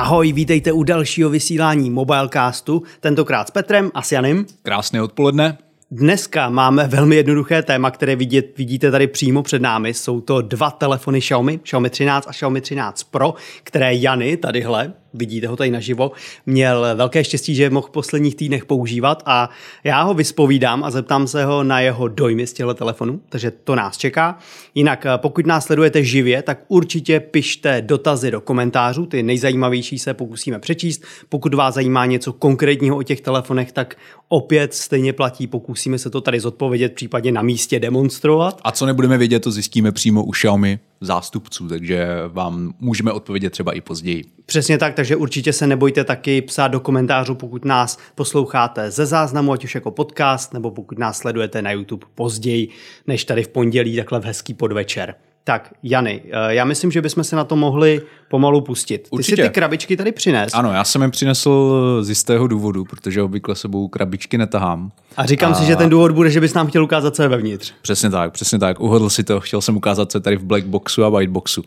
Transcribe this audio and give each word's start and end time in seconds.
Ahoj, 0.00 0.32
vítejte 0.32 0.72
u 0.72 0.82
dalšího 0.82 1.30
vysílání 1.30 1.90
Mobilecastu, 1.90 2.82
tentokrát 3.00 3.48
s 3.48 3.50
Petrem 3.50 3.90
a 3.94 4.02
s 4.02 4.12
Janem. 4.12 4.46
Krásné 4.62 5.02
odpoledne. 5.02 5.58
Dneska 5.90 6.50
máme 6.50 6.88
velmi 6.88 7.16
jednoduché 7.16 7.62
téma, 7.62 7.90
které 7.90 8.16
vidět, 8.16 8.58
vidíte 8.58 8.90
tady 8.90 9.06
přímo 9.06 9.42
před 9.42 9.62
námi. 9.62 9.94
Jsou 9.94 10.20
to 10.20 10.40
dva 10.40 10.70
telefony 10.70 11.20
Xiaomi, 11.20 11.58
Xiaomi 11.58 11.90
13 11.90 12.26
a 12.28 12.32
Xiaomi 12.32 12.60
13 12.60 13.02
Pro, 13.02 13.34
které 13.62 13.94
Jany 13.94 14.36
tadyhle 14.36 14.92
vidíte 15.14 15.46
ho 15.46 15.56
tady 15.56 15.70
naživo, 15.70 16.12
měl 16.46 16.86
velké 16.94 17.24
štěstí, 17.24 17.54
že 17.54 17.70
mohl 17.70 17.86
v 17.86 17.90
posledních 17.90 18.34
týdnech 18.34 18.64
používat 18.64 19.22
a 19.26 19.50
já 19.84 20.02
ho 20.02 20.14
vyspovídám 20.14 20.84
a 20.84 20.90
zeptám 20.90 21.26
se 21.26 21.44
ho 21.44 21.64
na 21.64 21.80
jeho 21.80 22.08
dojmy 22.08 22.46
z 22.46 22.52
těchto 22.52 22.74
telefonů, 22.74 23.20
takže 23.28 23.50
to 23.50 23.74
nás 23.74 23.96
čeká. 23.96 24.38
Jinak 24.74 25.06
eh, 25.06 25.10
pokud 25.16 25.46
nás 25.46 25.64
sledujete 25.64 26.04
živě, 26.04 26.42
tak 26.42 26.64
určitě 26.68 27.20
pište 27.20 27.82
dotazy 27.82 28.30
do 28.30 28.40
komentářů, 28.40 29.06
ty 29.06 29.22
nejzajímavější 29.22 29.98
se 29.98 30.14
pokusíme 30.14 30.58
přečíst. 30.58 31.04
Pokud 31.28 31.54
vás 31.54 31.74
zajímá 31.74 32.06
něco 32.06 32.32
konkrétního 32.32 32.96
o 32.96 33.02
těch 33.02 33.20
telefonech, 33.20 33.72
tak 33.72 33.96
opět 34.28 34.74
stejně 34.74 35.12
platí, 35.12 35.46
pokusíme 35.46 35.98
se 35.98 36.10
to 36.10 36.20
tady 36.20 36.40
zodpovědět, 36.40 36.94
případně 36.94 37.32
na 37.32 37.42
místě 37.42 37.80
demonstrovat. 37.80 38.60
A 38.64 38.72
co 38.72 38.86
nebudeme 38.86 39.18
vědět, 39.18 39.40
to 39.40 39.50
zjistíme 39.50 39.92
přímo 39.92 40.24
u 40.24 40.30
Xiaomi 40.30 40.78
zástupců, 41.00 41.68
takže 41.68 42.08
vám 42.28 42.74
můžeme 42.80 43.12
odpovědět 43.12 43.50
třeba 43.50 43.72
i 43.72 43.80
později. 43.80 44.24
Přesně 44.46 44.78
tak, 44.78 44.94
takže 44.94 45.16
určitě 45.16 45.52
se 45.52 45.66
nebojte 45.66 46.04
taky 46.04 46.42
psát 46.42 46.68
do 46.68 46.80
komentářů, 46.80 47.34
pokud 47.34 47.64
nás 47.64 47.98
posloucháte 48.14 48.90
ze 48.90 49.06
záznamu, 49.06 49.52
ať 49.52 49.64
už 49.64 49.74
jako 49.74 49.90
podcast, 49.90 50.54
nebo 50.54 50.70
pokud 50.70 50.98
nás 50.98 51.18
sledujete 51.18 51.62
na 51.62 51.72
YouTube 51.72 52.06
později, 52.14 52.68
než 53.06 53.24
tady 53.24 53.42
v 53.42 53.48
pondělí, 53.48 53.96
takhle 53.96 54.20
v 54.20 54.24
hezký 54.24 54.54
podvečer. 54.54 55.14
Tak, 55.50 55.70
Jany, 55.82 56.22
eh, 56.24 56.54
já 56.54 56.64
myslím, 56.64 56.90
že 56.90 57.02
bychom 57.02 57.24
se 57.24 57.36
na 57.36 57.44
to 57.44 57.56
mohli 57.56 58.02
pomalu 58.28 58.60
pustit. 58.60 58.98
Ty 58.98 59.08
Určitě. 59.10 59.36
si 59.36 59.42
ty 59.42 59.48
krabičky 59.48 59.96
tady 59.96 60.12
přines. 60.12 60.54
Ano, 60.54 60.72
já 60.72 60.84
jsem 60.84 61.02
je 61.02 61.10
přinesl 61.10 61.98
z 62.02 62.08
jistého 62.08 62.46
důvodu, 62.46 62.84
protože 62.84 63.22
obvykle 63.22 63.56
sebou 63.56 63.88
krabičky 63.88 64.38
netahám. 64.38 64.90
A 65.16 65.26
říkám 65.26 65.52
a... 65.52 65.54
si, 65.54 65.64
že 65.64 65.76
ten 65.76 65.90
důvod 65.90 66.12
bude, 66.12 66.30
že 66.30 66.40
bys 66.40 66.54
nám 66.54 66.66
chtěl 66.66 66.84
ukázat, 66.84 67.16
co 67.16 67.22
je 67.22 67.28
vevnitř. 67.28 67.72
Přesně 67.82 68.10
tak, 68.10 68.32
přesně 68.32 68.58
tak. 68.58 68.80
Uhodl 68.80 69.10
si 69.10 69.24
to, 69.24 69.40
chtěl 69.40 69.60
jsem 69.60 69.76
ukázat, 69.76 70.12
co 70.12 70.18
je 70.18 70.22
tady 70.22 70.36
v 70.36 70.44
black 70.44 70.64
boxu 70.64 71.04
a 71.04 71.08
white 71.08 71.30
boxu. 71.30 71.64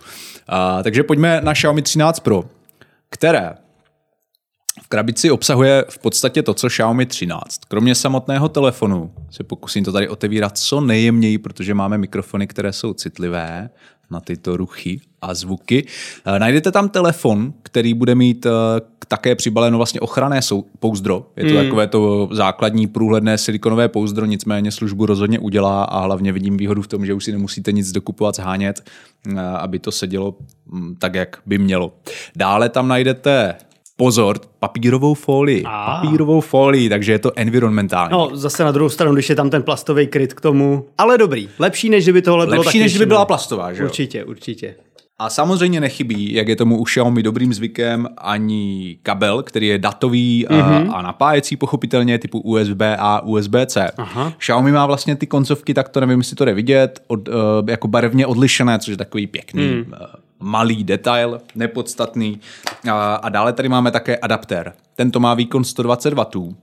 A, 0.47 0.83
takže 0.83 1.03
pojďme 1.03 1.41
na 1.43 1.53
Xiaomi 1.53 1.81
13 1.81 2.19
Pro, 2.19 2.43
které 3.09 3.52
v 4.81 4.88
krabici 4.88 5.31
obsahuje 5.31 5.85
v 5.89 5.99
podstatě 5.99 6.43
to, 6.43 6.53
co 6.53 6.67
Xiaomi 6.67 7.05
13. 7.05 7.59
Kromě 7.67 7.95
samotného 7.95 8.49
telefonu 8.49 9.13
se 9.30 9.43
pokusím 9.43 9.83
to 9.83 9.91
tady 9.91 10.09
otevírat 10.09 10.57
co 10.57 10.81
nejjemněji, 10.81 11.38
protože 11.38 11.73
máme 11.73 11.97
mikrofony, 11.97 12.47
které 12.47 12.73
jsou 12.73 12.93
citlivé 12.93 13.69
na 14.11 14.19
tyto 14.19 14.57
ruchy 14.57 15.02
a 15.21 15.33
zvuky. 15.33 15.88
Eh, 16.25 16.39
najdete 16.39 16.71
tam 16.71 16.89
telefon, 16.89 17.53
který 17.63 17.93
bude 17.93 18.15
mít 18.15 18.45
eh, 18.45 18.49
také 19.07 19.35
přibaleno 19.35 19.77
vlastně 19.77 19.99
ochranné 19.99 20.39
pouzdro. 20.80 21.30
Je 21.35 21.43
to 21.43 21.49
hmm. 21.49 21.63
takové 21.63 21.87
to 21.87 22.30
základní 22.31 22.87
průhledné 22.87 23.37
silikonové 23.37 23.87
pouzdro, 23.87 24.25
nicméně 24.25 24.71
službu 24.71 25.05
rozhodně 25.05 25.39
udělá 25.39 25.83
a 25.83 25.99
hlavně 25.99 26.31
vidím 26.31 26.58
výhodu 26.58 26.81
v 26.81 26.87
tom, 26.87 27.05
že 27.05 27.13
už 27.13 27.23
si 27.23 27.31
nemusíte 27.31 27.71
nic 27.71 27.91
dokupovat, 27.91 28.35
zhánět, 28.35 28.89
eh, 29.27 29.39
aby 29.39 29.80
to 29.80 29.91
sedělo 29.91 30.35
mm, 30.65 30.95
tak, 30.95 31.15
jak 31.15 31.37
by 31.45 31.58
mělo. 31.58 31.93
Dále 32.35 32.69
tam 32.69 32.87
najdete 32.87 33.55
pozor, 33.97 34.39
papírovou 34.59 35.13
folii. 35.13 35.63
A. 35.66 36.02
Papírovou 36.02 36.41
folii, 36.41 36.89
takže 36.89 37.11
je 37.11 37.19
to 37.19 37.31
environmentální. 37.36 38.11
No, 38.11 38.30
zase 38.33 38.63
na 38.63 38.72
druhou 38.72 38.89
stranu, 38.89 39.13
když 39.13 39.30
je 39.30 39.36
tam 39.36 39.49
ten 39.49 39.63
plastový 39.63 40.08
kryt 40.08 40.33
k 40.33 40.41
tomu, 40.41 40.86
ale 40.97 41.17
dobrý. 41.17 41.49
Lepší, 41.59 41.89
než 41.89 42.03
kdyby 42.03 42.21
tohle 42.21 42.45
bylo 42.45 42.61
Lepší, 42.61 42.80
než 42.80 42.91
kdyby 42.91 43.05
byla 43.05 43.25
plastová, 43.25 43.73
že 43.73 43.81
jo? 43.81 43.88
Určitě, 43.88 44.23
určitě. 44.23 44.75
A 45.19 45.30
samozřejmě 45.30 45.81
nechybí, 45.81 46.33
jak 46.33 46.47
je 46.47 46.55
tomu 46.55 46.77
u 46.77 46.83
Xiaomi 46.83 47.23
dobrým 47.23 47.53
zvykem, 47.53 48.08
ani 48.17 48.97
kabel, 49.03 49.44
který 49.44 49.67
je 49.67 49.80
datový 49.80 50.45
mm-hmm. 50.49 50.91
a, 50.91 50.94
a 50.94 51.02
napájecí 51.02 51.58
pochopitelně 51.58 52.20
typu 52.20 52.39
USB 52.39 52.81
a 52.98 53.21
USB-C. 53.25 53.92
Aha. 53.98 54.33
Xiaomi 54.37 54.71
má 54.71 54.86
vlastně 54.86 55.15
ty 55.15 55.27
koncovky, 55.27 55.73
tak 55.73 55.89
to 55.89 55.99
nevím, 55.99 56.20
jestli 56.20 56.36
to 56.36 56.45
jde 56.45 56.54
vidět, 56.54 57.04
od, 57.08 57.27
uh, 57.27 57.33
jako 57.70 57.87
barevně 57.87 58.27
odlišené, 58.27 58.80
což 58.80 58.87
je 58.92 58.98
takový 58.98 59.27
pěkný 59.27 59.67
mm. 59.67 59.93
Malý 60.43 60.83
detail, 60.83 61.42
nepodstatný. 61.55 62.39
A, 62.92 63.15
a 63.15 63.30
dále 63.30 63.54
tady 63.54 63.70
máme 63.70 63.92
také 63.92 64.17
adaptér. 64.17 64.73
Tento 64.95 65.20
má 65.20 65.33
výkon 65.33 65.64
120 65.64 66.14
W. 66.14 66.54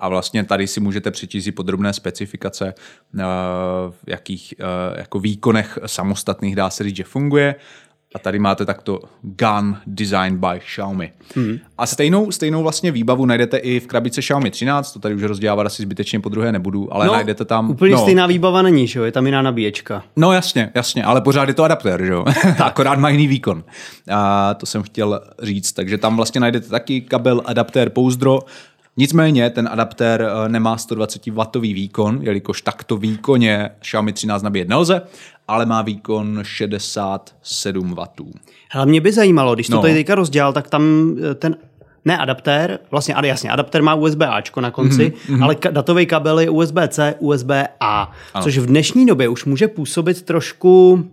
A 0.00 0.08
vlastně 0.08 0.44
tady 0.44 0.66
si 0.66 0.80
můžete 0.80 1.10
přečíst 1.10 1.48
podrobné 1.56 1.92
specifikace, 1.92 2.74
v 3.90 4.04
jakých 4.06 4.54
jako 4.96 5.18
výkonech 5.18 5.78
samostatných 5.86 6.56
dá 6.56 6.70
se 6.70 6.84
říct, 6.84 6.96
že 6.96 7.04
funguje. 7.04 7.54
A 8.14 8.18
tady 8.18 8.38
máte 8.38 8.66
takto 8.66 9.00
Gun 9.22 9.76
Design 9.86 10.36
by 10.36 10.58
Xiaomi. 10.58 11.12
Hmm. 11.36 11.58
A 11.78 11.86
stejnou, 11.86 12.30
stejnou 12.30 12.62
vlastně 12.62 12.90
výbavu 12.92 13.26
najdete 13.26 13.56
i 13.56 13.80
v 13.80 13.86
krabici 13.86 14.20
Xiaomi 14.20 14.50
13, 14.50 14.92
to 14.92 14.98
tady 14.98 15.14
už 15.14 15.22
rozdělávat 15.22 15.66
asi 15.66 15.82
zbytečně 15.82 16.20
po 16.20 16.28
druhé 16.28 16.52
nebudu, 16.52 16.94
ale 16.94 17.06
no, 17.06 17.12
najdete 17.12 17.44
tam... 17.44 17.70
Úplně 17.70 17.94
no, 17.94 18.02
stejná 18.02 18.26
výbava 18.26 18.62
není, 18.62 18.86
že 18.86 18.98
jo? 18.98 19.04
Je 19.04 19.12
tam 19.12 19.26
jiná 19.26 19.42
nabíječka. 19.42 20.02
No 20.16 20.32
jasně, 20.32 20.70
jasně, 20.74 21.04
ale 21.04 21.20
pořád 21.20 21.48
je 21.48 21.54
to 21.54 21.64
adaptér, 21.64 22.04
že 22.04 22.12
jo? 22.12 22.24
Akorát 22.64 22.98
má 22.98 23.08
jiný 23.08 23.26
výkon. 23.26 23.64
A 24.10 24.54
to 24.54 24.66
jsem 24.66 24.82
chtěl 24.82 25.20
říct, 25.42 25.72
takže 25.72 25.98
tam 25.98 26.16
vlastně 26.16 26.40
najdete 26.40 26.68
taky 26.68 27.00
kabel, 27.00 27.42
adaptér, 27.44 27.90
pouzdro, 27.90 28.40
Nicméně 28.96 29.50
ten 29.50 29.68
adaptér 29.72 30.22
eh, 30.22 30.48
nemá 30.48 30.76
120W 30.76 31.60
výkon, 31.60 32.18
jelikož 32.22 32.62
takto 32.62 32.96
výkonně 32.96 33.70
Xiaomi 33.80 34.12
13 34.12 34.42
nabíjet 34.42 34.68
nelze, 34.68 35.02
ale 35.48 35.66
má 35.66 35.82
výkon 35.82 36.40
67 36.42 37.94
W. 37.94 38.04
Hele, 38.70 38.86
mě 38.86 39.00
by 39.00 39.12
zajímalo, 39.12 39.54
když 39.54 39.66
to 39.66 39.76
no. 39.76 39.82
tady 39.82 39.94
teďka 39.94 40.14
rozdělal, 40.14 40.52
tak 40.52 40.68
tam 40.68 41.16
eh, 41.30 41.34
ten 41.34 41.56
ne 42.04 42.18
adaptér, 42.18 42.78
vlastně 42.90 43.14
ale 43.14 43.28
jasně, 43.28 43.50
adaptér 43.50 43.82
má 43.82 43.94
USB 43.94 44.20
Ačko 44.22 44.60
na 44.60 44.70
konci, 44.70 45.12
mm-hmm. 45.28 45.44
ale 45.44 45.54
ka- 45.54 45.72
datový 45.72 46.06
kabel 46.06 46.40
je 46.40 46.50
USB-C, 46.50 47.14
USB-A, 47.18 48.12
což 48.42 48.58
v 48.58 48.66
dnešní 48.66 49.06
době 49.06 49.28
už 49.28 49.44
může 49.44 49.68
působit 49.68 50.22
trošku 50.22 51.04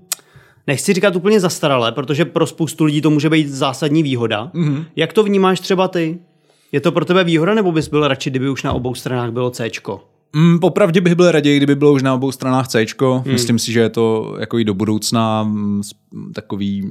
nechci 0.68 0.94
říkat 0.94 1.16
úplně 1.16 1.40
zastaralé, 1.40 1.92
protože 1.92 2.26
pro 2.26 2.48
spoustu 2.48 2.84
lidí 2.84 3.02
to 3.02 3.10
může 3.10 3.30
být 3.30 3.50
zásadní 3.50 4.04
výhoda. 4.04 4.52
Mm-hmm. 4.54 4.86
Jak 4.96 5.14
to 5.14 5.24
vnímáš 5.24 5.60
třeba 5.60 5.88
ty? 5.88 6.20
Je 6.72 6.82
to 6.82 6.92
pro 6.92 7.06
tebe 7.06 7.24
výhoda, 7.24 7.54
nebo 7.54 7.72
bys 7.72 7.88
byl 7.88 8.08
radši, 8.08 8.30
kdyby 8.30 8.50
už 8.50 8.64
na 8.64 8.74
obou 8.74 8.96
stranách 8.96 9.32
bylo 9.32 9.50
C? 9.50 9.70
Mm, 10.36 10.60
popravdě 10.60 11.02
bych 11.02 11.16
byl 11.16 11.32
raději, 11.32 11.58
kdyby 11.58 11.76
bylo 11.76 11.94
už 11.94 12.04
na 12.04 12.14
obou 12.14 12.32
stranách 12.32 12.68
C. 12.68 12.86
Hmm. 13.02 13.22
Myslím 13.26 13.60
si, 13.60 13.72
že 13.72 13.80
je 13.80 13.90
to 13.90 14.36
jako 14.40 14.60
i 14.60 14.64
do 14.64 14.74
budoucna 14.74 15.44
mm, 15.44 15.82
takový 16.34 16.90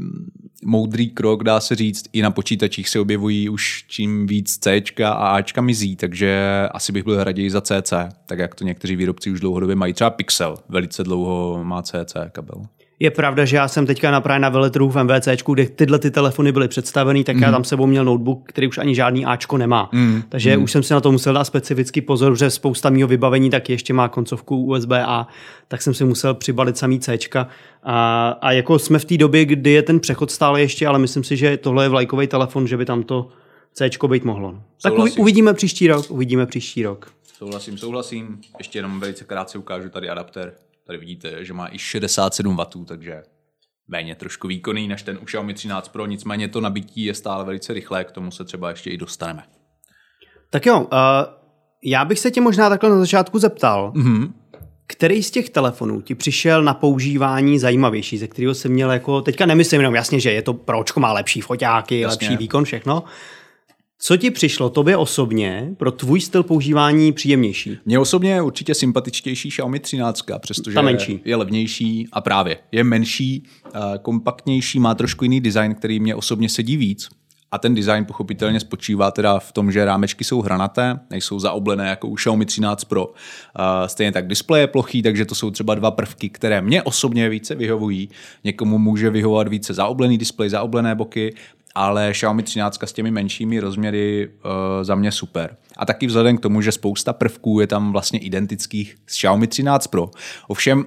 moudrý 0.64 1.10
krok, 1.10 1.44
dá 1.44 1.60
se 1.60 1.74
říct. 1.74 2.04
I 2.12 2.22
na 2.22 2.30
počítačích 2.30 2.88
se 2.88 3.00
objevují 3.00 3.48
už 3.48 3.84
čím 3.88 4.26
víc 4.26 4.58
C 4.58 4.82
a 5.04 5.12
Ačka 5.12 5.60
mizí, 5.60 5.96
takže 5.96 6.62
asi 6.70 6.92
bych 6.92 7.04
byl 7.04 7.24
raději 7.24 7.50
za 7.50 7.60
CC, 7.60 7.92
tak 8.26 8.38
jak 8.38 8.54
to 8.54 8.64
někteří 8.64 8.96
výrobci 8.96 9.30
už 9.30 9.40
dlouhodobě 9.40 9.76
mají. 9.76 9.92
Třeba 9.92 10.10
Pixel 10.10 10.56
velice 10.68 11.04
dlouho 11.04 11.60
má 11.64 11.82
CC 11.82 12.14
kabel. 12.32 12.62
Je 13.02 13.10
pravda, 13.10 13.44
že 13.44 13.56
já 13.56 13.68
jsem 13.68 13.86
teďka 13.86 14.10
na 14.10 14.20
právě 14.20 14.40
na 14.40 14.48
veletrhu 14.48 14.90
v 14.90 15.02
MVC, 15.02 15.28
kde 15.52 15.66
tyhle 15.66 15.98
ty 15.98 16.10
telefony 16.10 16.52
byly 16.52 16.68
představeny, 16.68 17.24
tak 17.24 17.36
mm. 17.36 17.42
já 17.42 17.48
mhm. 17.48 17.54
tam 17.54 17.64
sebou 17.64 17.86
měl 17.86 18.04
notebook, 18.04 18.42
který 18.44 18.68
už 18.68 18.78
ani 18.78 18.94
žádný 18.94 19.26
Ačko 19.26 19.58
nemá. 19.58 19.88
Mm. 19.92 20.22
Takže 20.28 20.56
mm. 20.56 20.62
už 20.62 20.72
jsem 20.72 20.82
si 20.82 20.92
na 20.92 21.00
to 21.00 21.12
musel 21.12 21.34
dát 21.34 21.44
specifický 21.44 22.00
pozor, 22.00 22.38
že 22.38 22.50
spousta 22.50 22.90
mého 22.90 23.08
vybavení 23.08 23.50
tak 23.50 23.70
ještě 23.70 23.94
má 23.94 24.08
koncovku 24.08 24.64
USB 24.64 24.92
A, 24.92 25.28
tak 25.68 25.82
jsem 25.82 25.94
si 25.94 26.04
musel 26.04 26.34
přibalit 26.34 26.78
samý 26.78 27.00
C. 27.00 27.18
A, 27.82 28.28
a 28.40 28.52
jako 28.52 28.78
jsme 28.78 28.98
v 28.98 29.04
té 29.04 29.16
době, 29.16 29.44
kdy 29.44 29.70
je 29.70 29.82
ten 29.82 30.00
přechod 30.00 30.30
stále 30.30 30.60
ještě, 30.60 30.86
ale 30.86 30.98
myslím 30.98 31.24
si, 31.24 31.36
že 31.36 31.56
tohle 31.56 31.84
je 31.84 31.88
vlajkový 31.88 32.26
telefon, 32.26 32.66
že 32.66 32.76
by 32.76 32.84
tam 32.84 33.02
to 33.02 33.28
C 33.72 33.90
být 34.08 34.24
mohlo. 34.24 34.54
Souhlasím. 34.78 35.14
Tak 35.14 35.20
uvidíme 35.20 35.54
příští 35.54 35.88
rok, 35.88 36.10
uvidíme 36.10 36.46
příští 36.46 36.82
rok. 36.82 37.12
Souhlasím, 37.38 37.78
souhlasím. 37.78 38.40
Ještě 38.58 38.78
jenom 38.78 39.00
velice 39.00 39.24
krátce 39.24 39.58
ukážu 39.58 39.88
tady 39.88 40.08
adaptér. 40.08 40.52
Tady 40.90 40.98
vidíte, 40.98 41.44
že 41.44 41.52
má 41.52 41.68
i 41.72 41.78
67 41.78 42.56
W, 42.56 42.84
takže 42.84 43.22
méně 43.88 44.14
trošku 44.14 44.48
výkonný 44.48 44.88
než 44.88 45.02
ten 45.02 45.18
u 45.22 45.24
Xiaomi 45.24 45.54
13 45.54 45.88
Pro, 45.88 46.06
nicméně 46.06 46.48
to 46.48 46.60
nabití 46.60 47.04
je 47.04 47.14
stále 47.14 47.44
velice 47.44 47.72
rychlé, 47.72 48.04
k 48.04 48.12
tomu 48.12 48.30
se 48.30 48.44
třeba 48.44 48.70
ještě 48.70 48.90
i 48.90 48.96
dostaneme. 48.96 49.42
Tak 50.50 50.66
jo, 50.66 50.80
uh, 50.80 50.86
já 51.84 52.04
bych 52.04 52.18
se 52.18 52.30
tě 52.30 52.40
možná 52.40 52.68
takhle 52.68 52.90
na 52.90 52.98
začátku 52.98 53.38
zeptal, 53.38 53.92
mm-hmm. 53.96 54.32
který 54.86 55.22
z 55.22 55.30
těch 55.30 55.50
telefonů 55.50 56.00
ti 56.00 56.14
přišel 56.14 56.62
na 56.62 56.74
používání 56.74 57.58
zajímavější, 57.58 58.18
ze 58.18 58.28
kterého 58.28 58.54
jsem 58.54 58.72
měl 58.72 58.92
jako, 58.92 59.22
teďka 59.22 59.46
nemyslím 59.46 59.80
jenom 59.80 59.94
jasně, 59.94 60.20
že 60.20 60.32
je 60.32 60.42
to 60.42 60.54
pročko, 60.54 61.00
má 61.00 61.12
lepší 61.12 61.40
foťáky, 61.40 62.00
jasně. 62.00 62.28
lepší 62.28 62.36
výkon, 62.36 62.64
všechno, 62.64 63.04
co 64.02 64.16
ti 64.16 64.30
přišlo 64.30 64.70
tobě 64.70 64.96
osobně 64.96 65.74
pro 65.76 65.92
tvůj 65.92 66.20
styl 66.20 66.42
používání 66.42 67.12
příjemnější? 67.12 67.78
Mně 67.84 67.98
osobně 67.98 68.30
je 68.30 68.42
určitě 68.42 68.74
sympatičtější 68.74 69.48
Xiaomi 69.48 69.80
13, 69.80 70.22
přestože 70.38 70.74
Ta 70.74 70.82
menší. 70.82 71.20
je 71.24 71.36
levnější 71.36 72.08
a 72.12 72.20
právě 72.20 72.58
je 72.72 72.84
menší, 72.84 73.42
kompaktnější, 74.02 74.78
má 74.78 74.94
trošku 74.94 75.24
jiný 75.24 75.40
design, 75.40 75.74
který 75.74 76.00
mě 76.00 76.14
osobně 76.14 76.48
sedí 76.48 76.76
víc. 76.76 77.08
A 77.52 77.58
ten 77.58 77.74
design 77.74 78.04
pochopitelně 78.04 78.60
spočívá 78.60 79.10
teda 79.10 79.38
v 79.38 79.52
tom, 79.52 79.72
že 79.72 79.84
rámečky 79.84 80.24
jsou 80.24 80.42
hranaté, 80.42 80.98
nejsou 81.10 81.38
zaoblené 81.38 81.88
jako 81.88 82.08
u 82.08 82.14
Xiaomi 82.14 82.46
13 82.46 82.84
Pro. 82.84 83.12
Stejně 83.86 84.12
tak 84.12 84.26
displej 84.26 84.60
je 84.60 84.66
plochý, 84.66 85.02
takže 85.02 85.24
to 85.24 85.34
jsou 85.34 85.50
třeba 85.50 85.74
dva 85.74 85.90
prvky, 85.90 86.28
které 86.28 86.62
mě 86.62 86.82
osobně 86.82 87.28
více 87.28 87.54
vyhovují. 87.54 88.08
Někomu 88.44 88.78
může 88.78 89.10
vyhovovat 89.10 89.48
více 89.48 89.74
zaoblený 89.74 90.18
displej, 90.18 90.48
zaoblené 90.48 90.94
boky 90.94 91.34
ale 91.74 92.12
Xiaomi 92.12 92.42
13 92.42 92.82
s 92.82 92.92
těmi 92.92 93.10
menšími 93.10 93.60
rozměry 93.60 94.28
uh, 94.28 94.50
za 94.82 94.94
mě 94.94 95.12
super. 95.12 95.56
A 95.76 95.86
taky 95.86 96.06
vzhledem 96.06 96.36
k 96.36 96.40
tomu, 96.40 96.62
že 96.62 96.72
spousta 96.72 97.12
prvků 97.12 97.60
je 97.60 97.66
tam 97.66 97.92
vlastně 97.92 98.18
identických 98.18 98.96
s 99.06 99.16
Xiaomi 99.16 99.46
13 99.46 99.86
Pro. 99.86 100.10
Ovšem 100.48 100.86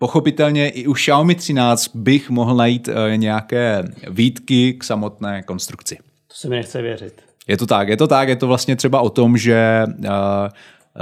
Pochopitelně 0.00 0.68
i 0.68 0.86
u 0.86 0.92
Xiaomi 0.92 1.34
13 1.34 1.90
bych 1.96 2.30
mohl 2.30 2.56
najít 2.56 2.88
uh, 2.88 2.94
nějaké 3.16 3.84
výtky 4.10 4.72
k 4.72 4.84
samotné 4.84 5.42
konstrukci. 5.42 5.96
To 5.96 6.34
se 6.34 6.48
mi 6.48 6.56
nechce 6.56 6.82
věřit. 6.82 7.22
Je 7.46 7.56
to 7.56 7.66
tak, 7.66 7.88
je 7.88 7.96
to 7.96 8.06
tak, 8.06 8.28
je 8.28 8.36
to 8.36 8.46
vlastně 8.46 8.76
třeba 8.76 9.00
o 9.00 9.10
tom, 9.10 9.36
že 9.36 9.84
uh, 9.98 10.06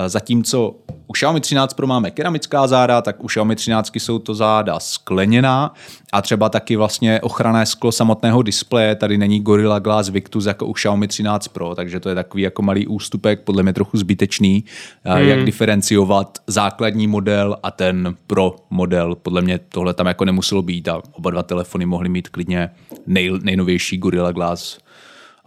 Zatímco 0.06 0.74
u 1.06 1.12
Xiaomi 1.12 1.40
13 1.40 1.74
Pro 1.74 1.86
máme 1.86 2.10
keramická 2.10 2.66
záda, 2.66 3.02
tak 3.02 3.24
u 3.24 3.26
Xiaomi 3.26 3.56
13 3.56 3.96
jsou 3.96 4.18
to 4.18 4.34
záda 4.34 4.80
skleněná 4.80 5.74
a 6.12 6.22
třeba 6.22 6.48
taky 6.48 6.76
vlastně 6.76 7.20
ochranné 7.20 7.66
sklo 7.66 7.92
samotného 7.92 8.42
displeje. 8.42 8.94
Tady 8.94 9.18
není 9.18 9.40
Gorilla 9.40 9.78
Glass 9.78 10.08
Victus 10.08 10.46
jako 10.46 10.66
u 10.66 10.72
Xiaomi 10.72 11.08
13 11.08 11.48
Pro, 11.48 11.74
takže 11.74 12.00
to 12.00 12.08
je 12.08 12.14
takový 12.14 12.42
jako 12.42 12.62
malý 12.62 12.86
ústupek, 12.86 13.40
podle 13.40 13.62
mě 13.62 13.72
trochu 13.72 13.96
zbytečný, 13.96 14.64
hmm. 15.04 15.28
jak 15.28 15.44
diferenciovat 15.44 16.38
základní 16.46 17.06
model 17.06 17.56
a 17.62 17.70
ten 17.70 18.16
Pro 18.26 18.56
model. 18.70 19.14
Podle 19.14 19.42
mě 19.42 19.58
tohle 19.58 19.94
tam 19.94 20.06
jako 20.06 20.24
nemuselo 20.24 20.62
být 20.62 20.88
a 20.88 21.02
oba 21.12 21.30
dva 21.30 21.42
telefony 21.42 21.86
mohly 21.86 22.08
mít 22.08 22.28
klidně 22.28 22.70
nej, 23.06 23.32
nejnovější 23.42 23.98
Gorilla 23.98 24.32
Glass 24.32 24.78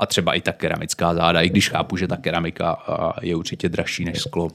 a 0.01 0.06
třeba 0.06 0.33
i 0.33 0.42
ta 0.42 0.51
keramická 0.51 1.13
záda, 1.13 1.42
i 1.42 1.50
když 1.50 1.69
chápu, 1.69 1.98
že 1.98 2.07
ta 2.07 2.18
keramika 2.18 2.77
je 3.21 3.36
určitě 3.36 3.69
dražší 3.69 4.06
než 4.06 4.21
sklo. 4.21 4.50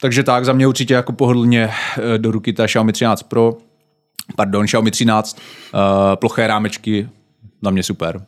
Takže 0.00 0.22
tak, 0.22 0.44
za 0.44 0.52
mě 0.52 0.66
určitě 0.66 0.94
jako 0.94 1.12
pohodlně 1.12 1.70
e, 2.14 2.18
do 2.18 2.30
ruky 2.30 2.52
ta 2.52 2.66
Xiaomi 2.66 2.92
13 2.92 3.22
Pro, 3.22 3.56
pardon, 4.36 4.66
Xiaomi 4.66 4.90
13, 4.90 5.38
uh, 5.74 5.80
e, 6.12 6.16
ploché 6.16 6.46
rámečky, 6.46 7.08
za 7.62 7.70
mě 7.70 7.82
super. 7.82 8.24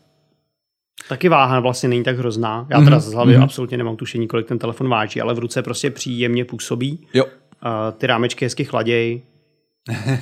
Taky 1.08 1.28
váha 1.28 1.60
vlastně 1.60 1.88
není 1.88 2.04
tak 2.04 2.18
hrozná. 2.18 2.66
Já 2.70 2.80
teda 2.80 2.96
mm-hmm. 2.96 3.00
z 3.00 3.12
hlavy 3.12 3.36
mm-hmm. 3.36 3.42
absolutně 3.42 3.76
nemám 3.76 3.96
tušení, 3.96 4.28
kolik 4.28 4.48
ten 4.48 4.58
telefon 4.58 4.88
váží, 4.88 5.20
ale 5.20 5.34
v 5.34 5.38
ruce 5.38 5.62
prostě 5.62 5.90
příjemně 5.90 6.44
působí. 6.44 7.06
Jo. 7.14 7.24
Uh, 7.24 7.30
ty 7.98 8.06
rámečky 8.06 8.44
hezky 8.44 8.64
chladějí. 8.64 9.22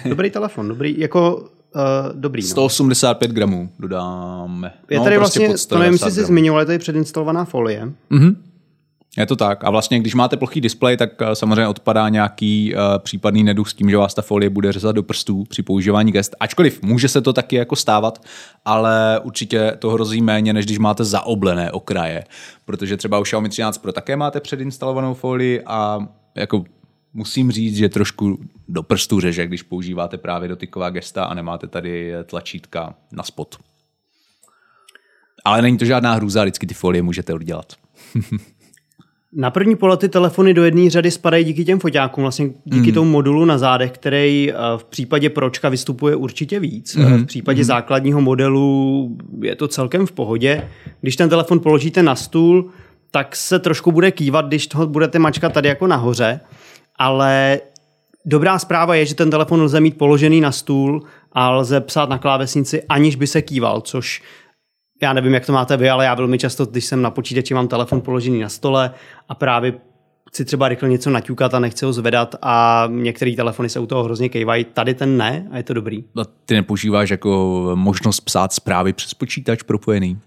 Dobrý 0.09 0.31
telefon, 0.31 0.69
dobrý, 0.69 1.01
jako 1.01 1.49
Uh, 1.77 2.21
dobrý. 2.21 2.43
No. 2.43 2.49
185 2.49 3.31
gramů 3.31 3.69
dodáme. 3.79 4.73
Je 4.91 4.99
no, 4.99 5.05
tady 5.05 5.17
prostě 5.17 5.49
vlastně, 5.49 5.69
to 5.69 5.79
nevím, 5.79 5.93
jestli 5.93 6.11
jsi 6.11 6.25
zmiňoval, 6.25 6.61
je 6.61 6.67
tady 6.67 6.79
předinstalovaná 6.79 7.45
folie. 7.45 7.93
Mm-hmm. 8.11 8.37
Je 9.17 9.27
to 9.27 9.37
tak. 9.37 9.65
A 9.65 9.71
vlastně, 9.71 10.01
když 10.01 10.15
máte 10.15 10.37
plochý 10.37 10.61
displej, 10.61 10.97
tak 10.97 11.11
eh, 11.21 11.35
samozřejmě 11.35 11.69
odpadá 11.69 12.09
nějaký 12.09 12.75
uh, 12.75 12.81
případný 12.99 13.45
neduch 13.45 13.71
s 13.71 13.75
tím, 13.75 13.91
že 13.91 13.97
vás 13.97 14.15
ta 14.15 14.23
folie 14.23 14.51
bude 14.51 14.73
řezat 14.73 14.97
do 14.97 15.03
prstů 15.03 15.45
při 15.45 15.63
používání 15.63 16.13
gest. 16.13 16.37
Ačkoliv 16.41 16.83
může 16.83 17.09
se 17.09 17.21
to 17.21 17.33
taky 17.33 17.57
jako 17.57 17.77
stávat, 17.77 18.25
ale 18.65 19.21
určitě 19.25 19.73
to 19.79 19.91
hrozí 19.91 20.23
méně, 20.23 20.53
než 20.53 20.65
když 20.65 20.79
máte 20.79 21.05
zaoblené 21.05 21.73
okraje. 21.73 22.25
Protože 22.65 22.97
třeba 22.97 23.19
u 23.19 23.23
Xiaomi 23.23 23.49
13 23.49 23.79
Pro 23.79 23.93
také 23.93 24.17
máte 24.17 24.41
předinstalovanou 24.41 25.15
folii 25.15 25.63
a 25.67 26.07
jako 26.35 26.65
musím 27.15 27.51
říct, 27.51 27.77
že 27.77 27.89
trošku 27.89 28.39
do 28.69 28.83
prstu 28.83 29.21
řeže, 29.21 29.47
když 29.47 29.63
používáte 29.63 30.19
právě 30.19 30.49
dotyková 30.49 30.91
gesta 30.91 31.25
a 31.25 31.35
nemáte 31.35 31.67
tady 31.67 32.13
tlačítka 32.25 32.95
na 33.13 33.23
spot. 33.23 33.57
Ale 35.45 35.63
není 35.63 35.79
to 35.79 35.85
žádná 35.85 36.15
hrůza, 36.15 36.43
vždycky 36.43 36.67
ty 36.67 36.75
folie 36.75 37.03
můžete 37.03 37.35
udělat. 37.35 37.73
Na 39.39 39.51
první 39.51 39.77
pohled 39.77 40.01
ty 40.01 40.09
telefony 40.09 40.55
do 40.55 40.65
jedné 40.65 40.91
řady 40.91 41.11
spadají 41.11 41.45
díky 41.45 41.65
těm 41.65 41.81
foťákům, 41.81 42.23
vlastně 42.23 42.51
díky 42.65 42.89
mm. 42.89 42.95
tomu 42.95 43.11
modulu 43.11 43.45
na 43.45 43.59
zádech, 43.59 43.93
který 43.93 44.53
eh, 44.53 44.55
v 44.77 44.85
případě 44.85 45.31
Pročka 45.31 45.69
vystupuje 45.69 46.17
určitě 46.17 46.61
víc. 46.61 46.97
Mm. 46.97 47.23
V 47.23 47.27
případě 47.27 47.61
mm. 47.61 47.65
základního 47.65 48.21
modelu 48.21 49.17
je 49.43 49.57
to 49.57 49.69
celkem 49.69 50.07
v 50.07 50.13
pohodě. 50.13 50.69
Když 51.01 51.17
ten 51.17 51.29
telefon 51.29 51.61
položíte 51.61 52.03
na 52.03 52.17
stůl, 52.17 52.71
tak 53.11 53.37
se 53.37 53.59
trošku 53.59 53.93
bude 53.93 54.11
kývat, 54.11 54.47
když 54.47 54.67
toho 54.67 54.87
budete 54.87 55.19
mačkat 55.19 55.53
tady 55.53 55.69
jako 55.69 55.87
nahoře 55.87 56.41
ale 56.99 57.61
dobrá 58.25 58.59
zpráva 58.59 58.95
je, 58.95 59.07
že 59.07 59.15
ten 59.15 59.31
telefon 59.31 59.63
lze 59.63 59.81
mít 59.81 59.99
položený 59.99 60.41
na 60.41 60.53
stůl 60.53 61.03
a 61.33 61.51
lze 61.51 61.81
psát 61.81 62.09
na 62.09 62.19
klávesnici, 62.19 62.83
aniž 62.89 63.17
by 63.17 63.27
se 63.27 63.43
kýval, 63.43 63.81
což 63.81 64.23
já 65.03 65.13
nevím, 65.13 65.35
jak 65.35 65.47
to 65.47 65.53
máte 65.53 65.77
vy, 65.77 65.91
ale 65.91 66.05
já 66.05 66.15
velmi 66.15 66.39
často, 66.39 66.67
když 66.67 66.85
jsem 66.85 67.03
na 67.03 67.11
počítači, 67.11 67.55
mám 67.55 67.69
telefon 67.69 68.01
položený 68.01 68.41
na 68.41 68.49
stole 68.49 68.91
a 69.29 69.35
právě 69.35 69.75
chci 70.29 70.45
třeba 70.45 70.69
rychle 70.69 70.89
něco 70.89 71.11
naťukat 71.11 71.55
a 71.55 71.59
nechci 71.59 71.85
ho 71.85 71.93
zvedat 71.93 72.35
a 72.43 72.87
některé 72.91 73.37
telefony 73.37 73.69
se 73.69 73.81
u 73.81 73.87
toho 73.87 74.05
hrozně 74.05 74.29
kejvají. 74.29 74.65
Tady 74.65 74.95
ten 74.95 75.17
ne 75.17 75.49
a 75.53 75.57
je 75.57 75.63
to 75.63 75.75
dobrý. 75.75 76.05
A 76.21 76.25
ty 76.45 76.55
nepoužíváš 76.55 77.11
jako 77.11 77.71
možnost 77.75 78.21
psát 78.21 78.53
zprávy 78.53 78.93
přes 78.93 79.15
počítač 79.15 79.63
propojený? 79.63 80.19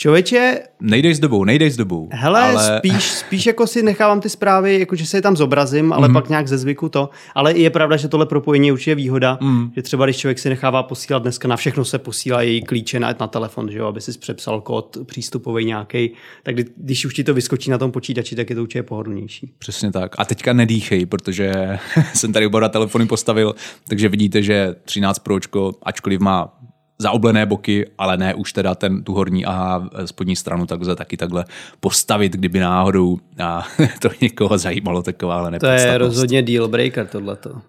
Člověče... 0.00 0.60
Nejdej 0.80 1.14
s 1.14 1.20
dobou, 1.20 1.44
nejdej 1.44 1.70
s 1.70 1.76
dobou. 1.76 2.08
Hele, 2.12 2.40
ale... 2.40 2.78
spíš, 2.78 3.04
spíš 3.04 3.46
jako 3.46 3.66
si 3.66 3.82
nechávám 3.82 4.20
ty 4.20 4.28
zprávy, 4.28 4.78
jako 4.78 4.96
že 4.96 5.06
se 5.06 5.16
je 5.16 5.22
tam 5.22 5.36
zobrazím, 5.36 5.92
ale 5.92 6.08
mm. 6.08 6.14
pak 6.14 6.28
nějak 6.28 6.48
ze 6.48 6.58
zvyku 6.58 6.88
to. 6.88 7.10
Ale 7.34 7.58
je 7.58 7.70
pravda, 7.70 7.96
že 7.96 8.08
tohle 8.08 8.26
propojení 8.26 8.66
je 8.66 8.72
určitě 8.72 8.94
výhoda, 8.94 9.38
mm. 9.40 9.70
že 9.76 9.82
třeba 9.82 10.04
když 10.04 10.16
člověk 10.16 10.38
si 10.38 10.48
nechává 10.48 10.82
posílat 10.82 11.22
dneska 11.22 11.48
na 11.48 11.56
všechno 11.56 11.84
se 11.84 11.98
posílá 11.98 12.42
její 12.42 12.62
klíče 12.62 13.00
na, 13.00 13.14
na 13.20 13.26
telefon, 13.26 13.70
že 13.70 13.78
jo, 13.78 13.86
aby 13.86 14.00
si 14.00 14.18
přepsal 14.18 14.60
kód 14.60 14.98
přístupový 15.04 15.64
nějaký, 15.64 16.10
tak 16.42 16.54
kdy, 16.54 16.64
když 16.76 17.04
už 17.04 17.14
ti 17.14 17.24
to 17.24 17.34
vyskočí 17.34 17.70
na 17.70 17.78
tom 17.78 17.92
počítači, 17.92 18.36
tak 18.36 18.50
je 18.50 18.56
to 18.56 18.62
určitě 18.62 18.82
pohodlnější. 18.82 19.52
Přesně 19.58 19.92
tak. 19.92 20.14
A 20.18 20.24
teďka 20.24 20.52
nedýchej, 20.52 21.06
protože 21.06 21.78
jsem 22.14 22.32
tady 22.32 22.46
oba 22.46 22.68
telefony 22.68 23.06
postavil, 23.06 23.54
takže 23.88 24.08
vidíte, 24.08 24.42
že 24.42 24.74
13 24.84 25.18
Pročko, 25.18 25.72
ačkoliv 25.82 26.20
má 26.20 26.58
zaoblené 27.02 27.46
boky, 27.46 27.86
ale 27.98 28.16
ne 28.16 28.34
už 28.34 28.52
teda 28.52 28.74
ten, 28.74 29.02
tu 29.02 29.14
horní 29.14 29.44
a 29.44 29.82
spodní 30.04 30.36
stranu 30.36 30.66
tak 30.66 30.80
lze 30.80 30.96
taky 30.96 31.16
takhle 31.16 31.44
postavit, 31.80 32.32
kdyby 32.32 32.60
náhodou 32.60 33.18
a 33.44 33.66
to 34.00 34.10
někoho 34.20 34.58
zajímalo 34.58 35.02
taková 35.02 35.38
ale 35.38 35.58
To 35.58 35.66
je 35.66 35.98
rozhodně 35.98 36.42
deal 36.42 36.68
breaker 36.68 37.06
tohleto. 37.06 37.60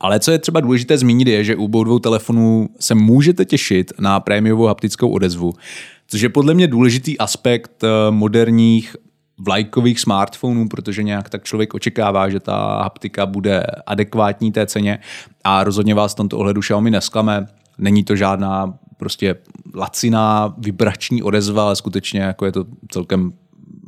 Ale 0.00 0.20
co 0.20 0.30
je 0.30 0.38
třeba 0.38 0.60
důležité 0.60 0.98
zmínit 0.98 1.28
je, 1.28 1.44
že 1.44 1.56
u 1.56 1.64
obou 1.64 1.84
dvou 1.84 1.98
telefonů 1.98 2.68
se 2.80 2.94
můžete 2.94 3.44
těšit 3.44 3.92
na 3.98 4.20
prémiovou 4.20 4.66
haptickou 4.66 5.10
odezvu, 5.10 5.52
což 6.06 6.20
je 6.20 6.28
podle 6.28 6.54
mě 6.54 6.66
důležitý 6.66 7.18
aspekt 7.18 7.84
eh, 7.84 7.88
moderních 8.10 8.96
vlajkových 9.38 10.00
smartphonů, 10.00 10.68
protože 10.68 11.02
nějak 11.02 11.28
tak 11.28 11.44
člověk 11.44 11.74
očekává, 11.74 12.28
že 12.28 12.40
ta 12.40 12.82
haptika 12.82 13.26
bude 13.26 13.62
adekvátní 13.86 14.52
té 14.52 14.66
ceně 14.66 14.98
a 15.44 15.64
rozhodně 15.64 15.94
vás 15.94 16.12
v 16.12 16.16
tomto 16.16 16.38
ohledu 16.38 16.60
Xiaomi 16.60 16.90
nesklame. 16.90 17.46
Není 17.78 18.04
to 18.04 18.16
žádná 18.16 18.78
prostě 18.96 19.36
laciná 19.74 20.54
vibrační 20.58 21.22
odezva, 21.22 21.64
ale 21.64 21.76
skutečně 21.76 22.20
jako 22.20 22.46
je 22.46 22.52
to 22.52 22.64
celkem 22.90 23.32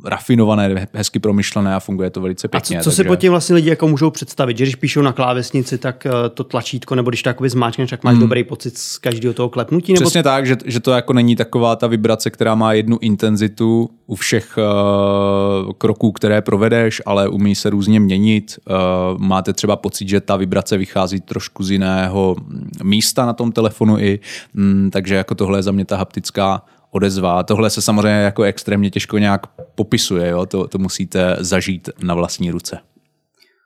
rafinované, 0.03 0.87
hezky 0.93 1.19
promyšlené 1.19 1.75
a 1.75 1.79
funguje 1.79 2.09
to 2.09 2.21
velice 2.21 2.47
pěkně. 2.47 2.77
A 2.77 2.79
co, 2.79 2.83
co 2.83 2.89
takže... 2.89 3.03
si 3.03 3.07
pod 3.07 3.15
tím 3.15 3.31
vlastně 3.31 3.55
lidi 3.55 3.69
jako 3.69 3.87
můžou 3.87 4.09
představit? 4.09 4.57
Že 4.57 4.63
když 4.63 4.75
píšou 4.75 5.01
na 5.01 5.11
klávesnici, 5.11 5.77
tak 5.77 6.05
eh, 6.05 6.11
to 6.29 6.43
tlačítko, 6.43 6.95
nebo 6.95 7.09
když 7.09 7.23
to 7.23 7.29
jakoby 7.29 7.49
zmáčkneš, 7.49 7.89
tak 7.89 8.03
máš 8.03 8.13
hmm. 8.13 8.21
dobrý 8.21 8.43
pocit 8.43 8.77
z 8.77 8.97
každého 8.97 9.33
toho 9.33 9.49
klepnutí? 9.49 9.93
Nebo... 9.93 10.05
Přesně 10.05 10.23
tak, 10.23 10.45
že, 10.45 10.57
že 10.65 10.79
to 10.79 10.91
jako 10.91 11.13
není 11.13 11.35
taková 11.35 11.75
ta 11.75 11.87
vibrace, 11.87 12.29
která 12.29 12.55
má 12.55 12.73
jednu 12.73 12.97
intenzitu 13.01 13.89
u 14.07 14.15
všech 14.15 14.57
uh, 14.57 15.73
kroků, 15.77 16.11
které 16.11 16.41
provedeš, 16.41 17.01
ale 17.05 17.29
umí 17.29 17.55
se 17.55 17.69
různě 17.69 17.99
měnit. 17.99 18.59
Uh, 18.69 18.75
máte 19.17 19.53
třeba 19.53 19.75
pocit, 19.75 20.09
že 20.09 20.21
ta 20.21 20.35
vibrace 20.35 20.77
vychází 20.77 21.21
trošku 21.21 21.63
z 21.63 21.71
jiného 21.71 22.35
místa 22.83 23.25
na 23.25 23.33
tom 23.33 23.51
telefonu 23.51 23.99
i, 23.99 24.19
mm, 24.53 24.89
takže 24.93 25.15
jako 25.15 25.35
tohle 25.35 25.59
je 25.59 25.63
za 25.63 25.71
mě 25.71 25.85
ta 25.85 25.97
haptická 25.97 26.61
odezva. 26.91 27.43
Tohle 27.43 27.69
se 27.69 27.81
samozřejmě 27.81 28.19
jako 28.19 28.43
extrémně 28.43 28.89
těžko 28.89 29.17
nějak 29.17 29.47
popisuje, 29.75 30.29
jo? 30.29 30.45
To, 30.45 30.67
to 30.67 30.77
musíte 30.77 31.35
zažít 31.39 31.89
na 32.03 32.13
vlastní 32.13 32.51
ruce. 32.51 32.79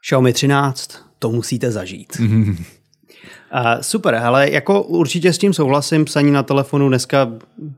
Xiaomi 0.01 0.33
13, 0.33 0.91
to 1.19 1.31
musíte 1.31 1.71
zažít. 1.71 2.13
Mm-hmm. 2.19 2.63
Uh, 3.53 3.81
super, 3.81 4.15
ale 4.15 4.51
jako 4.51 4.83
určitě 4.83 5.33
s 5.33 5.37
tím 5.37 5.53
souhlasím, 5.53 6.05
psaní 6.05 6.31
na 6.31 6.43
telefonu, 6.43 6.87
dneska 6.87 7.31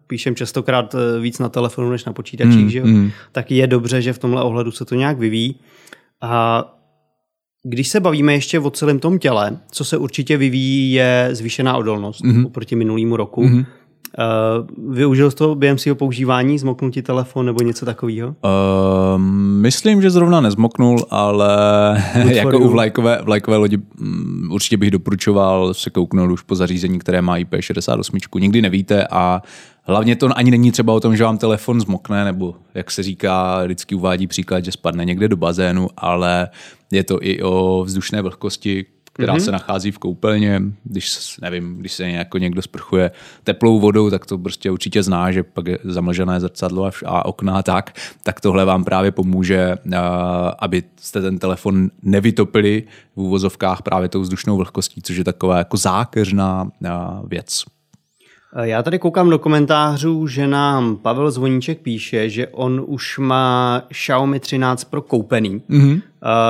píšem 0.07 0.35
častokrát 0.35 0.95
eh, 0.95 1.19
víc 1.19 1.39
na 1.39 1.50
telefonu 1.50 1.91
než 1.91 2.05
na 2.05 2.13
počítačích, 2.13 2.63
mm, 2.63 2.69
že 2.69 2.79
jo? 2.79 2.85
Mm. 2.85 3.12
tak 3.31 3.51
je 3.51 3.67
dobře, 3.67 4.01
že 4.01 4.13
v 4.13 4.17
tomhle 4.17 4.43
ohledu 4.43 4.71
se 4.71 4.85
to 4.85 4.95
nějak 4.95 5.17
vyvíjí. 5.17 5.55
A 6.21 6.63
když 7.63 7.88
se 7.88 8.00
bavíme 8.00 8.33
ještě 8.33 8.59
o 8.59 8.69
celém 8.69 9.00
tom 9.00 9.19
těle, 9.19 9.57
co 9.71 9.85
se 9.85 9.97
určitě 9.97 10.38
vyvíjí, 10.38 10.91
je 10.91 11.29
zvýšená 11.31 11.77
odolnost 11.77 12.23
mm-hmm. 12.23 12.45
oproti 12.45 12.75
minulýmu 12.75 13.17
roku. 13.17 13.43
Mm-hmm. 13.43 13.65
Uh, 14.17 14.93
využil 14.95 15.31
jsi 15.31 15.38
to 15.38 15.55
během 15.55 15.77
svého 15.77 15.95
používání, 15.95 16.60
zmoknul 16.60 16.91
ti 16.91 17.01
telefon 17.01 17.45
nebo 17.45 17.63
něco 17.63 17.86
takového? 17.86 18.29
Uh, 18.29 19.22
myslím, 19.62 20.01
že 20.01 20.10
zrovna 20.10 20.41
nezmoknul, 20.41 21.05
ale 21.10 21.48
jako 22.33 22.60
u 22.60 22.69
vlajkové, 22.69 23.22
vlajkové 23.24 23.57
lodi 23.57 23.77
um, 23.77 24.50
určitě 24.51 24.77
bych 24.77 24.91
doporučoval 24.91 25.74
se 25.74 25.89
kouknout 25.89 26.31
už 26.31 26.41
po 26.41 26.55
zařízení, 26.55 27.00
které 27.00 27.22
má 27.22 27.38
IP68. 27.38 28.39
Nikdy 28.39 28.62
nevíte 28.62 29.07
a 29.12 29.41
Hlavně 29.86 30.15
to 30.15 30.29
ani 30.36 30.51
není 30.51 30.72
třeba 30.72 30.93
o 30.93 31.00
tom, 31.00 31.15
že 31.15 31.24
vám 31.24 31.38
telefon 31.38 31.81
zmokne, 31.81 32.25
nebo 32.25 32.55
jak 32.74 32.91
se 32.91 33.03
říká, 33.03 33.63
vždycky 33.63 33.95
uvádí 33.95 34.27
příklad, 34.27 34.65
že 34.65 34.72
spadne 34.72 35.05
někde 35.05 35.27
do 35.27 35.38
bazénu, 35.38 35.88
ale 35.98 36.50
je 36.91 37.03
to 37.03 37.17
i 37.22 37.41
o 37.41 37.83
vzdušné 37.86 38.22
vlhkosti, 38.22 38.86
která 39.13 39.36
mm-hmm. 39.36 39.46
se 39.46 39.51
nachází 39.51 39.91
v 39.91 39.98
koupelně, 39.98 40.62
když, 40.84 41.38
nevím, 41.41 41.77
když 41.77 41.93
se 41.93 42.10
jako 42.10 42.38
někdo 42.38 42.62
sprchuje 42.62 43.12
teplou 43.43 43.79
vodou, 43.79 44.10
tak 44.10 44.25
to 44.25 44.38
prostě 44.38 44.72
určitě 44.72 45.03
zná, 45.03 45.32
že 45.32 45.43
pak 45.43 45.67
je 45.67 45.77
zamlžené 45.84 46.39
zrcadlo 46.39 46.91
a 47.05 47.25
okna 47.25 47.58
a 47.58 47.63
tak, 47.63 47.96
tak 48.24 48.41
tohle 48.41 48.65
vám 48.65 48.84
právě 48.84 49.12
pomůže, 49.12 49.75
aby 50.60 50.84
jste 51.00 51.22
ten 51.22 51.39
telefon 51.39 51.89
nevytopili 52.01 52.84
v 53.15 53.22
úvozovkách 53.22 53.82
právě 53.82 54.10
tou 54.10 54.22
vzdušnou 54.22 54.58
vlhkostí, 54.58 55.01
což 55.01 55.17
je 55.17 55.24
taková 55.24 55.58
jako 55.58 55.77
zákeřná 55.77 56.72
věc. 57.27 57.63
Já 58.62 58.83
tady 58.83 59.00
koukám 59.00 59.29
do 59.29 59.39
komentářů, 59.39 60.27
že 60.27 60.48
nám 60.48 60.95
Pavel 60.95 61.31
Zvoníček 61.31 61.79
píše, 61.79 62.29
že 62.29 62.48
on 62.48 62.83
už 62.88 63.19
má 63.19 63.81
Xiaomi 63.89 64.39
13 64.39 64.83
Pro 64.83 65.01
koupený. 65.01 65.62
Mm-hmm. 65.69 66.01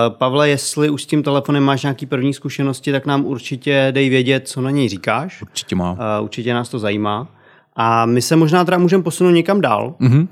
Pavle, 0.10 0.50
jestli 0.50 0.89
už 0.89 1.03
s 1.03 1.05
tím 1.05 1.24
telefonem 1.24 1.63
máš 1.63 1.83
nějaký 1.83 2.05
první 2.05 2.33
zkušenosti, 2.33 2.91
tak 2.91 3.05
nám 3.05 3.25
určitě 3.25 3.88
dej 3.91 4.10
vědět, 4.10 4.48
co 4.48 4.62
na 4.62 4.72
něj 4.72 4.89
říkáš. 4.89 5.41
Určitě 5.41 5.75
má. 5.75 5.91
Uh, 5.91 5.98
určitě 6.24 6.53
nás 6.53 6.69
to 6.69 6.79
zajímá. 6.79 7.27
A 7.75 8.05
my 8.05 8.22
se 8.22 8.36
možná 8.36 8.65
teda 8.65 8.77
můžeme 8.77 9.03
posunout 9.03 9.31
někam 9.31 9.62
dál. 9.62 9.95
Mm-hmm. 10.01 10.22
Uh, 10.22 10.27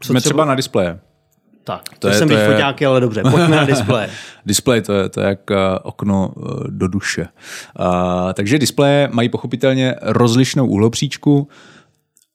co 0.00 0.12
Jsme 0.12 0.20
třeba... 0.20 0.32
třeba 0.32 0.44
na 0.44 0.54
displeje. 0.54 0.98
Tak, 1.70 1.88
to, 1.88 1.94
to 1.98 2.08
je, 2.08 2.14
jsem 2.14 2.28
to 2.28 2.34
je... 2.34 2.46
foťáky, 2.46 2.86
ale 2.86 3.00
dobře, 3.00 3.22
pojďme 3.22 3.56
na 3.56 3.64
displeje. 3.74 4.10
Displej 4.46 4.82
to 4.82 4.92
je, 4.92 5.08
to 5.08 5.20
je 5.20 5.26
jak 5.26 5.50
eh, 5.50 5.56
okno 5.82 6.32
eh, 6.36 6.64
do 6.68 6.88
duše. 6.88 7.28
Uh, 7.80 8.32
takže 8.32 8.58
displeje 8.58 9.08
mají 9.12 9.28
pochopitelně 9.28 9.94
rozlišnou 10.02 10.66
úhlopříčku. 10.66 11.48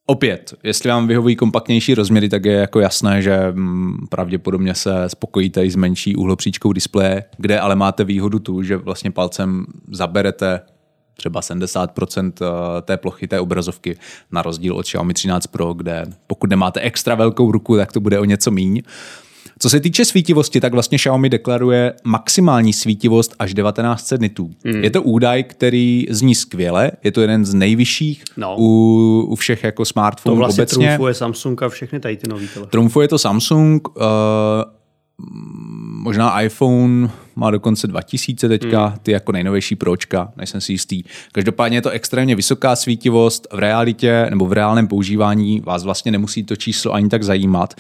Opět, 0.06 0.54
jestli 0.64 0.90
vám 0.90 1.08
vyhovují 1.08 1.36
kompaktnější 1.36 1.96
rozměry, 1.96 2.30
tak 2.30 2.46
je 2.46 2.54
jako 2.54 2.80
jasné, 2.80 3.22
že 3.22 3.52
mm, 3.52 3.98
pravděpodobně 4.10 4.76
se 4.76 5.10
spokojíte 5.10 5.66
i 5.66 5.72
s 5.72 5.76
menší 5.76 6.16
úhlopříčkou 6.16 6.74
displeje, 6.74 7.24
kde 7.38 7.60
ale 7.60 7.76
máte 7.76 8.04
výhodu 8.04 8.40
tu, 8.40 8.64
že 8.64 8.78
vlastně 8.78 9.12
palcem 9.12 9.66
zaberete 9.92 10.62
třeba 11.18 11.42
70% 11.42 12.32
té 12.82 12.98
plochy 12.98 13.28
té 13.28 13.40
obrazovky, 13.40 13.98
na 14.32 14.42
rozdíl 14.42 14.76
od 14.76 14.84
Xiaomi 14.84 15.14
13 15.14 15.48
Pro, 15.48 15.74
kde 15.74 16.06
pokud 16.28 16.50
nemáte 16.50 16.80
extra 16.80 17.16
velkou 17.16 17.52
ruku, 17.52 17.78
tak 17.78 17.92
to 17.92 18.00
bude 18.00 18.20
o 18.20 18.26
něco 18.26 18.52
míň. 18.52 18.82
Co 19.60 19.70
se 19.70 19.80
týče 19.80 20.06
svítivosti, 20.06 20.62
tak 20.62 20.74
vlastně 20.74 20.98
Xiaomi 20.98 21.30
deklaruje 21.30 21.94
maximální 22.04 22.74
svítivost 22.74 23.36
až 23.40 23.54
1900 23.54 24.22
nitů. 24.22 24.52
Hmm. 24.66 24.84
Je 24.84 24.90
to 24.90 25.04
údaj, 25.04 25.44
který 25.44 26.06
zní 26.10 26.36
skvěle, 26.36 26.92
je 27.04 27.12
to 27.12 27.22
jeden 27.22 27.46
z 27.46 27.54
nejvyšších 27.54 28.24
no. 28.38 28.56
u, 28.58 29.28
u 29.30 29.36
všech 29.36 29.64
jako 29.64 29.86
smartphonů 29.86 30.36
to 30.36 30.40
vlastně 30.40 30.62
obecně. 30.62 30.88
trumfuje 30.88 31.14
Samsung 31.14 31.64
a 31.64 31.70
všechny 31.70 32.00
tady 32.00 32.18
ty 32.18 32.28
nový 32.30 32.48
telefony. 32.48 32.72
Trumfuje 32.72 33.08
to 33.08 33.18
Samsung, 33.18 33.88
uh, 33.88 34.04
možná 36.06 36.42
iPhone 36.42 37.10
má 37.36 37.52
dokonce 37.52 37.88
2000 37.88 38.48
teďka, 38.48 38.86
hmm. 38.86 38.98
ty 39.04 39.12
jako 39.12 39.32
nejnovější 39.32 39.76
pročka, 39.76 40.34
nejsem 40.38 40.62
si 40.62 40.72
jistý. 40.72 41.04
Každopádně 41.32 41.78
je 41.78 41.82
to 41.82 41.90
extrémně 41.90 42.36
vysoká 42.36 42.76
svítivost, 42.76 43.48
v 43.54 43.60
realitě 43.60 44.28
nebo 44.30 44.46
v 44.46 44.54
reálném 44.54 44.88
používání 44.88 45.62
vás 45.66 45.84
vlastně 45.84 46.12
nemusí 46.12 46.44
to 46.44 46.56
číslo 46.56 46.94
ani 46.94 47.10
tak 47.10 47.24
zajímat. 47.24 47.74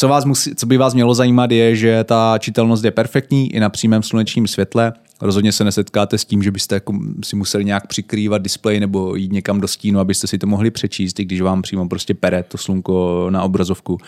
Co, 0.00 0.08
vás 0.08 0.24
musí, 0.24 0.54
co 0.54 0.66
by 0.66 0.76
vás 0.76 0.94
mělo 0.94 1.14
zajímat 1.14 1.50
je, 1.50 1.76
že 1.76 2.04
ta 2.04 2.38
čitelnost 2.38 2.84
je 2.84 2.90
perfektní 2.90 3.54
i 3.54 3.60
na 3.60 3.68
přímém 3.70 4.02
slunečním 4.02 4.46
světle. 4.46 4.92
Rozhodně 5.20 5.52
se 5.52 5.64
nesetkáte 5.64 6.18
s 6.18 6.24
tím, 6.24 6.42
že 6.42 6.50
byste 6.50 6.74
jako 6.74 6.94
si 7.24 7.36
museli 7.36 7.64
nějak 7.64 7.86
přikrývat 7.86 8.42
displej 8.42 8.80
nebo 8.80 9.14
jít 9.14 9.32
někam 9.32 9.60
do 9.60 9.68
stínu, 9.68 10.00
abyste 10.00 10.26
si 10.26 10.38
to 10.38 10.46
mohli 10.46 10.70
přečíst, 10.70 11.20
i 11.20 11.24
když 11.24 11.40
vám 11.40 11.62
přímo 11.62 11.88
prostě 11.88 12.14
pere 12.14 12.42
to 12.42 12.58
slunko 12.58 13.26
na 13.30 13.42
obrazovku. 13.42 13.98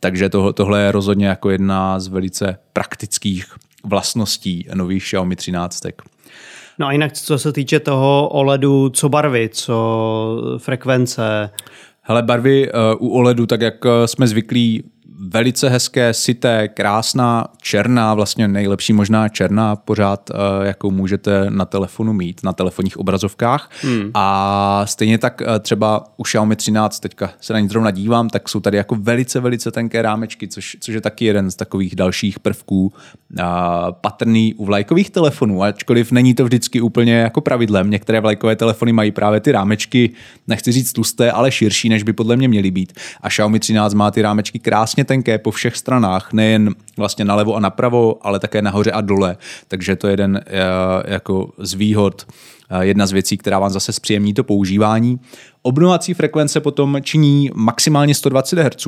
Takže 0.00 0.28
to, 0.28 0.52
tohle 0.52 0.82
je 0.82 0.92
rozhodně 0.92 1.26
jako 1.26 1.50
jedna 1.50 2.00
z 2.00 2.08
velice 2.08 2.58
praktických 2.72 3.44
vlastností 3.84 4.66
nových 4.74 5.02
Xiaomi 5.02 5.36
13. 5.36 5.82
No 6.78 6.86
a 6.86 6.92
jinak, 6.92 7.12
co 7.12 7.38
se 7.38 7.52
týče 7.52 7.80
toho 7.80 8.28
OLEDu, 8.28 8.88
co 8.88 9.08
barvy, 9.08 9.50
co 9.52 10.56
frekvence? 10.58 11.50
Hele, 12.02 12.22
barvy 12.22 12.72
uh, 12.72 13.08
u 13.08 13.14
OLEDu, 13.14 13.46
tak 13.46 13.60
jak 13.60 13.74
eh, 13.86 14.08
jsme 14.08 14.26
zvyklí, 14.26 14.84
velice 15.30 15.68
hezké, 15.68 16.14
sité, 16.14 16.68
krásná, 16.68 17.46
černá, 17.62 18.14
vlastně 18.14 18.48
nejlepší 18.48 18.92
možná 18.92 19.28
černá 19.28 19.76
pořád, 19.76 20.30
eh, 20.30 20.66
jakou 20.66 20.90
můžete 20.90 21.46
na 21.48 21.64
telefonu 21.64 22.12
mít, 22.12 22.40
na 22.44 22.52
telefonních 22.52 22.96
obrazovkách. 22.96 23.70
Hmm. 23.82 24.10
A 24.14 24.82
stejně 24.86 25.18
tak 25.18 25.42
eh, 25.42 25.58
třeba 25.58 26.04
u 26.16 26.22
Xiaomi 26.22 26.56
13, 26.56 27.00
teďka 27.00 27.30
se 27.40 27.52
na 27.52 27.60
ní 27.60 27.68
zrovna 27.68 27.90
dívám, 27.90 28.28
tak 28.28 28.48
jsou 28.48 28.60
tady 28.60 28.76
jako 28.76 28.94
velice, 28.94 29.40
velice 29.40 29.70
tenké 29.70 30.02
rámečky, 30.02 30.48
což, 30.48 30.76
což 30.80 30.94
je 30.94 31.00
taky 31.00 31.24
jeden 31.24 31.50
z 31.50 31.56
takových 31.56 31.96
dalších 31.96 32.38
prvků 32.38 32.92
patrný 34.00 34.54
u 34.54 34.64
vlajkových 34.64 35.10
telefonů, 35.10 35.62
ačkoliv 35.62 36.12
není 36.12 36.34
to 36.34 36.44
vždycky 36.44 36.80
úplně 36.80 37.14
jako 37.14 37.40
pravidlem. 37.40 37.90
Některé 37.90 38.20
vlajkové 38.20 38.56
telefony 38.56 38.92
mají 38.92 39.10
právě 39.10 39.40
ty 39.40 39.52
rámečky, 39.52 40.10
nechci 40.48 40.72
říct 40.72 40.92
tlusté, 40.92 41.32
ale 41.32 41.52
širší, 41.52 41.88
než 41.88 42.02
by 42.02 42.12
podle 42.12 42.36
mě 42.36 42.48
měly 42.48 42.70
být. 42.70 42.92
A 43.20 43.28
Xiaomi 43.28 43.60
13 43.60 43.94
má 43.94 44.10
ty 44.10 44.22
rámečky 44.22 44.58
krásně 44.58 45.04
tenké 45.12 45.38
po 45.38 45.50
všech 45.50 45.76
stranách, 45.76 46.32
nejen 46.32 46.74
vlastně 46.96 47.24
nalevo 47.24 47.54
a 47.54 47.60
napravo, 47.60 48.26
ale 48.26 48.38
také 48.40 48.62
nahoře 48.62 48.92
a 48.92 49.00
dole. 49.00 49.36
Takže 49.68 49.96
to 49.96 50.06
je 50.06 50.12
jeden 50.12 50.40
eh, 50.46 51.12
jako 51.12 51.52
z 51.58 51.74
výhod, 51.74 52.26
eh, 52.70 52.84
jedna 52.84 53.06
z 53.06 53.12
věcí, 53.12 53.36
která 53.36 53.58
vám 53.58 53.70
zase 53.70 53.92
zpříjemní 53.92 54.34
to 54.34 54.44
používání. 54.44 55.20
Obnovací 55.62 56.14
frekvence 56.14 56.60
potom 56.60 56.96
činí 57.02 57.50
maximálně 57.54 58.14
120 58.14 58.58
Hz, 58.58 58.86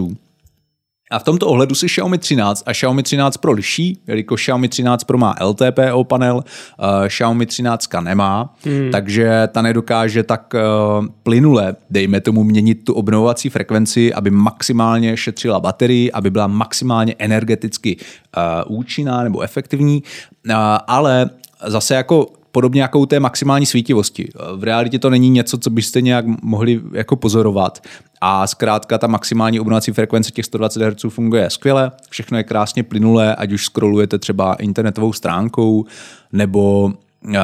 a 1.11 1.19
v 1.19 1.23
tomto 1.23 1.47
ohledu 1.47 1.75
se 1.75 1.87
Xiaomi 1.87 2.19
13 2.19 2.63
a 2.67 2.73
Xiaomi 2.73 3.03
13 3.03 3.37
Pro 3.37 3.53
liší, 3.53 3.99
jelikož 4.07 4.43
Xiaomi 4.43 4.69
13 4.69 5.05
Pro 5.05 5.19
má 5.19 5.35
LTPO 5.45 6.05
panel, 6.05 6.37
uh, 6.37 7.07
Xiaomi 7.07 7.47
13 7.47 7.89
nemá, 8.01 8.55
hmm. 8.65 8.91
takže 8.93 9.49
ta 9.53 9.63
nedokáže 9.63 10.23
tak 10.23 10.55
uh, 10.55 11.07
plynule, 11.23 11.77
dejme 11.91 12.21
tomu, 12.21 12.45
měnit 12.45 12.85
tu 12.85 12.95
obnovovací 12.95 13.49
frekvenci, 13.49 14.15
aby 14.15 14.31
maximálně 14.31 15.17
šetřila 15.17 15.61
baterii, 15.61 16.13
aby 16.13 16.31
byla 16.31 16.47
maximálně 16.47 17.15
energeticky 17.19 17.97
uh, 17.97 18.79
účinná 18.79 19.23
nebo 19.23 19.41
efektivní, 19.41 20.03
uh, 20.49 20.55
ale 20.87 21.31
zase 21.67 21.95
jako 21.95 22.27
podobně 22.55 22.83
jako 22.83 22.99
u 22.99 23.07
té 23.07 23.21
maximální 23.21 23.67
svítivosti. 23.67 24.29
V 24.57 24.65
realitě 24.65 24.99
to 24.99 25.11
není 25.11 25.31
něco, 25.31 25.59
co 25.59 25.71
byste 25.71 26.01
nějak 26.01 26.25
mohli 26.43 26.81
jako 26.93 27.17
pozorovat. 27.17 27.83
A 28.27 28.47
zkrátka 28.47 28.99
ta 28.99 29.07
maximální 29.07 29.61
obnovací 29.61 29.93
frekvence 29.93 30.31
těch 30.31 30.45
120 30.45 30.83
Hz 30.83 31.05
funguje 31.09 31.51
skvěle, 31.51 31.93
všechno 32.11 32.39
je 32.39 32.45
krásně 32.45 32.83
plynulé, 32.83 33.35
ať 33.35 33.53
už 33.53 33.65
scrollujete 33.65 34.19
třeba 34.19 34.55
internetovou 34.55 35.13
stránkou, 35.13 35.85
nebo 36.33 36.85
uh, 36.85 37.35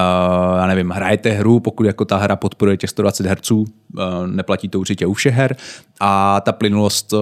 já 0.57 0.67
nevím, 0.67 0.91
hrajete 0.91 1.31
hru, 1.31 1.61
pokud 1.61 1.87
jako 1.87 2.05
ta 2.05 2.17
hra 2.17 2.37
podporuje 2.37 2.77
těch 2.77 2.91
120 2.91 3.27
Hz, 3.27 3.51
uh, 3.51 3.67
neplatí 4.27 4.69
to 4.69 4.81
určitě 4.81 5.07
u 5.07 5.15
všech 5.15 5.35
her, 5.35 5.57
a 6.01 6.41
ta 6.41 6.53
plynulost 6.53 7.15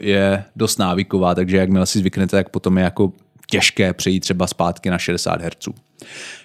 je 0.00 0.44
dost 0.56 0.78
návyková, 0.78 1.34
takže 1.34 1.56
jakmile 1.56 1.86
si 1.86 1.98
zvyknete, 1.98 2.36
tak 2.36 2.48
potom 2.48 2.78
je 2.78 2.84
jako 2.84 3.12
těžké 3.50 3.92
přejít 3.92 4.20
třeba 4.20 4.46
zpátky 4.46 4.90
na 4.90 4.98
60 4.98 5.42
Hz. 5.42 5.68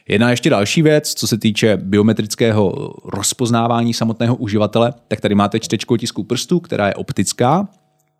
Jedna 0.08 0.30
ještě 0.30 0.50
další 0.50 0.82
věc, 0.82 1.14
co 1.14 1.28
se 1.28 1.38
týče 1.38 1.78
biometrického 1.78 2.94
rozpoznávání 3.06 3.94
samotného 3.94 4.36
uživatele, 4.36 4.94
tak 5.08 5.22
tady 5.22 5.36
máte 5.36 5.60
čtečku 5.60 5.94
otisku 5.94 6.24
prstů, 6.24 6.60
která 6.60 6.88
je 6.88 6.96
optická, 6.96 7.68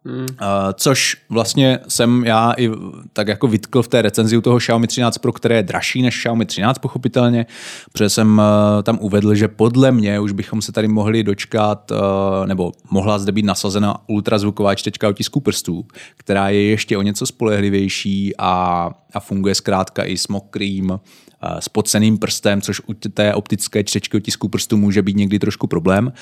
Hmm. 0.06 0.22
Uh, 0.22 0.28
což 0.74 1.18
vlastně 1.30 1.80
jsem 1.88 2.24
já 2.26 2.54
i 2.58 2.70
tak 3.14 3.28
jako 3.28 3.48
vytkl 3.48 3.84
v 3.84 3.88
té 3.88 4.02
recenzi 4.02 4.38
u 4.38 4.42
toho 4.42 4.58
Xiaomi 4.58 4.88
13 4.88 5.18
Pro, 5.18 5.32
které 5.34 5.56
je 5.56 5.64
dražší 5.64 6.02
než 6.02 6.18
Xiaomi 6.18 6.46
13 6.46 6.78
pochopitelně, 6.78 7.46
protože 7.92 8.10
jsem 8.10 8.38
uh, 8.38 8.84
tam 8.84 8.98
uvedl, 9.02 9.36
že 9.36 9.48
podle 9.48 9.92
mě 9.92 10.20
už 10.20 10.32
bychom 10.32 10.62
se 10.62 10.72
tady 10.72 10.88
mohli 10.88 11.24
dočkat, 11.24 11.92
uh, 11.92 11.98
nebo 12.48 12.72
mohla 12.92 13.20
zde 13.20 13.32
být 13.32 13.46
nasazena 13.46 13.98
ultrazvuková 14.08 14.76
čtečka 14.76 15.10
otisku 15.10 15.40
prstů, 15.40 15.86
která 16.18 16.50
je 16.50 16.64
ještě 16.64 16.98
o 16.98 17.02
něco 17.02 17.26
spolehlivější 17.26 18.34
a, 18.38 18.90
a 19.14 19.20
funguje 19.20 19.56
zkrátka 19.56 20.04
i 20.04 20.18
s 20.18 20.28
mokrým 20.28 21.00
s 21.60 21.70
podceným 21.70 22.18
prstem, 22.18 22.62
což 22.62 22.82
u 22.88 22.94
té 22.94 23.34
optické 23.34 23.84
čtečky 23.84 24.18
otisku 24.18 24.48
prstů 24.48 24.78
může 24.78 25.02
být 25.02 25.18
někdy 25.18 25.40
trošku 25.40 25.68
problém. 25.68 26.14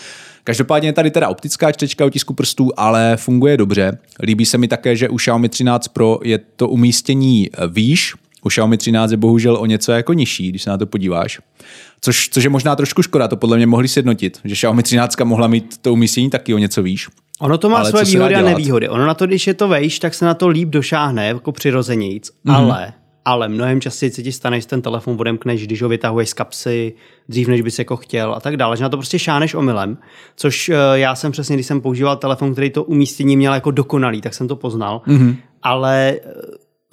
Každopádně 0.43 0.89
je 0.89 0.93
tady 0.93 1.12
teda 1.12 1.27
optická 1.27 1.71
čtečka 1.71 2.05
otisku 2.05 2.33
prstů, 2.33 2.71
ale 2.77 3.17
funguje 3.17 3.57
dobře. 3.57 3.97
Líbí 4.24 4.45
se 4.45 4.57
mi 4.57 4.67
také, 4.67 4.95
že 4.95 5.09
u 5.09 5.15
Xiaomi 5.15 5.50
13 5.50 5.88
Pro 5.88 6.19
je 6.24 6.39
to 6.55 6.69
umístění 6.69 7.50
výš, 7.69 8.15
u 8.43 8.50
Xiaomi 8.50 8.77
13 8.77 9.12
je 9.12 9.17
bohužel 9.17 9.57
o 9.57 9.65
něco 9.65 9.91
jako 9.91 10.13
nižší, 10.13 10.50
když 10.50 10.63
se 10.63 10.69
na 10.69 10.77
to 10.77 10.86
podíváš. 10.86 11.39
Což, 12.01 12.29
což 12.29 12.43
je 12.43 12.50
možná 12.50 12.75
trošku 12.75 13.03
škoda, 13.03 13.27
to 13.27 13.38
podle 13.38 13.57
mě 13.57 13.67
mohli 13.67 13.88
sjednotit, 13.88 14.39
že 14.43 14.55
Xiaomi 14.55 14.83
13 14.83 15.19
mohla 15.24 15.47
mít 15.47 15.77
to 15.77 15.93
umístění 15.93 16.29
taky 16.29 16.53
o 16.53 16.57
něco 16.57 16.83
výš. 16.83 17.07
Ono 17.39 17.57
to 17.57 17.69
má 17.69 17.77
ale 17.77 17.89
své 17.89 18.03
výhody 18.03 18.36
a 18.36 18.41
nevýhody. 18.41 18.89
Ono 18.89 19.05
na 19.05 19.13
to, 19.13 19.27
když 19.27 19.47
je 19.47 19.53
to 19.53 19.67
vejš, 19.67 20.00
tak 20.00 20.13
se 20.13 20.25
na 20.25 20.33
to 20.33 20.47
líp 20.47 20.69
došáhne, 20.69 21.27
jako 21.27 21.51
přirozenějíc. 21.51 22.31
Mm-hmm. 22.31 22.55
Ale 22.55 22.93
ale 23.27 23.50
mnohem 23.50 23.81
častěji 23.81 24.12
se 24.12 24.24
ti 24.24 24.31
stane, 24.31 24.62
že 24.62 24.67
ten 24.67 24.81
telefon 24.81 25.15
odemkneš, 25.19 25.63
když 25.63 25.81
ho 25.81 25.89
vytahuješ 25.89 26.29
z 26.29 26.34
kapsy, 26.34 26.93
dřív 27.29 27.48
než 27.48 27.62
bys 27.62 27.79
jako 27.79 27.98
chtěl 27.98 28.34
a 28.34 28.39
tak 28.39 28.57
dále, 28.57 28.77
že 28.77 28.84
na 28.84 28.89
to 28.89 28.98
prostě 28.98 29.19
šáneš 29.19 29.53
omylem, 29.53 29.98
což 30.36 30.69
uh, 30.69 30.75
já 30.93 31.15
jsem 31.15 31.31
přesně, 31.31 31.55
když 31.55 31.65
jsem 31.65 31.81
používal 31.81 32.15
telefon, 32.17 32.53
který 32.53 32.69
to 32.69 32.84
umístění 32.84 33.38
měl 33.38 33.53
jako 33.53 33.72
dokonalý, 33.72 34.22
tak 34.22 34.34
jsem 34.34 34.48
to 34.48 34.55
poznal, 34.55 35.01
mm-hmm. 35.07 35.36
ale 35.63 36.15
uh, 36.25 36.31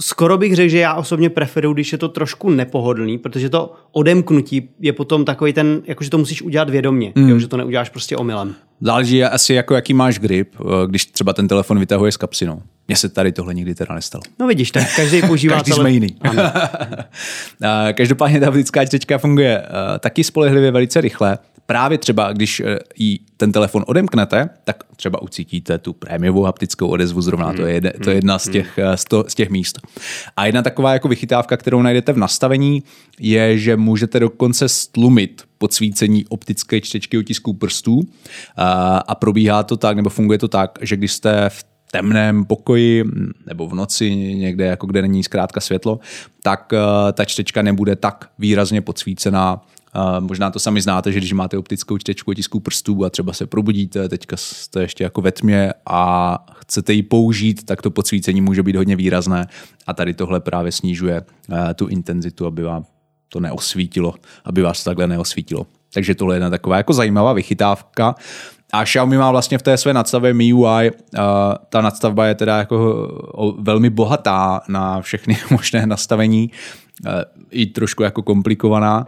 skoro 0.00 0.38
bych 0.38 0.56
řekl, 0.56 0.70
že 0.70 0.78
já 0.78 0.94
osobně 0.94 1.30
preferuji, 1.30 1.74
když 1.74 1.92
je 1.92 1.98
to 1.98 2.08
trošku 2.08 2.50
nepohodlný, 2.50 3.18
protože 3.18 3.48
to 3.48 3.72
odemknutí 3.92 4.68
je 4.80 4.92
potom 4.92 5.24
takový 5.24 5.52
ten, 5.52 5.82
jakože 5.84 6.10
to 6.10 6.18
musíš 6.18 6.42
udělat 6.42 6.70
vědomě, 6.70 7.12
mm. 7.14 7.28
jo, 7.28 7.38
že 7.38 7.48
to 7.48 7.56
neuděláš 7.56 7.88
prostě 7.88 8.16
omylem. 8.16 8.54
Záleží 8.80 9.24
asi 9.24 9.54
jako 9.54 9.74
jaký 9.74 9.94
máš 9.94 10.18
grip, 10.18 10.54
eh, 10.60 10.64
když 10.86 11.06
třeba 11.06 11.32
ten 11.32 11.48
telefon 11.48 11.78
vytahuje 11.78 12.12
z 12.12 12.16
kapsy. 12.16 12.46
No. 12.46 12.62
Mně 12.88 12.96
se 12.96 13.08
tady 13.08 13.32
tohle 13.32 13.54
nikdy 13.54 13.74
teda 13.74 13.94
nestalo. 13.94 14.22
No 14.38 14.46
vidíš, 14.46 14.70
tak 14.70 14.96
každý 14.96 15.22
používá 15.22 15.56
Každý 15.56 15.72
jsme 15.72 15.90
jiný. 15.90 16.16
Každopádně 17.94 18.40
ta 18.40 18.48
optická 18.48 18.84
čtečka 18.84 19.18
funguje 19.18 19.58
uh, 19.58 19.98
taky 19.98 20.24
spolehlivě 20.24 20.70
velice 20.70 21.00
rychle 21.00 21.38
právě 21.66 21.98
třeba, 21.98 22.32
když 22.32 22.60
eh, 22.60 22.78
jí 22.96 23.20
ten 23.36 23.52
telefon 23.52 23.84
odemknete, 23.86 24.48
tak 24.64 24.84
třeba 24.96 25.22
ucítíte 25.22 25.78
tu 25.78 25.92
prémiovou 25.92 26.42
haptickou 26.42 26.88
odezvu 26.88 27.20
zrovna, 27.20 27.52
to 27.52 27.66
je, 27.66 27.80
to 27.80 28.10
je 28.10 28.16
jedna 28.16 28.38
z 28.38 28.48
těch, 28.48 28.78
eh, 28.78 28.96
z, 28.96 29.04
to, 29.04 29.24
z 29.28 29.34
těch 29.34 29.50
míst. 29.50 29.80
A 30.36 30.46
jedna 30.46 30.62
taková 30.62 30.92
jako 30.92 31.08
vychytávka, 31.08 31.56
kterou 31.56 31.82
najdete 31.82 32.12
v 32.12 32.18
nastavení, 32.18 32.82
je, 33.20 33.58
že 33.58 33.76
můžete 33.76 34.20
dokonce 34.20 34.68
stlumit 34.68 35.42
podsvícení 35.64 36.26
optické 36.28 36.80
čtečky 36.80 37.18
otisků 37.18 37.54
prstů. 37.54 38.00
A, 38.56 39.14
probíhá 39.14 39.62
to 39.62 39.76
tak, 39.76 39.96
nebo 39.96 40.10
funguje 40.10 40.38
to 40.38 40.48
tak, 40.48 40.78
že 40.80 40.96
když 40.96 41.12
jste 41.12 41.48
v 41.48 41.64
temném 41.90 42.44
pokoji 42.44 43.04
nebo 43.46 43.68
v 43.68 43.74
noci 43.74 44.14
někde, 44.14 44.64
jako 44.64 44.86
kde 44.86 45.02
není 45.02 45.24
zkrátka 45.24 45.60
světlo, 45.60 46.00
tak 46.42 46.72
uh, 46.72 47.12
ta 47.12 47.24
čtečka 47.24 47.62
nebude 47.62 47.96
tak 47.96 48.30
výrazně 48.38 48.80
podsvícená. 48.80 49.62
Možná 50.20 50.50
to 50.50 50.58
sami 50.58 50.80
znáte, 50.80 51.12
že 51.12 51.18
když 51.18 51.32
máte 51.32 51.58
optickou 51.58 51.98
čtečku 51.98 52.30
otisků 52.30 52.60
prstů 52.60 53.04
a 53.04 53.10
třeba 53.10 53.32
se 53.32 53.46
probudíte, 53.46 54.08
teďka 54.08 54.36
jste 54.36 54.80
ještě 54.82 55.04
jako 55.04 55.20
ve 55.20 55.32
tmě 55.32 55.72
a 55.86 56.38
chcete 56.60 56.92
ji 56.92 57.02
použít, 57.02 57.64
tak 57.64 57.82
to 57.82 57.90
podsvícení 57.90 58.40
může 58.40 58.62
být 58.62 58.76
hodně 58.76 58.96
výrazné. 58.96 59.46
A 59.86 59.94
tady 59.94 60.14
tohle 60.14 60.40
právě 60.40 60.72
snižuje 60.72 61.22
eh, 61.22 61.74
tu 61.74 61.86
intenzitu, 61.86 62.46
aby 62.46 62.62
vám 62.62 62.84
to 63.34 63.40
neosvítilo, 63.40 64.14
aby 64.44 64.62
vás 64.62 64.84
takhle 64.84 65.06
neosvítilo. 65.06 65.66
Takže 65.94 66.14
tohle 66.14 66.34
je 66.34 66.36
jedna 66.36 66.50
taková 66.50 66.76
jako 66.76 66.92
zajímavá 66.92 67.32
vychytávka. 67.32 68.14
A 68.72 68.84
Xiaomi 68.84 69.18
má 69.18 69.30
vlastně 69.30 69.58
v 69.58 69.62
té 69.62 69.76
své 69.76 69.92
nadstavě 69.92 70.34
MIUI, 70.34 70.90
ta 71.68 71.80
nadstavba 71.80 72.26
je 72.26 72.34
teda 72.34 72.58
jako 72.58 73.08
velmi 73.58 73.90
bohatá 73.90 74.60
na 74.68 75.00
všechny 75.00 75.38
možné 75.50 75.86
nastavení, 75.86 76.50
i 77.50 77.66
trošku 77.66 78.02
jako 78.02 78.22
komplikovaná 78.22 79.06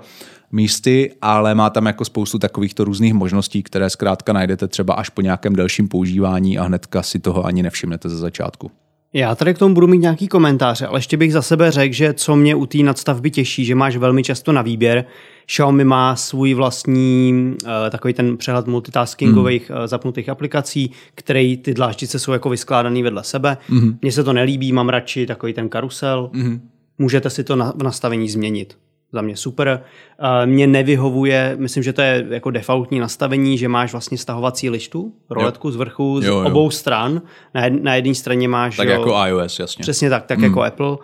místy, 0.52 1.14
ale 1.22 1.54
má 1.54 1.70
tam 1.70 1.86
jako 1.86 2.04
spoustu 2.04 2.38
takovýchto 2.38 2.84
různých 2.84 3.14
možností, 3.14 3.62
které 3.62 3.90
zkrátka 3.90 4.32
najdete 4.32 4.68
třeba 4.68 4.94
až 4.94 5.08
po 5.08 5.20
nějakém 5.20 5.56
delším 5.56 5.88
používání 5.88 6.58
a 6.58 6.62
hnedka 6.62 7.02
si 7.02 7.18
toho 7.18 7.46
ani 7.46 7.62
nevšimnete 7.62 8.08
ze 8.08 8.16
začátku. 8.16 8.70
Já 9.16 9.34
tady 9.34 9.54
k 9.54 9.58
tomu 9.58 9.74
budu 9.74 9.86
mít 9.86 9.98
nějaký 9.98 10.28
komentáře, 10.28 10.86
ale 10.86 10.98
ještě 10.98 11.16
bych 11.16 11.32
za 11.32 11.42
sebe 11.42 11.70
řekl, 11.70 11.94
že 11.94 12.12
co 12.12 12.36
mě 12.36 12.54
u 12.54 12.66
té 12.66 12.78
nadstavby 12.78 13.30
těší, 13.30 13.64
že 13.64 13.74
máš 13.74 13.96
velmi 13.96 14.22
často 14.22 14.52
na 14.52 14.62
výběr. 14.62 15.04
Xiaomi 15.46 15.84
má 15.84 16.16
svůj 16.16 16.54
vlastní 16.54 17.54
uh, 17.64 17.70
takový 17.90 18.14
ten 18.14 18.36
přehled 18.36 18.66
multitaskingových 18.66 19.70
mm. 19.70 19.86
zapnutých 19.86 20.28
aplikací, 20.28 20.90
který 21.14 21.56
ty 21.56 21.74
dláždice 21.74 22.18
jsou 22.18 22.32
jako 22.32 22.48
vyskládaný 22.50 23.02
vedle 23.02 23.24
sebe. 23.24 23.56
Mm. 23.68 23.98
Mně 24.02 24.12
se 24.12 24.24
to 24.24 24.32
nelíbí, 24.32 24.72
mám 24.72 24.88
radši 24.88 25.26
takový 25.26 25.52
ten 25.52 25.68
karusel. 25.68 26.30
Mm. 26.32 26.60
Můžete 26.98 27.30
si 27.30 27.44
to 27.44 27.56
na, 27.56 27.72
v 27.76 27.82
nastavení 27.82 28.28
změnit 28.28 28.76
za 29.12 29.22
mě 29.22 29.36
super. 29.36 29.82
Mně 30.44 30.66
nevyhovuje, 30.66 31.56
myslím, 31.58 31.82
že 31.82 31.92
to 31.92 32.02
je 32.02 32.26
jako 32.30 32.50
defaultní 32.50 32.98
nastavení, 32.98 33.58
že 33.58 33.68
máš 33.68 33.92
vlastně 33.92 34.18
stahovací 34.18 34.70
lištu, 34.70 35.12
roletku 35.30 35.68
jo. 35.68 35.72
z 35.72 35.76
vrchu, 35.76 36.20
z 36.20 36.24
jo, 36.24 36.40
jo. 36.40 36.46
obou 36.46 36.70
stran. 36.70 37.22
Na, 37.54 37.64
jed, 37.64 37.82
na 37.82 37.94
jedné 37.94 38.14
straně 38.14 38.48
máš... 38.48 38.76
Tak 38.76 38.88
jo, 38.88 38.92
jako 38.92 39.14
iOS, 39.26 39.58
jasně. 39.58 39.82
Přesně 39.82 40.10
tak, 40.10 40.26
tak 40.26 40.38
mm. 40.38 40.44
jako 40.44 40.62
Apple. 40.62 40.96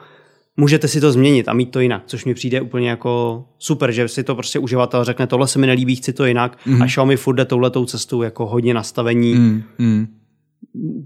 Můžete 0.56 0.88
si 0.88 1.00
to 1.00 1.12
změnit 1.12 1.48
a 1.48 1.52
mít 1.52 1.70
to 1.70 1.80
jinak, 1.80 2.02
což 2.06 2.24
mi 2.24 2.34
přijde 2.34 2.60
úplně 2.60 2.90
jako 2.90 3.44
super, 3.58 3.92
že 3.92 4.08
si 4.08 4.24
to 4.24 4.34
prostě 4.34 4.58
uživatel 4.58 5.04
řekne, 5.04 5.26
tohle 5.26 5.48
se 5.48 5.58
mi 5.58 5.66
nelíbí, 5.66 5.96
chci 5.96 6.12
to 6.12 6.24
jinak 6.24 6.58
mm. 6.66 6.82
a 6.82 6.86
Xiaomi 6.86 7.16
furt 7.16 7.34
jde 7.34 7.44
touhletou 7.44 7.84
cestou 7.84 8.22
jako 8.22 8.46
hodně 8.46 8.74
nastavení. 8.74 9.34
Mm. 9.34 9.62
Mm 9.78 10.06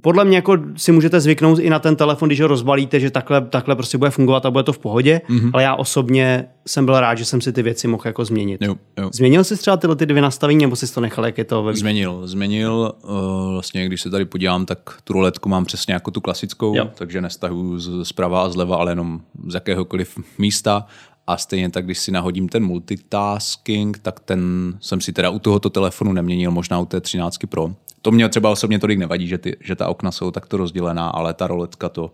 podle 0.00 0.24
mě 0.24 0.36
jako 0.36 0.58
si 0.76 0.92
můžete 0.92 1.20
zvyknout 1.20 1.58
i 1.58 1.70
na 1.70 1.78
ten 1.78 1.96
telefon, 1.96 2.28
když 2.28 2.40
ho 2.40 2.46
rozbalíte, 2.46 3.00
že 3.00 3.10
takhle, 3.10 3.40
takhle 3.40 3.76
prostě 3.76 3.98
bude 3.98 4.10
fungovat 4.10 4.46
a 4.46 4.50
bude 4.50 4.64
to 4.64 4.72
v 4.72 4.78
pohodě, 4.78 5.20
mm-hmm. 5.28 5.50
ale 5.52 5.62
já 5.62 5.74
osobně 5.74 6.48
jsem 6.66 6.84
byl 6.84 7.00
rád, 7.00 7.14
že 7.14 7.24
jsem 7.24 7.40
si 7.40 7.52
ty 7.52 7.62
věci 7.62 7.88
mohl 7.88 8.02
jako 8.06 8.24
změnit. 8.24 8.62
Jo, 8.62 8.74
jo. 8.98 9.10
Změnil 9.12 9.44
jsi 9.44 9.56
třeba 9.56 9.76
tyhle 9.76 9.96
ty 9.96 10.06
dvě 10.06 10.22
nastavení, 10.22 10.64
nebo 10.64 10.76
jsi 10.76 10.94
to 10.94 11.00
nechal, 11.00 11.26
jak 11.26 11.38
je 11.38 11.44
to? 11.44 11.62
Ve... 11.62 11.74
Změnil, 11.74 12.22
změnil. 12.24 12.92
Uh, 13.02 13.52
vlastně, 13.52 13.86
když 13.86 14.00
se 14.00 14.10
tady 14.10 14.24
podívám, 14.24 14.66
tak 14.66 14.98
tu 15.04 15.12
roletku 15.12 15.48
mám 15.48 15.64
přesně 15.64 15.94
jako 15.94 16.10
tu 16.10 16.20
klasickou, 16.20 16.76
jo. 16.76 16.90
takže 16.94 17.20
nestahuju 17.20 17.78
z, 17.78 18.08
zprava 18.08 18.42
a 18.42 18.48
zleva, 18.48 18.76
ale 18.76 18.92
jenom 18.92 19.20
z 19.48 19.54
jakéhokoliv 19.54 20.18
místa. 20.38 20.86
A 21.26 21.36
stejně 21.36 21.70
tak, 21.70 21.84
když 21.84 21.98
si 21.98 22.12
nahodím 22.12 22.48
ten 22.48 22.64
multitasking, 22.64 23.98
tak 23.98 24.20
ten 24.20 24.72
jsem 24.80 25.00
si 25.00 25.12
teda 25.12 25.30
u 25.30 25.38
tohoto 25.38 25.70
telefonu 25.70 26.12
neměnil, 26.12 26.50
možná 26.50 26.78
u 26.78 26.86
té 26.86 27.00
13 27.00 27.38
Pro 27.48 27.70
to 28.06 28.10
mě 28.10 28.28
třeba 28.28 28.50
osobně 28.50 28.78
tolik 28.78 28.98
nevadí, 28.98 29.26
že, 29.26 29.38
ty, 29.38 29.56
že 29.60 29.74
ta 29.74 29.88
okna 29.88 30.10
jsou 30.10 30.30
takto 30.30 30.56
rozdělená, 30.56 31.08
ale 31.08 31.34
ta 31.34 31.46
roletka 31.46 31.88
to, 31.88 32.10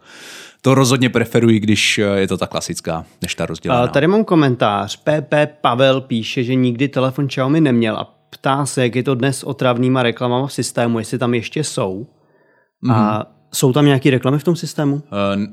to 0.60 0.74
rozhodně 0.74 1.08
preferuji, 1.08 1.60
když 1.60 2.00
je 2.14 2.28
to 2.28 2.38
ta 2.38 2.46
klasická, 2.46 3.04
než 3.22 3.34
ta 3.34 3.46
rozdělená. 3.46 3.86
Tady 3.86 4.06
mám 4.06 4.24
komentář. 4.24 4.96
PP 4.96 5.34
Pavel 5.60 6.00
píše, 6.00 6.44
že 6.44 6.54
nikdy 6.54 6.88
telefon 6.88 7.26
Xiaomi 7.26 7.60
neměl 7.60 7.96
a 7.96 8.14
ptá 8.30 8.66
se, 8.66 8.82
jak 8.82 8.96
je 8.96 9.02
to 9.02 9.14
dnes 9.14 9.44
otravnýma 9.44 10.02
reklamama 10.02 10.46
v 10.46 10.52
systému, 10.52 10.98
jestli 10.98 11.18
tam 11.18 11.34
ještě 11.34 11.64
jsou. 11.64 12.06
Mm-hmm. 12.84 12.94
A 12.94 13.12
mhm. 13.12 13.26
jsou 13.52 13.72
tam 13.72 13.86
nějaké 13.86 14.10
reklamy 14.10 14.38
v 14.38 14.44
tom 14.44 14.56
systému? 14.56 14.94
Uh, 14.94 15.00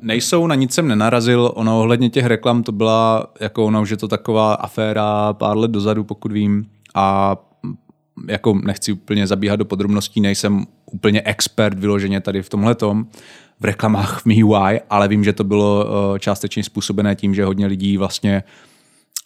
nejsou, 0.02 0.47
na 0.47 0.56
nic 0.56 0.73
jsem 0.73 0.88
nenarazil. 0.88 1.52
Ono 1.56 1.80
ohledně 1.80 2.10
těch 2.10 2.25
reklam 2.25 2.63
to 2.63 2.71
byla, 2.71 3.28
jako 3.39 3.65
ono 3.65 3.82
už 3.82 3.89
je 3.89 3.97
to 3.97 4.08
taková 4.08 4.54
aféra 4.54 5.34
pár 5.34 5.58
let 5.58 5.71
dozadu, 5.71 6.04
pokud 6.04 6.32
vím. 6.32 6.65
A 6.95 7.38
jako 8.27 8.60
nechci 8.63 8.91
úplně 8.91 9.27
zabíhat 9.27 9.55
do 9.55 9.65
podrobností, 9.65 10.21
nejsem 10.21 10.65
úplně 10.86 11.21
expert 11.25 11.79
vyloženě 11.79 12.21
tady 12.21 12.41
v 12.41 12.49
tomhle 12.49 12.75
v 13.60 13.65
reklamách 13.65 14.21
v 14.21 14.25
MIUI, 14.25 14.82
ale 14.89 15.08
vím, 15.08 15.23
že 15.23 15.34
to 15.34 15.43
bylo 15.43 15.86
eh, 16.15 16.19
částečně 16.19 16.63
způsobené 16.63 17.15
tím, 17.15 17.36
že 17.36 17.45
hodně 17.45 17.65
lidí 17.65 17.97
vlastně 17.97 18.43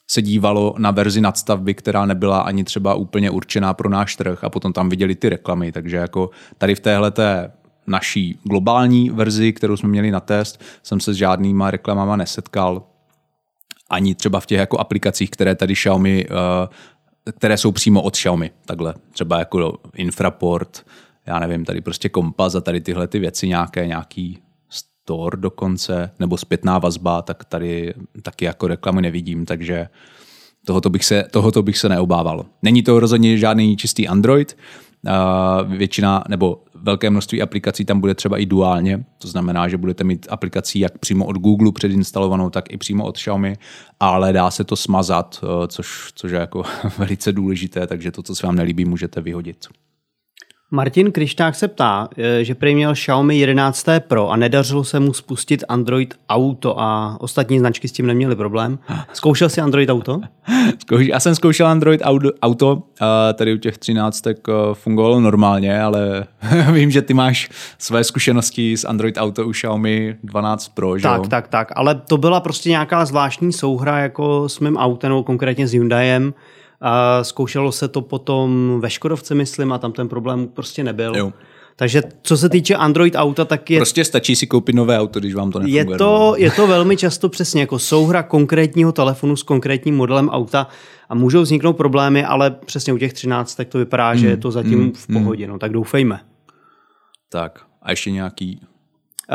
se 0.07 0.21
dívalo 0.21 0.75
na 0.77 0.91
verzi 0.91 1.21
nadstavby, 1.21 1.73
která 1.73 2.05
nebyla 2.05 2.41
ani 2.41 2.63
třeba 2.63 2.93
úplně 2.93 3.29
určená 3.29 3.73
pro 3.73 3.89
náš 3.89 4.15
trh 4.15 4.43
a 4.43 4.49
potom 4.49 4.73
tam 4.73 4.89
viděli 4.89 5.15
ty 5.15 5.29
reklamy, 5.29 5.71
takže 5.71 5.97
jako 5.97 6.29
tady 6.57 6.75
v 6.75 6.79
téhle 6.79 7.11
té 7.11 7.51
naší 7.87 8.39
globální 8.43 9.09
verzi, 9.09 9.53
kterou 9.53 9.77
jsme 9.77 9.89
měli 9.89 10.11
na 10.11 10.19
test, 10.19 10.63
jsem 10.83 10.99
se 10.99 11.13
s 11.13 11.17
žádnýma 11.17 11.71
reklamama 11.71 12.15
nesetkal, 12.15 12.83
ani 13.89 14.15
třeba 14.15 14.39
v 14.39 14.45
těch 14.45 14.59
jako 14.59 14.77
aplikacích, 14.77 15.29
které 15.29 15.55
tady 15.55 15.73
Xiaomi 15.73 16.25
uh, 16.25 16.35
které 17.31 17.57
jsou 17.57 17.71
přímo 17.71 18.01
od 18.01 18.13
Xiaomi, 18.13 18.51
takhle, 18.65 18.93
třeba 19.11 19.39
jako 19.39 19.77
infraport, 19.95 20.85
já 21.25 21.39
nevím, 21.39 21.65
tady 21.65 21.81
prostě 21.81 22.09
kompas 22.09 22.55
a 22.55 22.61
tady 22.61 22.81
tyhle 22.81 23.07
ty 23.07 23.19
věci 23.19 23.47
nějaké, 23.47 23.87
nějaký 23.87 24.39
store 24.69 25.37
dokonce, 25.37 26.11
nebo 26.19 26.37
zpětná 26.37 26.79
vazba, 26.79 27.21
tak 27.21 27.45
tady 27.45 27.93
taky 28.21 28.45
jako 28.45 28.67
reklamy 28.67 29.01
nevidím, 29.01 29.45
takže 29.45 29.87
tohoto 30.65 30.89
bych 30.89 31.05
se, 31.05 31.23
tohoto 31.31 31.63
bych 31.63 31.77
se 31.77 31.89
neobával. 31.89 32.45
Není 32.61 32.83
to 32.83 32.99
rozhodně 32.99 33.37
žádný 33.37 33.77
čistý 33.77 34.07
Android, 34.07 34.57
většina 35.65 36.23
nebo 36.29 36.63
velké 36.75 37.09
množství 37.09 37.41
aplikací 37.41 37.85
tam 37.85 37.99
bude 37.99 38.15
třeba 38.15 38.37
i 38.37 38.45
duálně, 38.45 39.03
to 39.17 39.27
znamená, 39.27 39.67
že 39.67 39.77
budete 39.77 40.03
mít 40.03 40.27
aplikací 40.29 40.79
jak 40.79 40.97
přímo 40.97 41.25
od 41.25 41.35
Google 41.35 41.71
předinstalovanou, 41.71 42.49
tak 42.49 42.73
i 42.73 42.77
přímo 42.77 43.05
od 43.05 43.17
Xiaomi, 43.17 43.57
ale 43.99 44.33
dá 44.33 44.51
se 44.51 44.63
to 44.63 44.75
smazat, 44.75 45.43
eh, 45.43 45.67
což, 45.67 46.11
což 46.15 46.31
je 46.31 46.39
jako 46.39 46.63
velice 46.97 47.31
důležité, 47.31 47.87
takže 47.87 48.11
to, 48.11 48.23
co 48.23 48.35
se 48.35 48.47
vám 48.47 48.55
nelíbí, 48.55 48.85
můžete 48.85 49.21
vyhodit. 49.21 49.67
Martin 50.73 51.11
Krišták 51.11 51.55
se 51.55 51.67
ptá, 51.67 52.09
eh, 52.17 52.43
že 52.43 52.55
prý 52.55 52.75
měl 52.75 52.93
Xiaomi 52.93 53.37
11 53.37 53.85
Pro 53.99 54.29
a 54.29 54.35
nedařilo 54.35 54.83
se 54.83 54.99
mu 54.99 55.13
spustit 55.13 55.63
Android 55.69 56.13
Auto 56.29 56.81
a 56.81 57.17
ostatní 57.19 57.59
značky 57.59 57.87
s 57.87 57.91
tím 57.91 58.05
neměli 58.07 58.35
problém. 58.35 58.79
Zkoušel 59.13 59.49
jsi 59.49 59.61
Android 59.61 59.89
Auto? 59.89 60.21
Já 60.99 61.19
jsem 61.19 61.35
zkoušel 61.35 61.67
Android 61.67 62.01
Auto, 62.41 62.83
tady 63.33 63.53
u 63.53 63.57
těch 63.57 63.77
13 63.77 64.27
eh, 64.27 64.33
fungovalo 64.73 65.19
normálně, 65.19 65.81
ale 65.81 66.25
vím, 66.71 66.91
že 66.91 67.01
ty 67.01 67.13
máš 67.13 67.49
své 67.77 68.03
zkušenosti 68.03 68.77
s 68.77 68.85
Android 68.85 69.17
Auto 69.17 69.47
u 69.47 69.51
Xiaomi 69.51 70.15
12 70.23 70.67
Pro, 70.67 70.97
že 70.97 71.03
Tak, 71.03 71.27
tak, 71.27 71.47
tak, 71.47 71.71
ale 71.75 71.95
to 71.95 72.17
byla 72.17 72.39
prostě 72.39 72.69
nějaká 72.69 73.05
zvláštní 73.05 73.53
souhra 73.53 73.99
jako 73.99 74.49
s 74.49 74.59
mým 74.59 74.77
autem, 74.77 75.09
nebo 75.09 75.23
konkrétně 75.23 75.67
s 75.67 75.73
Hyundaiem, 75.73 76.33
a 76.85 77.23
zkoušelo 77.23 77.71
se 77.71 77.87
to 77.87 78.01
potom 78.01 78.79
ve 78.81 78.89
Škodovce, 78.89 79.35
myslím, 79.35 79.71
a 79.71 79.77
tam 79.77 79.91
ten 79.91 80.09
problém 80.09 80.47
prostě 80.47 80.83
nebyl. 80.83 81.15
Jo. 81.15 81.33
Takže 81.75 82.01
co 82.21 82.37
se 82.37 82.49
týče 82.49 82.75
Android 82.75 83.15
auta, 83.15 83.45
tak 83.45 83.69
je... 83.69 83.79
Prostě 83.79 84.05
stačí 84.05 84.35
si 84.35 84.47
koupit 84.47 84.75
nové 84.75 84.99
auto, 84.99 85.19
když 85.19 85.35
vám 85.35 85.51
to 85.51 85.59
nefunguje. 85.59 85.85
Je 85.93 85.97
to, 85.97 86.33
je 86.37 86.51
to 86.51 86.67
velmi 86.67 86.97
často 86.97 87.29
přesně 87.29 87.61
jako 87.61 87.79
souhra 87.79 88.23
konkrétního 88.23 88.91
telefonu 88.91 89.35
s 89.35 89.43
konkrétním 89.43 89.95
modelem 89.95 90.29
auta 90.29 90.67
a 91.09 91.15
můžou 91.15 91.41
vzniknout 91.41 91.73
problémy, 91.73 92.25
ale 92.25 92.51
přesně 92.51 92.93
u 92.93 92.97
těch 92.97 93.13
13 93.13 93.55
tak 93.55 93.67
to 93.67 93.77
vypadá, 93.77 94.11
mm, 94.11 94.17
že 94.17 94.27
je 94.27 94.37
to 94.37 94.51
zatím 94.51 94.79
mm, 94.79 94.91
v 94.91 95.07
pohodě, 95.07 95.45
mm. 95.45 95.53
no 95.53 95.59
tak 95.59 95.71
doufejme. 95.71 96.19
Tak 97.29 97.59
a 97.81 97.91
ještě 97.91 98.11
nějaký 98.11 98.61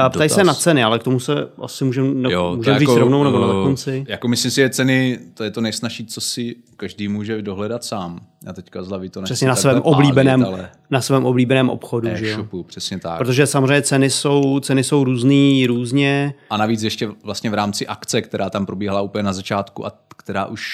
ptají 0.08 0.30
se 0.30 0.44
na 0.44 0.54
ceny, 0.54 0.84
ale 0.84 0.98
k 0.98 1.02
tomu 1.02 1.20
se 1.20 1.48
asi 1.62 1.84
můžeme 1.84 2.08
můžem 2.08 2.78
říct 2.78 2.88
jako, 2.88 2.98
rovnou 2.98 3.24
nebo 3.24 3.38
na 3.38 3.46
eh, 3.46 3.64
konci. 3.64 4.04
Jako 4.08 4.28
myslím 4.28 4.50
si, 4.50 4.54
že 4.54 4.70
ceny, 4.70 5.18
to 5.34 5.44
je 5.44 5.50
to 5.50 5.60
nejsnažší, 5.60 6.06
co 6.06 6.20
si 6.20 6.56
každý 6.76 7.08
může 7.08 7.42
dohledat 7.42 7.84
sám. 7.84 8.20
Já 8.46 8.52
teďka 8.52 8.82
z 8.82 9.10
to 9.10 9.22
Přesně 9.22 9.48
na 9.48 9.56
svém 9.56 9.82
pálit, 9.82 9.96
oblíbeném, 9.96 10.44
ale 10.44 10.70
na 10.90 11.00
svém 11.00 11.26
oblíbeném 11.26 11.70
obchodu, 11.70 12.08
že 12.14 12.28
jo? 12.28 12.32
e-shopu, 12.32 12.62
přesně 12.62 12.98
tak. 12.98 13.18
Protože 13.18 13.46
samozřejmě 13.46 13.82
ceny 13.82 14.10
jsou, 14.10 14.60
ceny 14.60 14.84
jsou 14.84 15.04
různý, 15.04 15.66
různě. 15.66 16.34
A 16.50 16.56
navíc 16.56 16.82
ještě 16.82 17.08
vlastně 17.24 17.50
v 17.50 17.54
rámci 17.54 17.86
akce, 17.86 18.22
která 18.22 18.50
tam 18.50 18.66
probíhala 18.66 19.00
úplně 19.00 19.22
na 19.22 19.32
začátku 19.32 19.86
a 19.86 19.92
která 20.16 20.46
už 20.46 20.68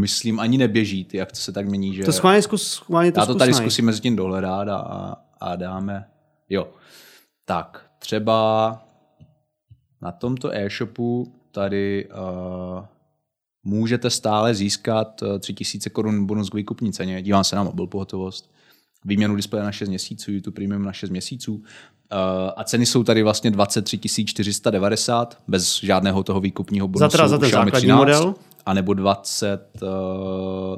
myslím 0.00 0.40
ani 0.40 0.58
neběží, 0.58 1.04
ty 1.04 1.20
akce 1.20 1.42
se 1.42 1.52
tak 1.52 1.68
mění, 1.68 1.94
že 1.94 2.04
To 2.04 2.12
schválně 2.12 2.42
zkus, 2.42 2.62
schválně 2.72 3.12
to 3.12 3.20
já 3.20 3.26
to 3.26 3.34
tady 3.34 3.52
zkusnej. 3.52 3.70
zkusím 3.70 3.84
mezi 3.84 4.00
tím 4.00 4.16
dohledat 4.16 4.68
a, 4.68 5.14
a 5.40 5.56
dáme, 5.56 6.04
jo. 6.50 6.68
Tak, 7.44 7.86
třeba 8.02 8.78
na 10.02 10.12
tomto 10.12 10.54
e-shopu 10.54 11.34
tady 11.50 12.08
uh, 12.08 12.84
můžete 13.64 14.10
stále 14.10 14.54
získat 14.54 15.22
uh, 15.22 15.38
3000 15.38 15.90
korun 15.90 16.26
bonus 16.26 16.50
k 16.50 16.54
výkupní 16.54 16.92
ceně. 16.92 17.22
Dívám 17.22 17.44
se 17.44 17.56
na 17.56 17.62
mobil 17.62 17.86
pohotovost. 17.86 18.50
Výměnu 19.04 19.36
displeje 19.36 19.64
na 19.64 19.72
6 19.72 19.88
měsíců, 19.88 20.32
YouTube 20.32 20.54
Premium 20.54 20.82
na 20.82 20.92
6 20.92 21.10
měsíců. 21.10 21.54
Uh, 21.54 21.62
a 22.56 22.64
ceny 22.64 22.86
jsou 22.86 23.04
tady 23.04 23.22
vlastně 23.22 23.50
23 23.50 24.24
490 24.24 25.42
bez 25.48 25.80
žádného 25.80 26.22
toho 26.22 26.40
výkupního 26.40 26.88
bonusu. 26.88 27.10
teda 27.10 27.28
za 27.28 27.38
ten 27.38 27.50
základní 27.50 27.88
13, 27.88 27.98
model? 27.98 28.34
A 28.66 28.74
nebo 28.74 28.94
20, 28.94 29.68
uh, 29.82 29.88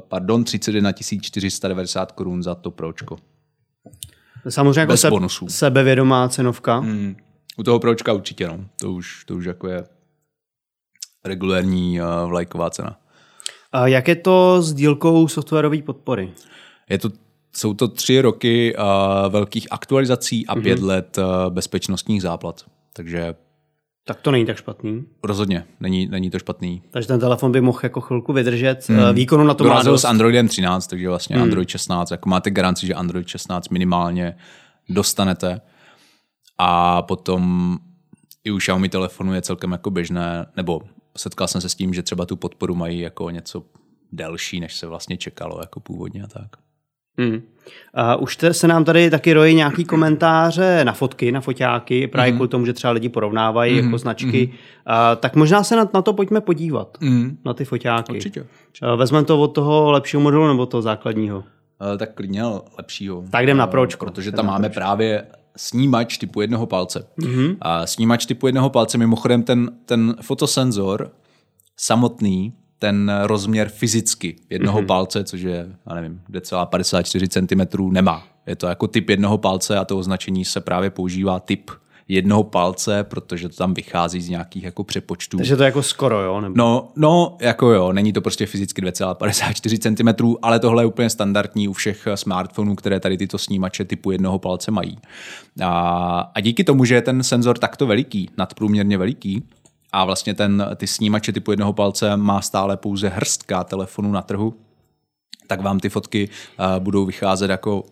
pardon, 0.07 0.43
31 0.43 0.91
490 1.21 2.11
korun 2.11 2.43
za 2.43 2.55
to 2.55 2.71
pročko. 2.71 3.17
Samozřejmě 4.49 4.79
jako 4.79 4.91
Bez 4.93 5.01
se, 5.01 5.09
bonusů. 5.09 5.47
sebevědomá 5.49 6.29
cenovka. 6.29 6.77
Hmm. 6.77 7.15
U 7.57 7.63
toho 7.63 7.79
pročka 7.79 8.13
určitě, 8.13 8.47
no. 8.47 8.59
To 8.79 8.91
už, 8.91 9.25
to 9.25 9.35
už 9.35 9.45
jako 9.45 9.67
je 9.67 9.83
regulérní 11.25 12.01
uh, 12.01 12.07
vlajková 12.29 12.69
cena. 12.69 12.99
A 13.71 13.87
jak 13.87 14.07
je 14.07 14.15
to 14.15 14.61
s 14.61 14.73
dílkou 14.73 15.27
softwarové 15.27 15.81
podpory? 15.81 16.33
Je 16.89 16.97
to, 16.97 17.09
jsou 17.55 17.73
to 17.73 17.87
tři 17.87 18.21
roky 18.21 18.75
uh, 18.77 18.83
velkých 19.33 19.67
aktualizací 19.71 20.47
a 20.47 20.55
Mhm. 20.55 20.63
pět 20.63 20.79
let 20.79 21.17
uh, 21.17 21.53
bezpečnostních 21.53 22.21
záplat. 22.21 22.61
Takže 22.93 23.35
Tak 24.07 24.21
to 24.21 24.31
není 24.31 24.45
tak 24.45 24.57
špatný. 24.57 25.05
rozhodně 25.23 25.65
není, 25.79 26.07
není 26.07 26.29
to 26.29 26.39
špatný. 26.39 26.81
Takže 26.91 27.07
ten 27.07 27.19
telefon 27.19 27.51
by 27.51 27.61
mohl 27.61 27.79
jako 27.83 28.01
chvilku 28.01 28.33
vydržet. 28.33 28.89
Hmm. 28.89 29.15
Výkonu 29.15 29.43
na 29.43 29.53
to 29.53 29.63
má 29.63 29.83
dost. 29.83 30.01
s 30.01 30.05
Androidem 30.05 30.47
13, 30.47 30.87
takže 30.87 31.09
vlastně 31.09 31.35
hmm. 31.35 31.43
Android 31.43 31.69
16, 31.69 32.11
jako 32.11 32.29
máte 32.29 32.51
garanci, 32.51 32.87
že 32.87 32.93
Android 32.93 33.27
16 33.27 33.69
minimálně 33.69 34.37
dostanete. 34.89 35.61
A 36.57 37.01
potom 37.01 37.77
i 38.43 38.51
u 38.51 38.57
Xiaomi 38.57 38.89
telefonu 38.89 39.33
je 39.33 39.41
celkem 39.41 39.71
jako 39.71 39.91
běžné, 39.91 40.45
nebo 40.57 40.81
setkal 41.17 41.47
jsem 41.47 41.61
se 41.61 41.69
s 41.69 41.75
tím, 41.75 41.93
že 41.93 42.03
třeba 42.03 42.25
tu 42.25 42.35
podporu 42.35 42.75
mají 42.75 42.99
jako 42.99 43.29
něco 43.29 43.63
delší, 44.11 44.59
než 44.59 44.75
se 44.75 44.87
vlastně 44.87 45.17
čekalo 45.17 45.57
jako 45.61 45.79
původně 45.79 46.23
a 46.23 46.27
tak. 46.27 46.64
Hmm. 47.17 47.41
A 47.93 48.15
už 48.15 48.35
te, 48.37 48.53
se 48.53 48.67
nám 48.67 48.83
tady 48.83 49.09
taky 49.09 49.33
rojí 49.33 49.55
nějaký 49.55 49.85
komentáře 49.93 50.81
na 50.85 50.93
fotky, 50.93 51.31
na 51.31 51.41
foťáky, 51.41 52.07
právě 52.07 52.31
Mhm. 52.31 52.37
kvůli 52.37 52.47
tomu, 52.49 52.65
že 52.65 52.73
třeba 52.73 52.93
lidi 52.93 53.09
porovnávají 53.09 53.77
jako 53.77 53.97
značky. 53.97 54.53
A, 54.85 55.15
tak 55.15 55.35
možná 55.35 55.63
se 55.63 55.75
na, 55.75 55.89
na 55.93 56.01
to 56.01 56.13
pojďme 56.13 56.41
podívat, 56.41 56.97
Mm. 57.01 57.37
na 57.45 57.53
ty 57.53 57.65
foťáky. 57.65 58.11
Určitě. 58.13 58.45
A 58.81 58.95
Vezmeme 58.95 59.25
to 59.25 59.41
od 59.41 59.47
toho 59.47 59.91
lepšího 59.91 60.21
modelu 60.21 60.47
nebo 60.47 60.65
toho 60.65 60.81
základního? 60.81 61.43
Eh, 61.93 61.97
Tak 61.97 62.13
klidně 62.13 62.43
lepšího. 62.77 63.23
Tak 63.31 63.43
jdem 63.43 63.57
na 63.57 63.67
pročko. 63.67 64.05
Protože 64.05 64.29
Jdem 64.29 64.35
tam 64.35 64.45
máme 64.45 64.69
právě 64.69 65.23
snímač 65.57 66.17
typu 66.17 66.41
jednoho 66.41 66.65
palce. 66.65 67.07
Mm-hmm. 67.19 67.57
A 67.61 67.87
snímač 67.87 68.25
typu 68.25 68.47
jednoho 68.47 68.69
palce, 68.69 68.97
mimochodem 68.97 69.43
ten, 69.43 69.71
ten 69.85 70.15
fotosenzor 70.21 71.11
samotný, 71.77 72.53
ten 72.79 73.11
rozměr 73.23 73.69
fyzicky 73.69 74.35
jednoho 74.49 74.81
mm-hmm. 74.81 74.85
palce, 74.85 75.23
což 75.23 75.41
je, 75.41 75.67
já 75.89 75.95
nevím, 75.95 76.21
2,54 76.31 77.67
cm, 77.67 77.93
nemá. 77.93 78.23
Je 78.47 78.55
to 78.55 78.67
jako 78.67 78.87
typ 78.87 79.09
jednoho 79.09 79.37
palce 79.37 79.77
a 79.77 79.85
to 79.85 79.97
označení 79.97 80.45
se 80.45 80.61
právě 80.61 80.89
používá 80.89 81.39
typ 81.39 81.71
jednoho 82.07 82.43
palce, 82.43 83.03
protože 83.03 83.49
to 83.49 83.55
tam 83.55 83.73
vychází 83.73 84.21
z 84.21 84.29
nějakých 84.29 84.63
jako 84.63 84.83
přepočtů. 84.83 85.37
Takže 85.37 85.57
to 85.57 85.63
je 85.63 85.65
jako 85.65 85.83
skoro, 85.83 86.21
jo? 86.21 86.41
Nebo... 86.41 86.55
No, 86.57 86.91
no, 86.95 87.37
jako 87.41 87.71
jo, 87.71 87.93
není 87.93 88.13
to 88.13 88.21
prostě 88.21 88.45
fyzicky 88.45 88.81
2,54 88.81 90.17
cm, 90.17 90.37
ale 90.41 90.59
tohle 90.59 90.83
je 90.83 90.87
úplně 90.87 91.09
standardní 91.09 91.67
u 91.67 91.73
všech 91.73 92.07
smartphonů, 92.15 92.75
které 92.75 92.99
tady 92.99 93.17
tyto 93.17 93.37
snímače 93.37 93.85
typu 93.85 94.11
jednoho 94.11 94.39
palce 94.39 94.71
mají. 94.71 94.97
A, 95.63 96.31
a 96.35 96.39
díky 96.39 96.63
tomu, 96.63 96.85
že 96.85 96.95
je 96.95 97.01
ten 97.01 97.23
senzor 97.23 97.57
takto 97.57 97.87
veliký, 97.87 98.29
nadprůměrně 98.37 98.97
veliký, 98.97 99.43
a 99.95 100.05
vlastně 100.05 100.33
ten, 100.33 100.65
ty 100.75 100.87
snímače 100.87 101.31
typu 101.31 101.51
jednoho 101.51 101.73
palce 101.73 102.17
má 102.17 102.41
stále 102.41 102.77
pouze 102.77 103.09
hrstka 103.09 103.63
telefonů 103.63 104.11
na 104.11 104.21
trhu, 104.21 104.53
tak 105.47 105.61
vám 105.61 105.79
ty 105.79 105.89
fotky 105.89 106.29
uh, 106.29 106.83
budou 106.83 107.05
vycházet 107.05 107.49
jako 107.49 107.83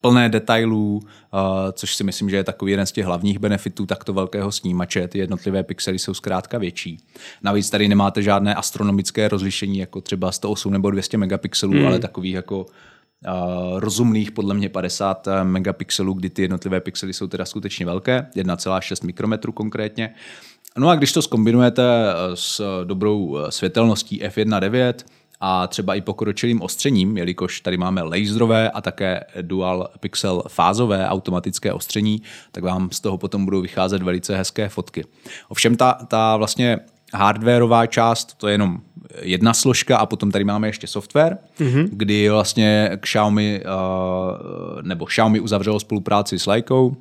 plné 0.00 0.28
detailů, 0.28 1.00
uh, 1.02 1.40
což 1.72 1.94
si 1.94 2.04
myslím, 2.04 2.30
že 2.30 2.36
je 2.36 2.44
takový 2.44 2.70
jeden 2.70 2.86
z 2.86 2.92
těch 2.92 3.06
hlavních 3.06 3.38
benefitů 3.38 3.86
takto 3.86 4.12
velkého 4.12 4.52
snímače. 4.52 5.08
Ty 5.08 5.18
jednotlivé 5.18 5.62
pixely 5.62 5.98
jsou 5.98 6.14
zkrátka 6.14 6.58
větší. 6.58 6.98
Navíc 7.42 7.70
tady 7.70 7.88
nemáte 7.88 8.22
žádné 8.22 8.54
astronomické 8.54 9.28
rozlišení, 9.28 9.78
jako 9.78 10.00
třeba 10.00 10.32
108 10.32 10.72
nebo 10.72 10.90
200 10.90 11.18
megapixelů, 11.18 11.72
hmm. 11.72 11.86
ale 11.86 11.98
takových 11.98 12.34
jako 12.34 12.66
Uh, 13.26 13.80
rozumných 13.80 14.30
podle 14.30 14.54
mě 14.54 14.68
50 14.68 15.28
megapixelů, 15.42 16.12
kdy 16.12 16.30
ty 16.30 16.42
jednotlivé 16.42 16.80
pixely 16.80 17.12
jsou 17.12 17.26
teda 17.26 17.44
skutečně 17.44 17.86
velké, 17.86 18.26
1,6 18.36 19.06
mikrometru 19.06 19.52
konkrétně. 19.52 20.14
No 20.78 20.88
a 20.88 20.94
když 20.94 21.12
to 21.12 21.22
skombinujete 21.22 21.82
s 22.34 22.84
dobrou 22.84 23.38
světelností 23.50 24.22
f1.9 24.22 24.94
a 25.40 25.66
třeba 25.66 25.94
i 25.94 26.00
pokročilým 26.00 26.62
ostřením, 26.62 27.16
jelikož 27.16 27.60
tady 27.60 27.76
máme 27.76 28.02
laserové 28.02 28.70
a 28.70 28.80
také 28.80 29.24
dual 29.42 29.88
pixel 30.00 30.42
fázové 30.48 31.08
automatické 31.08 31.72
ostření, 31.72 32.22
tak 32.52 32.64
vám 32.64 32.88
z 32.92 33.00
toho 33.00 33.18
potom 33.18 33.44
budou 33.44 33.60
vycházet 33.60 34.02
velice 34.02 34.36
hezké 34.36 34.68
fotky. 34.68 35.04
Ovšem 35.48 35.76
ta, 35.76 35.92
ta 35.92 36.36
vlastně 36.36 36.78
hardwareová 37.14 37.86
část, 37.86 38.34
to 38.34 38.48
je 38.48 38.54
jenom 38.54 38.80
jedna 39.22 39.54
složka 39.54 39.96
a 39.98 40.06
potom 40.06 40.30
tady 40.30 40.44
máme 40.44 40.68
ještě 40.68 40.86
software, 40.86 41.38
mm-hmm. 41.58 41.88
kdy 41.92 42.30
vlastně 42.30 42.90
k 42.96 43.00
Xiaomi, 43.00 43.62
uh, 43.64 44.82
nebo 44.82 45.06
Xiaomi 45.06 45.40
uzavřelo 45.40 45.80
spolupráci 45.80 46.38
s 46.38 46.46
Leikou 46.46 46.96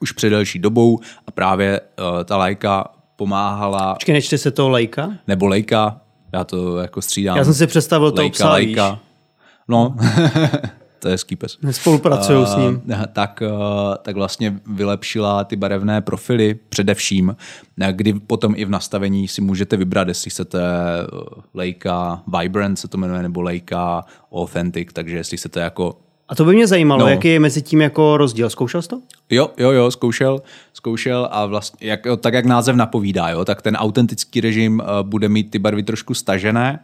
už 0.00 0.12
před 0.12 0.30
delší 0.30 0.58
dobou 0.58 1.00
a 1.26 1.30
právě 1.30 1.80
uh, 1.80 2.24
ta 2.24 2.36
Leica 2.36 2.84
pomáhala, 3.16 3.94
Počkej, 3.94 4.12
nečte 4.12 4.38
se 4.38 4.50
to 4.50 4.68
Leica? 4.68 5.12
nebo 5.26 5.46
Leica, 5.46 6.00
já 6.32 6.44
to 6.44 6.78
jako 6.78 7.02
střídám. 7.02 7.36
Já 7.36 7.44
jsem 7.44 7.54
si 7.54 7.66
představil 7.66 8.12
to 8.12 8.30
psa, 8.30 8.52
Leica. 8.52 8.98
No, 9.68 9.96
to 10.98 11.08
je 11.08 11.12
hezký 11.12 11.36
pes. 11.36 11.58
Spolupracuju 11.70 12.46
s 12.46 12.56
ním. 12.56 12.82
Uh, 12.86 13.02
tak, 13.12 13.42
uh, 13.46 13.94
tak 14.02 14.14
vlastně 14.16 14.60
vylepšila 14.66 15.44
ty 15.44 15.56
barevné 15.56 16.00
profily 16.00 16.54
především, 16.68 17.36
kdy 17.92 18.12
potom 18.12 18.54
i 18.56 18.64
v 18.64 18.70
nastavení 18.70 19.28
si 19.28 19.40
můžete 19.40 19.76
vybrat, 19.76 20.08
jestli 20.08 20.30
chcete 20.30 20.60
uh, 21.12 21.20
Leica 21.54 22.22
Vibrant 22.40 22.78
se 22.78 22.88
to 22.88 22.98
jmenuje, 22.98 23.22
nebo 23.22 23.42
Leica 23.42 24.04
Authentic, 24.32 24.88
takže 24.92 25.16
jestli 25.16 25.36
chcete 25.36 25.60
jako 25.60 25.96
A 26.28 26.34
to 26.34 26.44
by 26.44 26.54
mě 26.54 26.66
zajímalo, 26.66 27.00
No. 27.00 27.08
jaký 27.08 27.28
je 27.28 27.40
mezi 27.40 27.62
tím 27.62 27.80
jako 27.80 28.16
rozdíl. 28.16 28.50
Zkoušel 28.50 28.82
jsi 28.82 28.88
to? 28.88 29.00
Jo, 29.30 29.50
jo, 29.58 29.70
jo, 29.70 29.90
zkoušel, 29.90 30.42
zkoušel 30.72 31.28
a 31.30 31.46
vlastně, 31.46 31.88
jak, 31.88 32.00
tak 32.20 32.34
jak 32.34 32.44
název 32.44 32.76
napovídá, 32.76 33.28
jo, 33.28 33.44
tak 33.44 33.62
ten 33.62 33.76
autentický 33.76 34.40
režim 34.40 34.80
uh, 34.80 35.08
bude 35.08 35.28
mít 35.28 35.50
ty 35.50 35.58
barvy 35.58 35.82
trošku 35.82 36.14
stažené, 36.14 36.80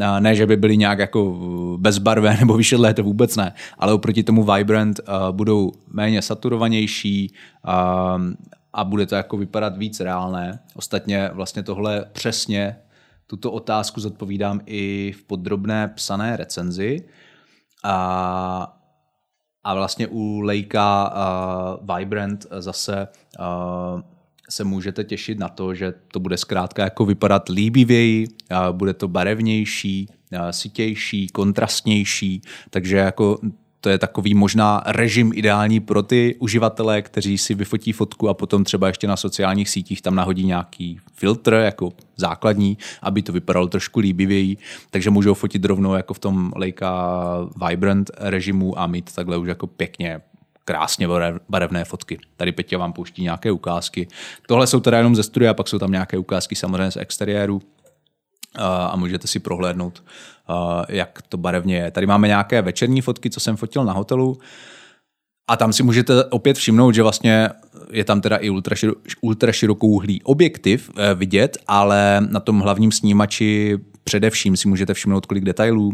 Uh, 0.00 0.20
ne, 0.20 0.34
že 0.34 0.46
by 0.46 0.56
byly 0.56 0.76
nějak 0.76 0.98
jako 0.98 1.34
bezbarvé 1.78 2.36
nebo 2.40 2.56
vyšedlé, 2.56 2.94
to 2.94 3.02
vůbec 3.02 3.36
ne, 3.36 3.52
ale 3.78 3.92
oproti 3.92 4.22
tomu 4.22 4.44
Vibrant 4.44 5.00
uh, 5.00 5.36
budou 5.36 5.72
méně 5.88 6.22
saturovanější 6.22 7.32
uh, 7.68 7.72
a 8.72 8.84
bude 8.84 9.06
to 9.06 9.14
jako 9.14 9.36
vypadat 9.36 9.76
víc 9.76 10.00
reálné. 10.00 10.58
Ostatně 10.74 11.30
vlastně 11.32 11.62
tohle 11.62 12.04
přesně 12.12 12.76
tuto 13.26 13.52
otázku 13.52 14.00
zodpovídám 14.00 14.60
i 14.66 15.12
v 15.16 15.22
podrobné 15.24 15.88
psané 15.88 16.36
recenzi. 16.36 17.00
A 17.84 18.75
a 19.66 19.74
vlastně 19.74 20.06
u 20.06 20.40
Leica 20.40 21.12
uh, 21.80 21.96
Vibrant 21.96 22.46
zase 22.58 23.08
uh, 23.38 24.00
se 24.50 24.64
můžete 24.64 25.04
těšit 25.04 25.38
na 25.38 25.48
to, 25.48 25.74
že 25.74 25.94
to 26.12 26.20
bude 26.20 26.36
zkrátka 26.36 26.84
jako 26.84 27.04
vypadat 27.04 27.48
líbivěji, 27.48 28.26
uh, 28.50 28.76
bude 28.76 28.94
to 28.94 29.08
barevnější, 29.08 30.08
uh, 30.32 30.48
sitější, 30.50 31.28
kontrastnější, 31.28 32.42
takže 32.70 32.96
jako 32.96 33.38
to 33.86 33.90
je 33.90 33.98
takový 33.98 34.34
možná 34.34 34.82
režim 34.86 35.32
ideální 35.34 35.80
pro 35.80 36.02
ty 36.02 36.36
uživatele, 36.38 37.02
kteří 37.02 37.38
si 37.38 37.54
vyfotí 37.54 37.92
fotku 37.92 38.28
a 38.28 38.34
potom 38.34 38.64
třeba 38.64 38.86
ještě 38.86 39.06
na 39.06 39.16
sociálních 39.16 39.68
sítích 39.68 40.02
tam 40.02 40.14
nahodí 40.14 40.44
nějaký 40.44 40.98
filtr 41.14 41.52
jako 41.52 41.92
základní, 42.16 42.78
aby 43.02 43.22
to 43.22 43.32
vypadalo 43.32 43.66
trošku 43.66 44.00
líbivěji, 44.00 44.56
takže 44.90 45.10
můžou 45.10 45.34
fotit 45.34 45.64
rovnou 45.64 45.94
jako 45.94 46.14
v 46.14 46.18
tom 46.18 46.52
Leica 46.56 46.90
Vibrant 47.68 48.10
režimu 48.18 48.78
a 48.78 48.86
mít 48.86 49.14
takhle 49.14 49.36
už 49.36 49.48
jako 49.48 49.66
pěkně 49.66 50.20
krásně 50.64 51.08
barevné 51.48 51.84
fotky. 51.84 52.18
Tady 52.36 52.52
Petě 52.52 52.76
vám 52.76 52.92
pouští 52.92 53.22
nějaké 53.22 53.52
ukázky. 53.52 54.08
Tohle 54.48 54.66
jsou 54.66 54.80
teda 54.80 54.98
jenom 54.98 55.16
ze 55.16 55.22
studia, 55.22 55.54
pak 55.54 55.68
jsou 55.68 55.78
tam 55.78 55.92
nějaké 55.92 56.18
ukázky 56.18 56.54
samozřejmě 56.54 56.90
z 56.90 56.96
exteriéru 56.96 57.62
a 58.58 58.96
můžete 58.96 59.26
si 59.26 59.38
prohlédnout, 59.38 60.02
jak 60.88 61.22
to 61.28 61.36
barevně 61.36 61.76
je. 61.76 61.90
Tady 61.90 62.06
máme 62.06 62.28
nějaké 62.28 62.62
večerní 62.62 63.00
fotky, 63.00 63.30
co 63.30 63.40
jsem 63.40 63.56
fotil 63.56 63.84
na 63.84 63.92
hotelu. 63.92 64.38
A 65.50 65.56
tam 65.56 65.72
si 65.72 65.82
můžete 65.82 66.24
opět 66.24 66.56
všimnout, 66.56 66.92
že 66.92 67.02
vlastně 67.02 67.48
je 67.90 68.04
tam 68.04 68.20
teda 68.20 68.36
i 68.36 68.50
ultra, 69.20 69.52
širokouhlý 69.52 70.22
objektiv 70.22 70.90
eh, 70.96 71.14
vidět, 71.14 71.58
ale 71.66 72.26
na 72.30 72.40
tom 72.40 72.60
hlavním 72.60 72.92
snímači 72.92 73.78
především 74.04 74.56
si 74.56 74.68
můžete 74.68 74.94
všimnout, 74.94 75.26
kolik 75.26 75.44
detailů 75.44 75.92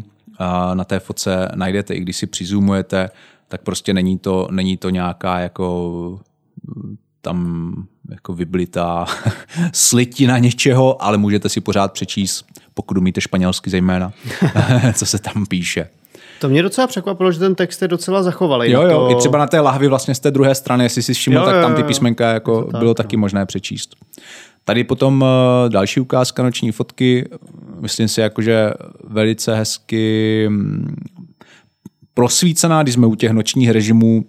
na 0.74 0.84
té 0.84 1.00
fotce 1.00 1.48
najdete, 1.54 1.94
i 1.94 2.00
když 2.00 2.16
si 2.16 2.26
přizumujete, 2.26 3.10
tak 3.48 3.62
prostě 3.62 3.94
není 3.94 4.18
to, 4.18 4.48
není 4.50 4.76
to 4.76 4.90
nějaká 4.90 5.38
jako 5.38 6.20
tam 7.20 7.72
jako 8.10 8.32
vyblitá 8.32 9.06
slitina 9.72 10.38
něčeho, 10.38 11.02
ale 11.02 11.18
můžete 11.18 11.48
si 11.48 11.60
pořád 11.60 11.92
přečíst, 11.92 12.44
pokud 12.74 12.98
umíte 12.98 13.20
španělsky 13.20 13.70
zejména, 13.70 14.12
co 14.94 15.06
se 15.06 15.18
tam 15.18 15.46
píše. 15.46 15.88
To 16.40 16.48
mě 16.48 16.62
docela 16.62 16.86
překvapilo, 16.86 17.32
že 17.32 17.38
ten 17.38 17.54
text 17.54 17.82
je 17.82 17.88
docela 17.88 18.22
zachovalý. 18.22 18.70
Jo, 18.70 18.82
jo, 18.82 19.08
to... 19.08 19.10
i 19.10 19.14
třeba 19.14 19.38
na 19.38 19.46
té 19.46 19.60
lahvi 19.60 19.88
vlastně 19.88 20.14
z 20.14 20.20
té 20.20 20.30
druhé 20.30 20.54
strany, 20.54 20.84
jestli 20.84 21.02
si 21.02 21.14
všiml, 21.14 21.44
tak 21.44 21.62
tam 21.62 21.74
ty 21.74 21.82
písmenka 21.82 22.32
jako 22.32 22.62
tak, 22.62 22.78
bylo 22.78 22.90
no. 22.90 22.94
taky 22.94 23.16
možné 23.16 23.46
přečíst. 23.46 23.96
Tady 24.64 24.84
potom 24.84 25.22
uh, 25.22 25.28
další 25.72 26.00
ukázka 26.00 26.42
noční 26.42 26.72
fotky, 26.72 27.28
myslím 27.80 28.08
si 28.08 28.20
jakože 28.20 28.70
velice 29.04 29.56
hezky 29.56 30.46
mm, 30.48 30.96
prosvícená, 32.14 32.82
když 32.82 32.94
jsme 32.94 33.06
u 33.06 33.14
těch 33.14 33.30
nočních 33.30 33.70
režimů, 33.70 34.24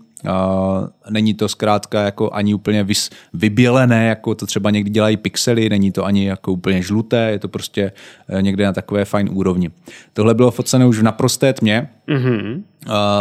není 1.09 1.33
to 1.33 1.49
zkrátka 1.49 2.01
jako 2.01 2.33
ani 2.33 2.53
úplně 2.53 2.83
vys, 2.83 3.09
vybělené, 3.33 4.07
jako 4.07 4.35
to 4.35 4.45
třeba 4.45 4.69
někdy 4.69 4.89
dělají 4.89 5.17
pixely, 5.17 5.69
není 5.69 5.91
to 5.91 6.05
ani 6.05 6.25
jako 6.25 6.51
úplně 6.51 6.81
žluté, 6.81 7.31
je 7.31 7.39
to 7.39 7.47
prostě 7.47 7.91
uh, 8.33 8.41
někde 8.41 8.65
na 8.65 8.73
takové 8.73 9.05
fajn 9.05 9.29
úrovni. 9.31 9.71
Tohle 10.13 10.33
bylo 10.33 10.51
focené 10.51 10.85
už 10.85 10.99
v 10.99 11.03
naprosté 11.03 11.53
tmě 11.53 11.89
mm-hmm. 12.07 12.63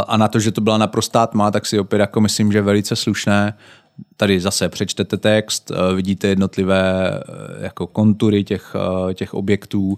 a 0.08 0.16
na 0.16 0.28
to, 0.28 0.38
že 0.38 0.52
to 0.52 0.60
byla 0.60 0.78
naprostá 0.78 1.26
tma, 1.26 1.50
tak 1.50 1.66
si 1.66 1.78
opět 1.78 1.98
jako 1.98 2.20
myslím, 2.20 2.52
že 2.52 2.62
velice 2.62 2.96
slušné. 2.96 3.54
Tady 4.16 4.40
zase 4.40 4.68
přečtete 4.68 5.16
text, 5.16 5.70
uh, 5.70 5.96
vidíte 5.96 6.28
jednotlivé 6.28 7.10
uh, 7.10 7.62
jako 7.62 7.86
kontury 7.86 8.44
těch, 8.44 8.76
těch 9.14 9.34
objektů, 9.34 9.96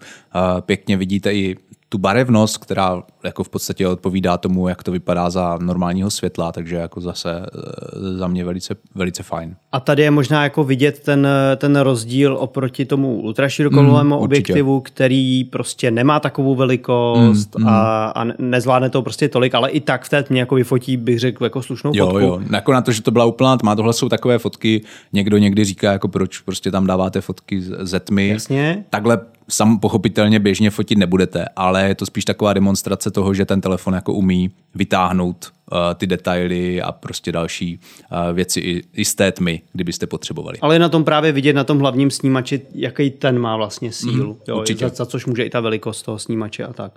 pěkně 0.60 0.96
vidíte 0.96 1.34
i 1.34 1.56
tu 1.94 1.98
barevnost, 1.98 2.58
která 2.58 3.02
jako 3.24 3.44
v 3.44 3.48
podstatě 3.48 3.88
odpovídá 3.88 4.36
tomu, 4.36 4.68
jak 4.68 4.82
to 4.82 4.92
vypadá 4.92 5.30
za 5.30 5.58
normálního 5.62 6.10
světla, 6.10 6.52
takže 6.52 6.76
jako 6.76 7.00
zase 7.00 7.46
eh, 7.46 8.18
za 8.18 8.28
mě 8.28 8.44
velice, 8.44 8.76
velice 8.94 9.22
fajn. 9.22 9.56
A 9.72 9.80
tady 9.80 10.02
je 10.02 10.10
možná 10.10 10.42
jako 10.42 10.64
vidět 10.64 11.00
ten, 11.00 11.28
ten 11.56 11.76
rozdíl 11.76 12.36
oproti 12.40 12.84
tomu 12.84 13.20
ultraširokouhlému 13.20 14.16
mm, 14.16 14.22
objektivu, 14.22 14.80
který 14.80 15.44
prostě 15.44 15.90
nemá 15.90 16.20
takovou 16.20 16.54
velikost 16.54 17.58
mm, 17.58 17.68
a, 17.68 18.06
a 18.06 18.24
nezvládne 18.38 18.90
to 18.90 19.02
prostě 19.02 19.28
tolik, 19.28 19.54
ale 19.54 19.70
i 19.70 19.80
tak 19.80 20.04
v 20.04 20.08
té 20.08 20.22
tmě 20.22 20.40
jako 20.40 20.54
vyfotí, 20.54 20.96
bych 20.96 21.18
řekl, 21.18 21.44
jako 21.44 21.62
slušnou 21.62 21.92
jo, 21.94 22.06
fotku. 22.06 22.20
Jo, 22.20 22.40
jako 22.52 22.72
na 22.72 22.82
to, 22.82 22.92
že 22.92 23.02
to 23.02 23.10
byla 23.10 23.24
úplná 23.24 23.56
tma, 23.56 23.76
tohle 23.76 23.92
jsou 23.92 24.08
takové 24.08 24.38
fotky, 24.38 24.84
někdo 25.12 25.38
někdy 25.38 25.64
říká, 25.64 25.92
jako 25.92 26.08
proč 26.08 26.38
prostě 26.38 26.70
tam 26.70 26.86
dáváte 26.86 27.20
fotky 27.20 27.62
ze 27.62 28.00
tmy. 28.00 28.28
Jasně. 28.28 28.84
Takhle 28.90 29.18
sam 29.48 29.78
pochopitelně 29.78 30.40
běžně 30.40 30.70
fotit 30.70 30.98
nebudete, 30.98 31.44
ale 31.56 31.88
je 31.88 31.94
to 31.94 32.06
spíš 32.06 32.24
taková 32.24 32.52
demonstrace 32.52 33.10
toho, 33.10 33.34
že 33.34 33.44
ten 33.44 33.60
telefon 33.60 33.94
jako 33.94 34.12
umí 34.12 34.50
vytáhnout 34.74 35.52
uh, 35.72 35.78
ty 35.94 36.06
detaily 36.06 36.82
a 36.82 36.92
prostě 36.92 37.32
další 37.32 37.80
uh, 38.12 38.34
věci 38.34 38.60
i, 38.60 38.82
i 38.94 39.04
z 39.04 39.14
té 39.14 39.32
tmy, 39.32 39.62
kdybyste 39.72 40.06
potřebovali. 40.06 40.58
Ale 40.60 40.74
je 40.74 40.78
na 40.78 40.88
tom 40.88 41.04
právě 41.04 41.32
vidět 41.32 41.52
na 41.52 41.64
tom 41.64 41.78
hlavním 41.78 42.10
snímači, 42.10 42.60
jaký 42.74 43.10
ten 43.10 43.38
má 43.38 43.56
vlastně 43.56 43.92
sílu. 43.92 44.32
Mm, 44.32 44.40
jo, 44.48 44.58
určitě. 44.58 44.88
Za, 44.88 44.94
za 44.94 45.06
což 45.06 45.26
může 45.26 45.44
i 45.44 45.50
ta 45.50 45.60
velikost 45.60 46.02
toho 46.02 46.18
snímače 46.18 46.64
a 46.64 46.72
tak. 46.72 46.92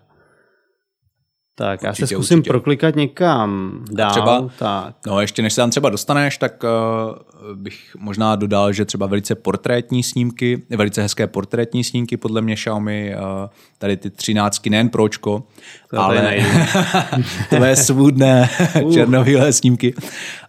Tak 1.59 1.83
já 1.83 1.89
určitě, 1.89 2.07
se 2.07 2.13
zkusím 2.13 2.37
určitě. 2.37 2.49
proklikat 2.49 2.95
někam 2.95 3.79
dál. 3.91 4.11
třeba, 4.11 4.49
tak. 4.59 4.95
No 5.07 5.21
ještě 5.21 5.41
než 5.41 5.53
se 5.53 5.61
tam 5.61 5.69
třeba 5.69 5.89
dostaneš, 5.89 6.37
tak 6.37 6.63
uh, 6.63 7.55
bych 7.55 7.95
možná 7.99 8.35
dodal, 8.35 8.73
že 8.73 8.85
třeba 8.85 9.05
velice 9.05 9.35
portrétní 9.35 10.03
snímky, 10.03 10.63
velice 10.69 11.01
hezké 11.01 11.27
portrétní 11.27 11.83
snímky 11.83 12.17
podle 12.17 12.41
mě 12.41 12.55
Xiaomi, 12.55 13.15
uh, 13.15 13.49
tady 13.77 13.97
ty 13.97 14.09
třináctky, 14.09 14.69
nejen 14.69 14.89
pročko, 14.89 15.43
to 15.89 15.99
ale 15.99 16.37
to 17.49 17.65
je 17.65 17.75
svůdné 17.75 18.49
uh. 18.83 18.93
černobílé 18.93 19.53
snímky. 19.53 19.93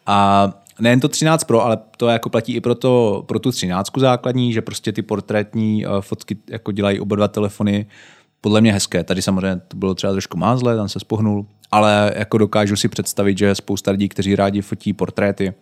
A 0.06 0.48
nejen 0.80 1.00
to 1.00 1.08
13 1.08 1.44
Pro, 1.44 1.64
ale 1.64 1.78
to 1.96 2.08
jako 2.08 2.28
platí 2.30 2.54
i 2.54 2.60
pro, 2.60 2.74
to, 2.74 3.24
pro 3.28 3.38
tu 3.38 3.50
13 3.52 3.90
základní, 3.96 4.52
že 4.52 4.62
prostě 4.62 4.92
ty 4.92 5.02
portrétní 5.02 5.86
uh, 5.86 6.00
fotky 6.00 6.36
jako 6.50 6.72
dělají 6.72 7.00
oba 7.00 7.16
dva 7.16 7.28
telefony 7.28 7.86
podle 8.40 8.61
mě 8.61 8.72
hezké. 8.72 9.05
Tady 9.05 9.22
samozřejmě 9.22 9.61
to 9.68 9.77
bylo 9.77 9.94
třeba 9.94 10.12
trošku 10.12 10.38
mázle, 10.38 10.77
tam 10.77 10.88
se 10.88 11.01
spohnul, 11.01 11.46
ale 11.70 12.12
jako 12.16 12.38
dokážu 12.38 12.77
si 12.77 12.88
představit, 12.88 13.38
že 13.38 13.55
spousta 13.55 13.90
lidí, 13.90 14.09
kteří 14.09 14.37
rádi 14.37 14.62
fotí 14.62 14.92
portréty, 14.92 15.55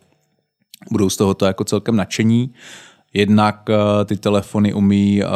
budou 0.91 1.11
z 1.11 1.17
tohoto 1.17 1.47
jako 1.47 1.65
celkem 1.65 1.97
nadšení. 1.97 2.55
Jednak 3.15 3.69
uh, 3.69 4.05
ty 4.05 4.17
telefony 4.17 4.73
umí 4.73 5.23
uh, 5.23 5.31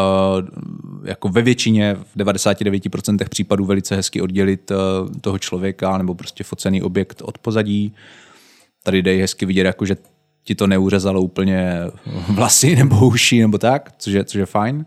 jako 1.05 1.29
ve 1.29 1.43
většině, 1.43 1.95
v 1.95 2.17
99% 2.17 3.29
případů 3.29 3.65
velice 3.65 3.97
hezky 3.97 4.21
oddělit 4.21 4.71
uh, 4.71 4.77
toho 5.21 5.39
člověka 5.39 5.99
nebo 5.99 6.15
prostě 6.15 6.45
focený 6.45 6.83
objekt 6.83 7.23
od 7.25 7.39
pozadí. 7.39 7.95
Tady 8.83 9.03
jde 9.03 9.17
hezky 9.17 9.47
vidět, 9.47 9.67
jako, 9.67 9.87
že 9.87 9.97
ti 10.45 10.55
to 10.55 10.67
neuřezalo 10.67 11.23
úplně 11.23 11.81
vlasy 12.29 12.77
nebo 12.77 13.07
uši 13.07 13.41
nebo 13.41 13.59
tak, 13.59 13.93
což 13.99 14.13
je, 14.13 14.25
což 14.25 14.39
je 14.39 14.47
fajn. 14.47 14.85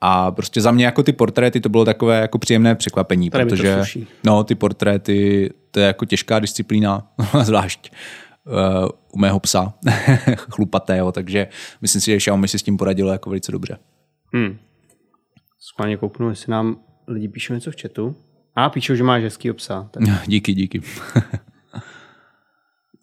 A 0.00 0.30
prostě 0.30 0.60
za 0.60 0.70
mě 0.70 0.84
jako 0.84 1.02
ty 1.02 1.12
portréty 1.12 1.60
to 1.60 1.68
bylo 1.68 1.84
takové 1.84 2.20
jako 2.20 2.38
příjemné 2.38 2.74
překvapení, 2.74 3.30
Tady 3.30 3.44
protože 3.44 3.82
no, 4.24 4.44
ty 4.44 4.54
portréty, 4.54 5.50
to 5.70 5.80
je 5.80 5.86
jako 5.86 6.04
těžká 6.04 6.38
disciplína, 6.38 7.12
zvlášť 7.42 7.92
uh, 8.46 8.88
u 9.12 9.18
mého 9.18 9.40
psa, 9.40 9.74
chlupatého, 10.36 11.12
takže 11.12 11.46
myslím 11.80 12.00
si, 12.00 12.10
že 12.10 12.16
Xiaomi 12.16 12.48
si 12.48 12.58
s 12.58 12.62
tím 12.62 12.76
poradilo 12.76 13.12
jako 13.12 13.30
velice 13.30 13.52
dobře. 13.52 13.78
Hmm. 14.34 14.58
Schválně 15.60 15.96
kouknu, 15.96 16.28
jestli 16.28 16.50
nám 16.50 16.76
lidi 17.06 17.28
píšou 17.28 17.54
něco 17.54 17.70
v 17.70 17.82
chatu. 17.82 18.16
A 18.54 18.70
píšou, 18.70 18.94
že 18.94 19.02
máš 19.02 19.22
hezký 19.22 19.52
psa. 19.52 19.88
Tak. 19.90 20.02
díky, 20.26 20.54
díky. 20.54 20.82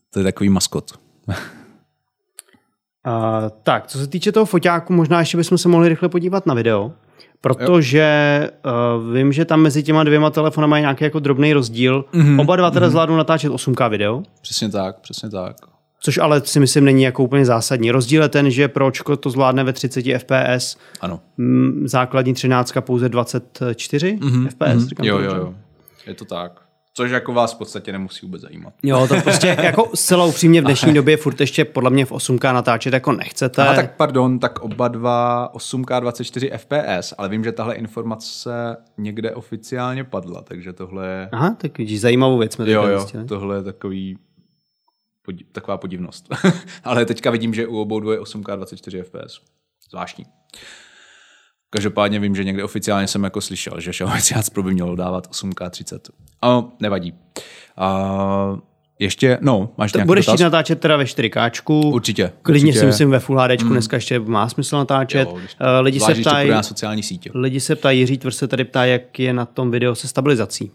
to 0.10 0.19
je 0.19 0.23
takový 0.23 0.49
maskot. 0.49 0.99
Uh, 3.07 3.49
tak, 3.63 3.87
co 3.87 3.97
se 3.97 4.07
týče 4.07 4.31
toho 4.31 4.45
foťáku, 4.45 4.93
možná 4.93 5.19
ještě 5.19 5.37
bychom 5.37 5.57
se 5.57 5.69
mohli 5.69 5.89
rychle 5.89 6.09
podívat 6.09 6.45
na 6.45 6.53
video, 6.53 6.91
protože 7.41 8.49
uh, 8.65 9.13
vím, 9.13 9.33
že 9.33 9.45
tam 9.45 9.61
mezi 9.61 9.83
těma 9.83 10.03
dvěma 10.03 10.29
telefony 10.29 10.67
mají 10.67 10.81
nějaký 10.81 11.03
jako 11.03 11.19
drobný 11.19 11.53
rozdíl. 11.53 12.05
Mm-hmm. 12.13 12.41
Oba 12.41 12.55
dva 12.55 12.71
teda 12.71 12.87
mm-hmm. 12.87 12.89
zvládnou 12.89 13.17
natáčet 13.17 13.51
8K 13.51 13.89
video. 13.89 14.23
Přesně 14.41 14.69
tak, 14.69 14.99
přesně 14.99 15.29
tak. 15.29 15.55
Což 15.99 16.17
ale 16.17 16.41
si 16.45 16.59
myslím 16.59 16.85
není 16.85 17.03
jako 17.03 17.23
úplně 17.23 17.45
zásadní. 17.45 17.91
Rozdíl 17.91 18.21
je 18.21 18.29
ten, 18.29 18.51
že 18.51 18.67
Pročko 18.67 19.17
to 19.17 19.29
zvládne 19.29 19.63
ve 19.63 19.73
30 19.73 20.05
FPS. 20.17 20.77
Ano. 21.01 21.19
Základní 21.83 22.33
13 22.33 22.73
pouze 22.79 23.09
24 23.09 24.17
mm-hmm. 24.21 24.47
FPS. 24.47 24.59
Mm-hmm. 24.59 25.05
Jo, 25.05 25.19
jo, 25.19 25.35
jo. 25.35 25.53
Je 26.07 26.13
to 26.13 26.25
tak. 26.25 26.64
Což 26.97 27.12
jako 27.12 27.34
vás 27.34 27.53
v 27.53 27.58
podstatě 27.58 27.91
nemusí 27.91 28.25
vůbec 28.25 28.41
zajímat. 28.41 28.73
Jo, 28.84 29.08
to 29.08 29.21
prostě 29.21 29.58
jako 29.63 29.89
zcela 29.95 30.25
upřímně 30.25 30.62
v 30.62 30.63
dnešní 30.63 30.93
době 30.93 31.17
furt 31.17 31.41
ještě 31.41 31.65
podle 31.65 31.89
mě 31.89 32.05
v 32.05 32.12
8K 32.12 32.53
natáčet 32.53 32.93
jako 32.93 33.12
nechcete. 33.12 33.67
A 33.67 33.75
tak 33.75 33.95
pardon, 33.95 34.39
tak 34.39 34.60
oba 34.60 34.88
dva 34.88 35.49
8K 35.53 36.01
24 36.01 36.51
FPS, 36.58 37.13
ale 37.17 37.29
vím, 37.29 37.43
že 37.43 37.51
tahle 37.51 37.75
informace 37.75 38.77
někde 38.97 39.31
oficiálně 39.31 40.03
padla, 40.03 40.41
takže 40.41 40.73
tohle 40.73 41.08
je... 41.08 41.29
Aha, 41.31 41.55
tak 41.62 41.77
vidíš, 41.77 42.01
zajímavou 42.01 42.38
věc 42.38 42.53
jsme 42.53 42.71
Jo, 42.71 42.88
jo, 42.88 43.08
tohle 43.27 43.55
je 43.55 43.63
takový 43.63 44.17
podi- 45.27 45.45
taková 45.51 45.77
podivnost. 45.77 46.27
ale 46.84 47.05
teďka 47.05 47.31
vidím, 47.31 47.53
že 47.53 47.67
u 47.67 47.77
obou 47.77 47.99
dvou 47.99 48.12
je 48.12 48.19
8K 48.19 48.55
24 48.55 49.03
FPS. 49.03 49.41
Zvláštní. 49.89 50.25
Každopádně 51.75 52.19
vím, 52.19 52.35
že 52.35 52.43
někde 52.43 52.63
oficiálně 52.63 53.07
jsem 53.07 53.23
jako 53.23 53.41
slyšel, 53.41 53.79
že 53.79 53.91
Xiaomi 53.91 54.21
13 54.21 54.49
Pro 54.49 54.63
by 54.63 54.73
mělo 54.73 54.95
dávat 54.95 55.29
8K30. 55.29 55.99
A 56.41 56.63
nevadí. 56.79 57.13
A 57.77 58.57
ještě, 58.99 59.38
no, 59.41 59.69
máš 59.77 59.93
nějaký 59.93 60.07
Budeš 60.07 60.25
chtít 60.27 60.43
natáčet 60.43 60.79
teda 60.79 60.97
ve 60.97 61.03
4K. 61.03 61.91
Určitě. 61.93 62.31
Klidně 62.41 62.67
určitě. 62.67 62.79
si 62.79 62.85
myslím 62.85 63.09
ve 63.09 63.19
Full 63.19 63.39
HD, 63.39 63.63
mm. 63.63 63.69
dneska 63.69 63.97
ještě 63.97 64.19
má 64.19 64.49
smysl 64.49 64.77
natáčet. 64.77 65.27
Jo, 65.27 65.38
eh, 65.59 65.79
lidi 65.79 65.99
se 65.99 66.15
ptají, 66.15 66.49
na 66.49 66.63
sociální 66.63 67.03
sítě. 67.03 67.31
Lidi 67.33 67.59
se 67.59 67.75
ptají, 67.75 67.99
Jiří 67.99 68.17
Tvr 68.17 68.31
se 68.31 68.47
tady 68.47 68.63
ptá, 68.63 68.85
jak 68.85 69.19
je 69.19 69.33
na 69.33 69.45
tom 69.45 69.71
video 69.71 69.95
se 69.95 70.07
stabilizací. 70.07 70.71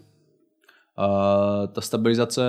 Uh, 0.97 1.67
ta 1.67 1.81
stabilizace 1.81 2.41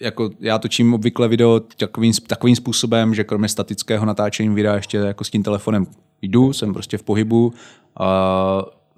jako 0.00 0.30
já 0.40 0.58
točím 0.58 0.94
obvykle 0.94 1.28
video 1.28 1.60
takovým, 1.60 2.12
takovým 2.26 2.56
způsobem, 2.56 3.14
že 3.14 3.24
kromě 3.24 3.48
statického 3.48 4.06
natáčení 4.06 4.54
videa 4.54 4.74
ještě 4.74 4.96
jako 4.96 5.24
s 5.24 5.30
tím 5.30 5.42
telefonem 5.42 5.86
jdu, 6.22 6.52
jsem 6.52 6.72
prostě 6.72 6.98
v 6.98 7.02
pohybu, 7.02 7.52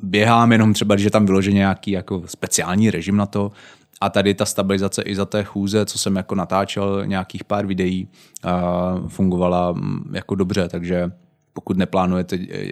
běhám 0.02 0.52
jenom 0.52 0.74
třeba, 0.74 0.94
když 0.94 1.04
je 1.04 1.10
tam 1.10 1.26
vyloženě 1.26 1.58
nějaký 1.58 1.90
jako 1.90 2.22
speciální 2.26 2.90
režim 2.90 3.16
na 3.16 3.26
to, 3.26 3.52
a 4.00 4.10
tady 4.10 4.34
ta 4.34 4.44
stabilizace 4.44 5.02
i 5.02 5.14
za 5.14 5.24
té 5.24 5.44
chůze, 5.44 5.86
co 5.86 5.98
jsem 5.98 6.16
jako 6.16 6.34
natáčel 6.34 7.06
nějakých 7.06 7.44
pár 7.44 7.66
videí, 7.66 8.08
fungovala 9.08 9.72
mm, 9.72 10.10
jako 10.14 10.34
dobře, 10.34 10.68
takže 10.68 11.10
pokud 11.52 11.76
neplánujete 11.76 12.38
eh, 12.50 12.66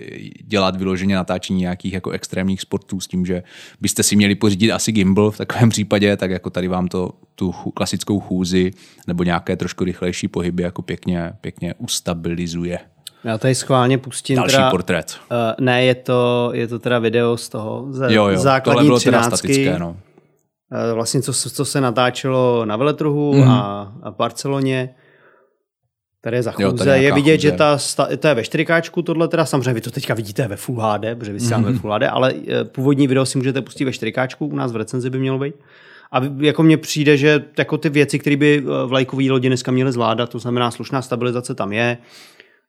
dělat 0.44 0.76
vyloženě 0.76 1.16
natáčení 1.16 1.60
nějakých 1.60 1.92
jako 1.92 2.10
extrémních 2.10 2.60
sportů 2.60 3.00
s 3.00 3.06
tím, 3.06 3.26
že 3.26 3.42
byste 3.80 4.02
si 4.02 4.16
měli 4.16 4.34
pořídit 4.34 4.72
asi 4.72 4.92
gimbal 4.92 5.30
v 5.30 5.36
takovém 5.36 5.68
případě, 5.68 6.16
tak 6.16 6.30
jako 6.30 6.50
tady 6.50 6.68
vám 6.68 6.88
to 6.88 7.12
tu 7.34 7.52
klasickou 7.52 8.20
chůzi 8.20 8.70
nebo 9.06 9.22
nějaké 9.22 9.56
trošku 9.56 9.84
rychlejší 9.84 10.28
pohyby 10.28 10.62
jako 10.62 10.82
pěkně, 10.82 11.32
pěkně 11.40 11.74
ustabilizuje. 11.74 12.78
Já 13.24 13.38
tady 13.38 13.54
schválně 13.54 13.98
pustím 13.98 14.36
Další 14.36 14.56
teda, 14.56 14.70
portrét. 14.70 15.16
Uh, 15.30 15.36
ne, 15.64 15.84
je 15.84 15.94
to, 15.94 16.50
je 16.54 16.68
to 16.68 16.78
teda 16.78 16.98
video 16.98 17.36
z 17.36 17.48
toho, 17.48 17.86
ze 17.90 18.14
Jo, 18.14 18.28
jo, 18.28 18.38
základní 18.38 18.78
tohle 18.78 18.88
bylo 18.88 19.00
teda 19.00 19.20
třináctky. 19.20 19.54
statické, 19.54 19.78
no. 19.78 19.96
Eh, 20.90 20.92
vlastně 20.94 21.22
co, 21.22 21.32
co 21.32 21.64
se 21.64 21.80
natáčelo 21.80 22.64
na 22.64 22.76
veletrhu 22.76 23.32
Mhm. 23.34 23.42
mm. 23.44 23.50
a, 23.50 23.92
a 24.02 24.10
Barceloně. 24.10 24.94
Tady 26.20 26.36
je 26.36 26.42
za 26.42 26.52
Jo, 26.58 26.70
chůze. 26.70 26.84
tady 26.84 27.04
je 27.04 27.12
vidět, 27.14 27.32
chůze. 27.36 27.42
že 27.42 27.52
ta, 27.52 27.78
sta, 27.78 28.08
to 28.18 28.28
je 28.28 28.34
ve 28.34 28.42
4K, 28.42 29.02
tohle 29.02 29.28
teda 29.28 29.46
samozřejmě 29.46 29.72
vy 29.72 29.80
to 29.80 29.90
teďka 29.90 30.14
vidíte 30.14 30.48
ve 30.48 30.56
Full 30.56 30.80
HD, 30.80 31.14
protože 31.18 31.32
vysíláme 31.32 31.62
Mhm. 31.62 31.70
mm. 31.70 31.74
ve 31.76 31.80
Full 31.80 31.92
HD, 31.94 32.02
ale 32.08 32.34
eh, 32.48 32.64
původní 32.64 33.06
video 33.08 33.26
si 33.26 33.38
můžete 33.38 33.62
pustit 33.62 33.84
ve 33.84 33.90
4K, 33.90 34.36
u 34.38 34.56
nás 34.56 34.72
v 34.72 34.76
recenzi 34.76 35.10
by 35.10 35.18
mělo 35.18 35.38
být. 35.38 35.54
A 36.12 36.20
jako 36.38 36.62
mně 36.62 36.76
přijde, 36.76 37.16
že 37.16 37.44
jako 37.58 37.78
ty 37.78 37.88
věci, 37.88 38.18
které 38.18 38.36
by 38.36 38.64
vlajkový 38.86 39.30
lodi 39.30 39.48
dneska 39.48 39.70
měly 39.72 39.92
zvládat, 39.92 40.30
to 40.30 40.38
znamená 40.38 40.70
slušná 40.70 41.02
stabilizace 41.02 41.54
tam 41.54 41.72
je, 41.72 41.98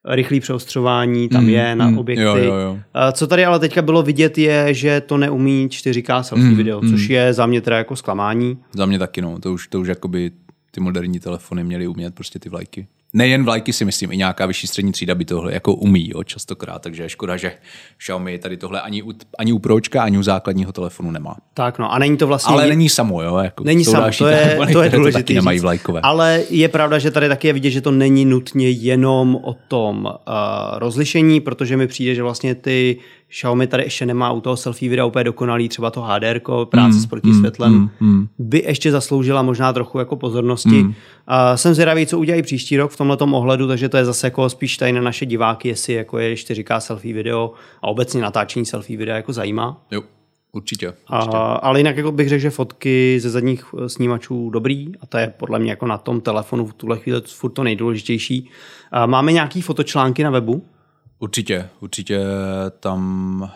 rychlý 0.08 0.40
přeostřování 0.40 1.30
tam 1.30 1.44
Mm, 1.44 1.50
je 1.50 1.76
na 1.76 1.90
mm, 1.90 1.98
objekty. 1.98 2.24
jo, 2.24 2.36
jo, 2.36 2.54
jo. 2.56 2.78
Co 3.12 3.28
tady 3.28 3.46
ale 3.46 3.60
teďka 3.60 3.82
bylo 3.82 4.04
vidět 4.04 4.38
je, 4.38 4.74
že 4.74 5.02
to 5.02 5.18
neumí 5.18 5.68
4K 5.68 6.22
selfie 6.22 6.50
Mm, 6.50 6.56
video, 6.56 6.82
mm. 6.82 6.90
což 6.92 7.10
je 7.10 7.34
za 7.34 7.46
mě 7.46 7.62
teda 7.62 7.78
jako 7.78 7.96
zklamání. 7.96 8.58
Za 8.74 8.86
mě 8.86 9.00
taky, 9.00 9.22
no. 9.22 9.40
To 9.40 9.54
už, 9.54 9.68
to 9.68 9.80
už 9.82 9.88
jakoby 9.88 10.32
ty 10.72 10.82
moderní 10.82 11.20
telefony 11.20 11.64
měly 11.64 11.88
umět 11.88 12.16
prostě 12.16 12.40
ty 12.40 12.50
vlajky. 12.50 12.88
Nejen 13.13 13.43
vlajky 13.45 13.74
si 13.74 13.86
myslím, 13.86 14.12
i 14.12 14.17
nějaká 14.17 14.45
vyšší 14.45 14.67
střední 14.67 14.91
třída 14.91 15.15
by 15.15 15.26
tohle 15.26 15.54
jako 15.54 15.74
umí, 15.74 16.10
jo, 16.10 16.24
častokrát, 16.24 16.82
takže 16.82 17.04
je 17.04 17.10
škoda, 17.10 17.38
že 17.38 17.52
Xiaomi 17.98 18.38
tady 18.38 18.58
tohle 18.58 18.82
ani 18.82 19.04
u, 19.04 19.13
ani 19.38 19.54
u 19.54 19.60
Pročka, 19.60 20.04
ani 20.04 20.17
u 20.17 20.24
základního 20.24 20.72
telefonu 20.72 21.12
nemá. 21.12 21.36
Tak 21.54 21.80
no, 21.80 21.93
a 21.93 22.00
není 22.00 22.17
to 22.17 22.28
vlastně... 22.28 22.54
Ale 22.54 22.67
není 22.67 22.89
samo, 22.89 23.22
jo. 23.22 23.38
Jako 23.38 23.63
Není 23.63 23.86
samo, 23.86 24.08
to 24.17 24.28
je, 24.28 24.38
telefony, 24.38 24.74
to 24.74 24.84
je 24.84 24.89
důležité. 24.89 25.19
taky 25.19 25.34
nemají 25.34 25.60
vlajkové. 25.60 26.02
Ale 26.04 26.43
je 26.50 26.67
pravda, 26.67 27.00
že 27.00 27.12
tady 27.12 27.28
taky 27.28 27.48
je 27.48 27.54
vidět, 27.54 27.69
že 27.69 27.82
to 27.82 27.91
není 27.91 28.26
nutně 28.26 28.69
jenom 28.69 29.36
o 29.36 29.56
tom 29.67 30.06
uh, 30.06 30.12
rozlišení, 30.80 31.41
protože 31.41 31.78
mi 31.78 31.88
přijde, 31.88 32.15
že 32.15 32.24
vlastně 32.24 32.56
ty 32.56 32.98
Xiaomi 33.30 33.68
tady 33.68 33.84
ještě 33.84 34.06
nemá 34.06 34.32
u 34.32 34.42
toho 34.42 34.58
selfie 34.58 34.89
videa 34.89 35.06
úplně 35.06 35.24
dokonalý, 35.24 35.70
třeba 35.70 35.92
to 35.92 36.02
HDR, 36.02 36.42
práce 36.65 36.96
Mm, 36.96 37.02
s 37.02 37.06
protisvětlem, 37.06 37.74
mm, 37.74 37.89
mm. 38.00 38.28
by 38.39 38.63
ještě 38.68 38.92
zasloužila 38.92 39.42
možná 39.42 39.74
trochu 39.74 40.00
jako 40.00 40.15
pozornosti. 40.15 40.70
Mm. 40.70 40.88
Uh, 40.88 40.94
jsem 41.56 41.74
zvědavý, 41.74 42.06
co 42.06 42.20
udělají 42.20 42.42
příští 42.42 42.78
rok 42.78 42.92
v 42.92 42.98
tomto 42.98 43.26
ohledu, 43.26 43.68
takže 43.68 43.89
to 43.89 43.98
je 43.98 44.06
zase 44.06 44.28
jako 44.28 44.50
spíš 44.50 44.78
tady 44.78 44.92
na 44.92 45.02
naše 45.02 45.26
diváky, 45.26 45.68
jestli 45.68 45.94
jako 45.94 46.18
je 46.18 46.36
4K 46.36 46.78
selfie 46.80 47.13
video 47.13 47.54
a 47.82 47.88
obecně 47.88 48.22
natáčení 48.22 48.65
selfie 48.65 48.98
videa 48.98 49.15
jako 49.15 49.34
zajímá. 49.34 49.82
Jo, 49.92 50.02
určitě. 50.52 50.88
určitě. 50.88 51.38
A, 51.38 51.54
ale 51.54 51.80
jinak 51.80 51.98
jako 51.98 52.12
bych 52.12 52.30
řekl, 52.30 52.42
že 52.42 52.50
fotky 52.50 53.20
ze 53.20 53.30
zadních 53.30 53.65
eh, 53.78 53.89
snímačů 53.89 54.50
dobrý 54.50 54.88
a 55.02 55.06
to 55.06 55.18
je 55.18 55.34
podle 55.38 55.60
mě 55.60 55.70
jako 55.70 55.88
na 55.88 55.98
tom 55.98 56.22
telefonu 56.22 56.65
v 56.65 56.74
tuhle 56.74 56.98
chvíli 56.98 57.22
furt 57.26 57.52
to 57.52 57.63
nejdůležitější. 57.63 58.50
A 58.92 59.06
máme 59.06 59.32
nějaký 59.32 59.62
fotočlánky 59.62 60.24
na 60.24 60.30
webu? 60.30 60.63
Určitě, 61.19 61.69
určitě 61.79 62.19
tam 62.79 63.51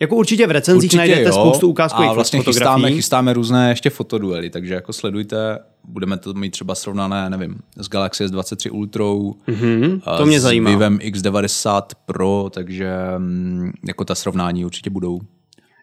Jako 0.00 0.16
určitě 0.16 0.46
v 0.46 0.50
recenzích 0.50 0.78
Určitě 0.88 0.96
najdete 0.96 1.22
jo. 1.22 1.32
spoustu 1.32 1.68
ukázkových 1.68 2.10
a 2.10 2.12
vlastně 2.12 2.38
fotografií. 2.40 2.74
chystáme, 2.74 2.90
chystáme 2.92 3.32
různé 3.32 3.68
ještě 3.68 3.90
fotoduely, 3.90 4.50
takže 4.50 4.74
jako 4.74 4.92
sledujte, 4.92 5.58
budeme 5.84 6.16
to 6.16 6.34
mít 6.34 6.50
třeba 6.50 6.74
srovnané, 6.74 7.30
nevím, 7.30 7.58
s 7.76 7.88
Galaxy 7.88 8.24
S23 8.26 8.72
Ultrou, 8.74 9.34
Mhm, 9.46 10.00
a 10.04 10.16
to 10.16 10.26
mě 10.26 10.40
s 10.40 10.42
zajímá. 10.42 10.70
Vivem 10.70 10.98
X90 10.98 11.82
Pro, 12.06 12.50
takže 12.54 12.92
mm, 13.18 13.72
jako 13.88 14.04
ta 14.04 14.14
srovnání 14.14 14.64
určitě 14.64 14.90
budou. 14.90 15.20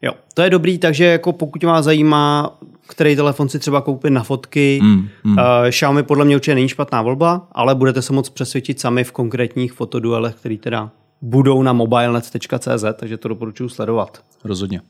Jo, 0.02 0.12
to 0.34 0.42
je 0.42 0.50
dobrý, 0.50 0.78
takže 0.78 1.06
jako 1.06 1.34
pokud 1.34 1.64
vás 1.64 1.86
zajímá, 1.86 2.58
který 2.88 3.16
telefon 3.16 3.50
si 3.50 3.60
třeba 3.60 3.82
koupit 3.82 4.10
na 4.10 4.24
fotky, 4.24 4.80
Mm, 4.84 5.10
mm. 5.24 5.38
Uh, 5.38 5.44
Xiaomi 5.70 6.04
podle 6.04 6.26
mě 6.26 6.36
určitě 6.36 6.56
není 6.56 6.70
špatná 6.70 7.02
volba, 7.02 7.48
ale 7.52 7.76
budete 7.76 8.02
se 8.02 8.14
moc 8.14 8.30
přesvědčit 8.30 8.80
sami 8.80 9.04
v 9.04 9.12
konkrétních 9.12 9.74
fotoduelech, 9.74 10.36
které 10.36 10.58
teda 10.58 10.92
budou 11.22 11.64
na 11.64 11.74
mobilenet.cz, 11.74 12.84
takže 12.96 13.18
to 13.18 13.28
doporučuji 13.28 13.70
sledovat. 13.70 14.24
Rozhodně. 14.44 14.82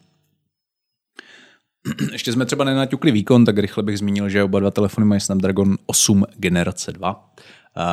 Ještě 2.12 2.34
jsme 2.34 2.45
třeba 2.45 2.63
nenaťukli 2.63 3.12
výkon, 3.12 3.45
tak 3.45 3.58
rychle 3.58 3.84
bych 3.84 3.97
zmínil, 3.97 4.29
že 4.29 4.43
oba 4.43 4.60
dva 4.60 4.71
telefony 4.71 5.08
mají 5.08 5.21
Snapdragon 5.21 5.77
8 5.86 6.25
generace 6.38 6.91
2. 6.91 7.34
Uh, 7.77 7.84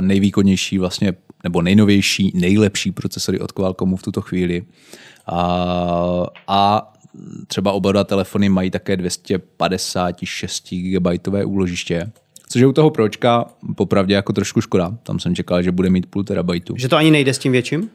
nejvýkonnější 0.00 0.78
vlastně, 0.78 1.12
nebo 1.44 1.62
nejnovější, 1.62 2.32
nejlepší 2.34 2.92
procesory 2.92 3.40
od 3.40 3.52
Qualcommu 3.52 3.96
v 3.96 4.02
tuto 4.02 4.20
chvíli. 4.20 4.62
Uh, 5.32 6.26
a 6.48 6.92
třeba 7.46 7.72
oba 7.72 7.92
dva 7.92 8.04
telefony 8.04 8.48
mají 8.48 8.70
také 8.70 8.96
256 8.96 10.68
GB 10.74 11.06
úložiště, 11.44 12.10
což 12.48 12.60
je 12.60 12.66
u 12.66 12.72
toho 12.72 12.90
pročka 12.90 13.44
popravdě 13.76 14.14
jako 14.14 14.32
trošku 14.32 14.60
škoda. 14.60 14.94
Tam 15.02 15.18
jsem 15.20 15.34
čekal, 15.34 15.62
že 15.62 15.72
bude 15.72 15.90
mít 15.90 16.06
půl 16.06 16.24
terabajtu. 16.24 16.74
Že 16.78 16.88
to 16.88 16.96
ani 16.96 17.10
nejde 17.10 17.34
s 17.34 17.38
tím 17.38 17.52
větším? 17.52 17.88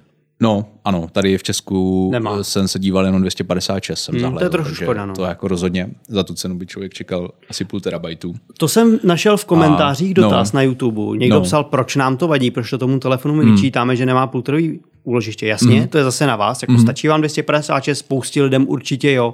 No, 0.44 0.66
ano, 0.86 1.08
tady 1.12 1.38
v 1.38 1.44
Česku 1.44 2.10
Nemá. 2.12 2.44
Jsem 2.44 2.68
se 2.68 2.80
díval 2.80 3.06
jenom 3.06 3.22
256, 3.22 4.00
jsem 4.04 4.16
Hmm, 4.16 4.38
to 4.38 4.44
je 4.44 4.50
trošku 4.50 4.74
škoda, 4.76 5.06
no. 5.06 5.14
To 5.16 5.24
jako 5.24 5.48
rozhodně 5.48 5.90
za 6.08 6.24
tu 6.24 6.34
cenu 6.34 6.56
by 6.56 6.66
člověk 6.66 6.94
čekal 6.94 7.32
asi 7.50 7.66
půl 7.66 7.80
terabajtu. 7.80 8.34
To 8.58 8.68
jsem 8.68 9.00
našel 9.04 9.38
v 9.38 9.46
komentářích 9.46 10.12
A, 10.12 10.22
dotaz 10.22 10.52
no. 10.52 10.58
na 10.58 10.62
YouTube. 10.62 11.18
Někdo 11.18 11.36
No. 11.36 11.42
psal, 11.42 11.64
proč 11.64 11.96
nám 11.96 12.18
to 12.18 12.28
vadí, 12.28 12.52
proč 12.52 12.70
to 12.70 12.78
tomu 12.78 13.00
telefonu 13.00 13.34
my 13.36 13.52
vyčítáme, 13.52 13.96
že 13.96 14.06
nemá 14.06 14.28
pulterový 14.28 14.80
úložiště. 15.04 15.48
Jasně, 15.48 15.88
to 15.88 15.98
je 15.98 16.04
zase 16.04 16.28
na 16.28 16.36
vás. 16.36 16.62
Jako 16.62 16.78
stačí 16.78 17.08
vám 17.08 17.22
256, 17.22 18.00
spoustě 18.00 18.44
lidem 18.44 18.66
určitě 18.70 19.12
jo. 19.12 19.34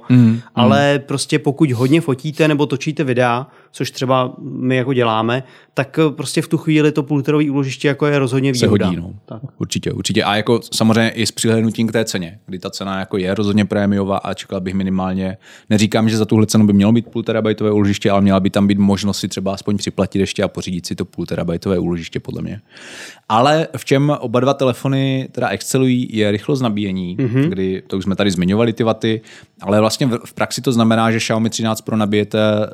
Ale 0.54 0.98
prostě 0.98 1.38
pokud 1.38 1.70
hodně 1.72 2.00
fotíte 2.00 2.48
nebo 2.48 2.66
točíte 2.66 3.04
videa, 3.04 3.46
což 3.72 3.90
třeba 3.90 4.32
my 4.40 4.76
jako 4.76 4.92
děláme, 4.92 5.42
tak 5.74 5.98
eh, 5.98 6.10
prostě 6.10 6.42
v 6.42 6.48
tu 6.48 6.58
chvíli 6.58 6.92
to 6.92 7.02
pulterový 7.02 7.50
úložiště 7.50 7.88
jako 7.88 8.06
je 8.06 8.18
rozhodně 8.18 8.54
Se 8.54 8.66
výhoda. 8.66 8.86
hodí, 8.86 8.96
no. 9.00 9.14
Tak. 9.26 9.42
Určitě, 9.58 9.92
určitě. 9.92 10.24
A 10.24 10.36
jako 10.36 10.60
samozřejmě 10.72 11.10
i 11.10 11.26
s 11.26 11.32
přihlédnutím 11.32 11.86
k 11.88 11.92
té 11.92 12.04
ceně, 12.04 12.38
kdy 12.46 12.58
ta 12.58 12.70
cena 12.70 12.98
jako 12.98 13.16
je 13.18 13.34
rozhodně 13.34 13.64
prémiová 13.64 14.18
a 14.18 14.34
čekal 14.34 14.60
bych 14.60 14.74
minimálně, 14.74 15.36
neříkám, 15.70 16.08
že 16.08 16.16
za 16.16 16.24
tuhle 16.24 16.46
cenu 16.46 16.66
by 16.66 16.72
mělo 16.72 16.92
být 16.92 17.06
půl 17.06 17.22
terabajtové 17.22 17.70
úložiště, 17.70 18.10
ale 18.10 18.20
měla 18.20 18.40
by 18.40 18.50
tam 18.50 18.66
být 18.66 18.78
možnost 18.78 19.18
si 19.18 19.28
třeba 19.28 19.54
aspoň 19.54 19.76
připlatit 19.76 20.20
ještě 20.20 20.42
a 20.42 20.48
pořídit 20.48 20.86
si 20.86 20.94
to 20.94 21.04
půl 21.04 21.26
terabajtové 21.26 21.78
úložiště, 21.78 22.20
podle 22.20 22.42
mě. 22.42 22.60
Ale 23.28 23.68
v 23.76 23.84
čem 23.84 24.16
oba 24.20 24.40
dva 24.40 24.54
telefony 24.54 25.28
teda 25.32 25.48
excelují, 25.48 26.08
je 26.10 26.30
rychlost 26.30 26.60
nabíjení, 26.60 27.16
mm-hmm. 27.16 27.48
kdy 27.48 27.82
to 27.86 27.98
už 27.98 28.04
jsme 28.04 28.16
tady 28.16 28.30
zmiňovali 28.30 28.72
ty 28.72 28.84
vaty, 28.84 29.20
ale 29.60 29.80
vlastně 29.80 30.06
v, 30.24 30.32
praxi 30.34 30.62
to 30.62 30.72
znamená, 30.72 31.10
že 31.10 31.18
Xiaomi 31.18 31.50
13 31.50 31.80
Pro 31.80 31.96
nabijete 31.96 32.38
eh, 32.38 32.68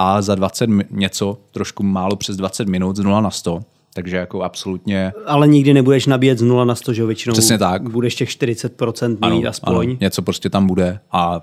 cca 0.00 0.22
za 0.22 0.34
20 0.34 0.66
mi- 0.66 0.84
něco, 0.90 1.38
trošku 1.50 1.82
málo 1.82 2.16
přes 2.16 2.36
20 2.36 2.68
minut 2.68 2.96
z 2.96 3.00
0 3.00 3.20
na 3.20 3.30
100. 3.30 3.60
Takže 3.94 4.16
jako 4.16 4.42
absolutně 4.42 5.12
Ale 5.26 5.48
nikdy 5.48 5.74
nebudeš 5.74 6.06
nabíjet 6.06 6.38
z 6.38 6.42
0 6.42 6.64
na 6.64 6.74
100, 6.74 6.92
že 6.92 7.00
jo, 7.00 7.06
většinou 7.06 7.32
Přesně 7.32 7.58
tak. 7.58 7.90
budeš 7.90 8.14
těch 8.14 8.28
40% 8.28 9.30
mít 9.30 9.46
aspoň. 9.46 9.88
Ano, 9.90 9.96
něco 10.00 10.22
prostě 10.22 10.50
tam 10.50 10.66
bude 10.66 11.00
a 11.12 11.40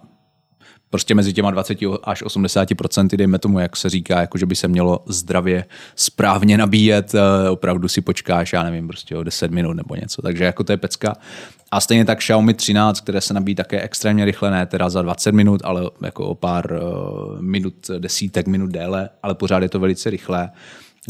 prostě 0.90 1.16
mezi 1.16 1.34
těma 1.34 1.52
20 1.52 1.78
až 2.04 2.24
80 2.24 2.76
procenty, 2.78 3.18
dejme 3.18 3.40
tomu, 3.40 3.60
jak 3.60 3.78
se 3.78 3.90
říká, 3.90 4.22
jako 4.22 4.38
že 4.38 4.46
by 4.46 4.56
se 4.56 4.68
mělo 4.68 5.04
zdravě 5.06 5.66
správně 5.96 6.58
nabíjet, 6.58 7.16
eh, 7.16 7.50
opravdu 7.50 7.88
si 7.88 8.02
počkáš, 8.02 8.54
já 8.54 8.64
nevím, 8.64 8.88
prostě 8.88 9.16
o 9.16 9.24
10 9.24 9.52
minut 9.52 9.74
nebo 9.74 9.96
něco, 9.96 10.22
takže 10.22 10.44
jako 10.44 10.64
to 10.64 10.72
je 10.72 10.78
pecka. 10.78 11.16
A 11.72 11.82
stejně 11.82 12.06
tak 12.06 12.18
Xiaomi 12.18 12.54
13, 12.54 13.02
které 13.02 13.22
se 13.22 13.34
nabíjí 13.34 13.56
také 13.56 13.82
extrémně 13.82 14.26
rychle, 14.26 14.52
ne 14.52 14.66
teda 14.66 14.90
za 14.90 15.02
20 15.02 15.32
minut, 15.32 15.62
ale 15.64 15.82
jako 16.04 16.26
o 16.26 16.36
pár 16.36 16.74
eh, 16.74 17.42
minut, 17.42 17.74
desítek 17.98 18.48
minut 18.48 18.72
déle, 18.72 19.10
ale 19.24 19.36
pořád 19.36 19.64
je 19.64 19.70
to 19.70 19.80
velice 19.80 20.10
rychlé. 20.10 20.50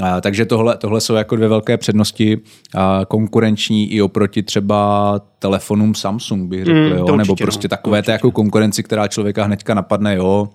A, 0.03 0.21
takže 0.21 0.45
tohle, 0.45 0.77
tohle 0.77 1.01
jsou 1.01 1.13
jako 1.13 1.35
dvě 1.35 1.47
velké 1.47 1.77
přednosti 1.77 2.37
a, 2.75 3.01
konkurenční 3.07 3.91
i 3.91 4.01
oproti 4.01 4.43
třeba 4.43 5.21
telefonům 5.39 5.95
Samsung, 5.95 6.49
bych 6.49 6.65
řekl, 6.65 6.77
Mm, 6.77 6.85
jo? 6.97 7.05
to 7.05 7.15
nebo 7.15 7.31
určitě, 7.31 7.43
prostě 7.43 7.65
no, 7.65 7.69
takové 7.69 8.03
té 8.03 8.11
jako 8.11 8.31
konkurenci, 8.31 8.83
která 8.83 9.07
člověka 9.07 9.43
hnedka 9.43 9.73
napadne, 9.73 10.15
jo, 10.15 10.49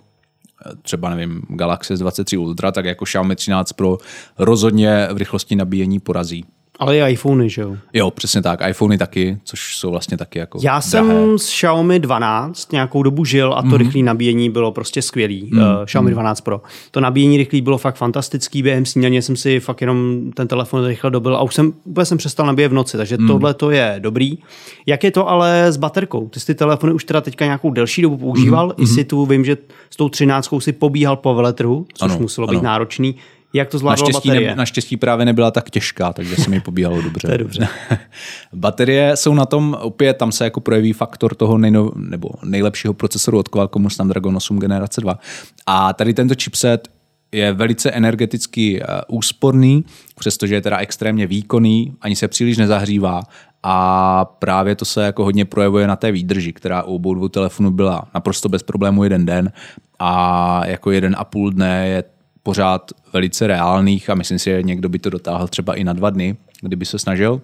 třeba 0.83 1.11
nevím, 1.11 1.43
Galaxy 1.49 1.95
S23 1.95 2.41
Ultra, 2.41 2.73
tak 2.73 2.85
jako 2.85 3.05
Xiaomi 3.05 3.37
13 3.37 3.73
Pro 3.73 3.99
rozhodně 4.39 5.09
v 5.13 5.17
rychlosti 5.17 5.57
nabíjení 5.57 6.01
porazí. 6.01 6.45
Ale 6.79 6.99
i 6.99 7.13
iPhony, 7.13 7.51
že 7.51 7.63
jo? 7.63 7.77
Jo, 7.93 8.11
přesně 8.11 8.43
tak. 8.43 8.61
iPhony 8.69 8.99
taky, 8.99 9.39
což 9.45 9.77
jsou 9.77 9.91
vlastně 9.91 10.17
taky 10.17 10.39
jako 10.39 10.59
Já 10.63 10.73
drahé. 10.73 10.83
jsem 10.83 11.39
s 11.39 11.47
Xiaomi 11.47 11.99
12 11.99 12.73
nějakou 12.73 13.03
dobu 13.03 13.25
žil 13.25 13.55
a 13.55 13.63
to 13.63 13.69
mm. 13.69 13.77
rychlé 13.77 14.03
nabíjení 14.03 14.51
bylo 14.51 14.73
prostě 14.73 15.03
skvělý. 15.03 15.51
Mm. 15.53 15.59
Uh, 15.59 15.85
Xiaomi 15.85 16.11
12 16.11 16.41
Pro. 16.41 16.63
To 16.91 17.01
nabíjení 17.01 17.37
rychlý 17.37 17.61
bylo 17.61 17.79
fakt 17.79 17.97
fantastický. 17.97 18.63
Během 18.63 18.87
snídaně 18.87 19.23
jsem 19.23 19.37
si 19.37 19.61
fakt 19.61 19.81
jenom 19.81 20.31
ten 20.35 20.49
telefon 20.49 20.87
rychle 20.87 21.11
dobil 21.11 21.37
a 21.37 21.43
už 21.43 21.55
jsem 21.55 21.73
úplně 21.85 22.05
jsem 22.05 22.19
přestal 22.19 22.47
nabíjet 22.47 22.73
v 22.73 22.75
noci, 22.75 22.97
takže 22.97 23.17
mm. 23.19 23.27
tohle 23.27 23.55
to 23.55 23.71
je 23.71 23.97
dobrý. 23.99 24.39
Jak 24.87 25.05
je 25.05 25.11
to 25.11 25.29
ale 25.29 25.73
s 25.73 25.77
baterkou? 25.77 26.29
Ty 26.29 26.41
jsi 26.41 26.47
ty 26.47 26.55
telefony 26.55 26.93
už 26.93 27.05
teda 27.05 27.21
teďka 27.21 27.45
nějakou 27.45 27.71
delší 27.71 28.03
dobu 28.03 28.17
používal. 28.17 28.67
Mm. 28.67 28.85
I 28.85 28.87
si 28.87 29.05
tu 29.05 29.27
vím, 29.27 29.45
že 29.45 29.57
s 29.91 29.97
tou 29.97 30.09
13 30.09 30.49
si 30.59 30.73
pobíhal 30.73 31.17
po 31.17 31.35
veletrhu, 31.35 31.87
což 31.95 32.11
ano, 32.11 32.21
muselo 32.21 32.47
být 32.47 32.57
ano. 32.57 32.65
náročný. 32.65 33.15
Jak 33.53 33.69
to 33.69 33.79
zvládlo 33.79 34.07
naštěstí, 34.07 34.29
baterie? 34.29 34.51
Ne, 34.51 34.57
naštěstí 34.57 34.97
právě 34.97 35.27
nebyla 35.27 35.51
tak 35.51 35.71
těžká, 35.71 36.13
takže 36.13 36.37
se 36.37 36.51
mi 36.51 36.61
pobíhalo 36.61 37.03
dobře. 37.03 37.27
to 37.29 37.33
je 37.33 37.39
dobře. 37.39 37.69
baterie 38.53 39.17
jsou 39.17 39.35
na 39.35 39.47
tom, 39.47 39.77
opět 39.81 40.15
tam 40.15 40.33
se 40.33 40.45
jako 40.45 40.61
projeví 40.61 40.93
faktor 40.93 41.35
toho 41.35 41.59
nejno, 41.59 41.91
nebo 41.97 42.29
nejlepšího 42.45 42.95
procesoru 42.95 43.39
od 43.39 43.49
Qualcommu 43.49 43.91
Snapdragon 43.91 44.37
8 44.37 44.59
generace 44.59 45.01
2. 45.01 45.19
A 45.67 45.93
tady 45.93 46.15
tento 46.15 46.35
chipset 46.43 46.89
je 47.33 47.53
velice 47.53 47.91
energeticky 47.91 48.81
uh, 48.81 48.87
úsporný, 49.17 49.85
přestože 50.19 50.55
je 50.55 50.61
teda 50.61 50.79
extrémně 50.79 51.27
výkonný, 51.27 51.95
ani 52.01 52.17
se 52.17 52.29
příliš 52.29 52.57
nezahřívá 52.57 53.23
a 53.63 54.25
právě 54.25 54.75
to 54.75 54.85
se 54.85 55.05
jako 55.05 55.25
hodně 55.25 55.45
projevuje 55.45 55.87
na 55.87 55.97
té 55.97 56.13
výdrži, 56.13 56.53
která 56.53 56.83
u 56.83 56.95
obou 56.95 57.15
dvou 57.15 57.29
telefonů 57.29 57.71
byla 57.71 58.09
naprosto 58.15 58.49
bez 58.49 58.63
problému 58.63 59.05
jeden 59.05 59.27
den 59.27 59.53
a 59.99 60.67
jako 60.67 60.91
jeden 60.91 61.17
a 61.19 61.25
půl 61.25 61.51
dne 61.51 61.89
je 61.89 62.05
pořád 62.43 62.91
velice 63.13 63.47
reálných 63.47 64.11
a 64.11 64.15
myslím 64.15 64.39
si, 64.39 64.51
že 64.51 64.63
někdo 64.63 64.89
by 64.89 64.99
to 64.99 65.11
dotáhl 65.11 65.49
třeba 65.49 65.75
i 65.75 65.85
na 65.85 65.93
dva 65.93 66.11
dny, 66.11 66.37
kdyby 66.61 66.87
se 66.87 66.99
snažil 66.99 67.41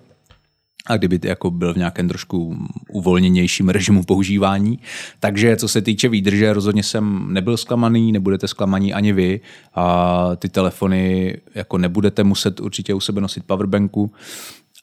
a 0.86 0.96
kdyby 0.96 1.20
jako 1.22 1.50
byl 1.50 1.74
v 1.74 1.76
nějakém 1.76 2.08
trošku 2.08 2.56
uvolněnějším 2.92 3.68
režimu 3.68 4.02
používání. 4.02 4.78
Takže 5.20 5.56
co 5.56 5.68
se 5.68 5.82
týče 5.82 6.08
výdrže, 6.08 6.52
rozhodně 6.52 6.82
jsem 6.82 7.32
nebyl 7.32 7.56
zklamaný, 7.56 8.12
nebudete 8.12 8.48
zklamaní 8.48 8.94
ani 8.94 9.12
vy. 9.12 9.40
A 9.74 10.30
ty 10.36 10.48
telefony 10.48 11.34
jako 11.54 11.78
nebudete 11.78 12.24
muset 12.24 12.60
určitě 12.60 12.94
u 12.94 13.00
sebe 13.00 13.20
nosit 13.20 13.44
powerbanku 13.44 14.12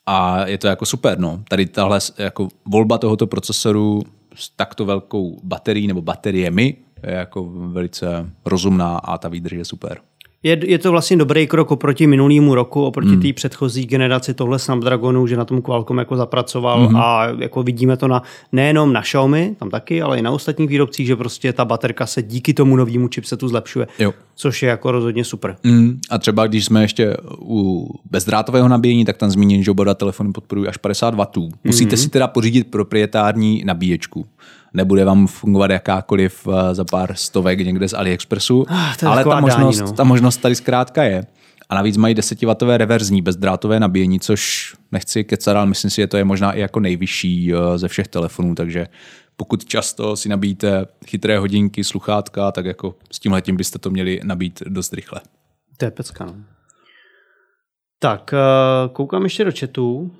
a 0.06 0.46
je 0.46 0.58
to 0.58 0.66
jako 0.66 0.86
super. 0.86 1.18
No. 1.18 1.42
Tady 1.48 1.66
tahle 1.66 1.98
jako 2.18 2.48
volba 2.64 2.98
tohoto 2.98 3.26
procesoru 3.26 4.02
s 4.34 4.50
takto 4.50 4.84
velkou 4.84 5.40
baterií 5.42 5.86
nebo 5.86 6.02
bateriemi 6.02 6.76
je 7.02 7.14
jako 7.14 7.50
velice 7.50 8.30
rozumná 8.44 8.96
a 8.96 9.18
ta 9.18 9.28
výdrž 9.28 9.52
je 9.52 9.64
super. 9.64 9.98
Je, 10.42 10.70
je 10.70 10.78
to 10.78 10.90
vlastně 10.90 11.16
dobrý 11.16 11.46
krok 11.46 11.70
oproti 11.70 12.06
minulýmu 12.06 12.54
roku, 12.54 12.84
oproti 12.84 13.16
mm. 13.16 13.22
té 13.22 13.32
předchozí 13.32 13.86
generaci 13.86 14.34
tohle 14.34 14.58
Snapdragonu, 14.58 15.26
že 15.26 15.36
na 15.36 15.44
tom 15.44 15.62
Qualcomm 15.62 15.98
jako 15.98 16.16
zapracoval 16.16 16.88
mm. 16.88 16.96
a 16.96 17.26
jako 17.38 17.62
vidíme 17.62 17.96
to 17.96 18.08
na, 18.08 18.22
nejenom 18.52 18.92
na 18.92 19.02
Xiaomi, 19.02 19.56
tam 19.58 19.70
taky, 19.70 20.02
ale 20.02 20.18
i 20.18 20.22
na 20.22 20.30
ostatních 20.30 20.68
výrobcích, 20.68 21.06
že 21.06 21.16
prostě 21.16 21.52
ta 21.52 21.64
baterka 21.64 22.06
se 22.06 22.22
díky 22.22 22.54
tomu 22.54 22.76
novému 22.76 23.08
chipsetu 23.14 23.48
zlepšuje, 23.48 23.86
jo. 23.98 24.12
což 24.34 24.62
je 24.62 24.68
jako 24.68 24.90
rozhodně 24.90 25.24
super. 25.24 25.56
Mm. 25.62 26.00
A 26.10 26.18
třeba 26.18 26.46
když 26.46 26.64
jsme 26.64 26.82
ještě 26.82 27.16
u 27.40 27.88
bezdrátového 28.10 28.68
nabíjení, 28.68 29.04
tak 29.04 29.16
tam 29.16 29.30
zmíním, 29.30 29.62
že 29.62 29.70
oba 29.70 29.94
telefony 29.94 30.32
podporují 30.32 30.68
až 30.68 30.76
50 30.76 31.14
W. 31.14 31.26
Musíte 31.64 31.96
mm. 31.96 32.02
si 32.02 32.08
teda 32.08 32.28
pořídit 32.28 32.70
proprietární 32.70 33.62
nabíječku 33.64 34.26
nebude 34.76 35.04
vám 35.04 35.26
fungovat 35.26 35.70
jakákoliv 35.70 36.48
eh, 36.48 36.74
za 36.74 36.84
pár 36.84 37.14
stovek 37.14 37.58
někde 37.58 37.88
z 37.88 37.94
AliExpressu, 37.94 38.66
ah, 38.68 39.06
ale 39.06 39.24
ta 39.24 39.40
možnost, 39.40 39.78
dání, 39.78 39.90
no. 39.90 39.96
ta 39.96 40.04
možnost 40.04 40.36
tady 40.36 40.54
zkrátka 40.54 41.02
je. 41.02 41.26
A 41.68 41.74
navíc 41.74 41.96
mají 41.96 42.14
10W 42.14 42.76
reverzní 42.76 43.22
bezdrátové 43.22 43.80
nabíjení, 43.80 44.20
což 44.20 44.74
nechci 44.92 45.24
kecat, 45.24 45.56
ale 45.56 45.66
myslím 45.66 45.90
si, 45.90 45.96
že 45.96 46.06
to 46.06 46.16
je 46.16 46.24
možná 46.24 46.52
i 46.52 46.60
jako 46.60 46.80
nejvyšší 46.80 47.52
eh, 47.54 47.78
ze 47.78 47.88
všech 47.88 48.08
telefonů, 48.08 48.54
takže 48.54 48.86
pokud 49.36 49.64
často 49.64 50.16
si 50.16 50.28
nabíjíte 50.28 50.86
chytré 51.06 51.38
hodinky, 51.38 51.84
sluchátka, 51.84 52.52
tak 52.52 52.64
jako 52.66 52.94
s 53.12 53.18
tímhle 53.18 53.42
tím 53.42 53.56
byste 53.56 53.78
to 53.78 53.90
měli 53.90 54.20
nabít 54.24 54.62
dost 54.66 54.92
rychle. 54.92 55.20
To 55.76 55.84
je 55.84 55.90
pecka, 55.90 56.24
no. 56.24 56.34
Tak, 57.98 58.34
eh, 58.34 58.88
koukám 58.92 59.24
ještě 59.24 59.44
do 59.44 59.52
chatu. 59.58 60.12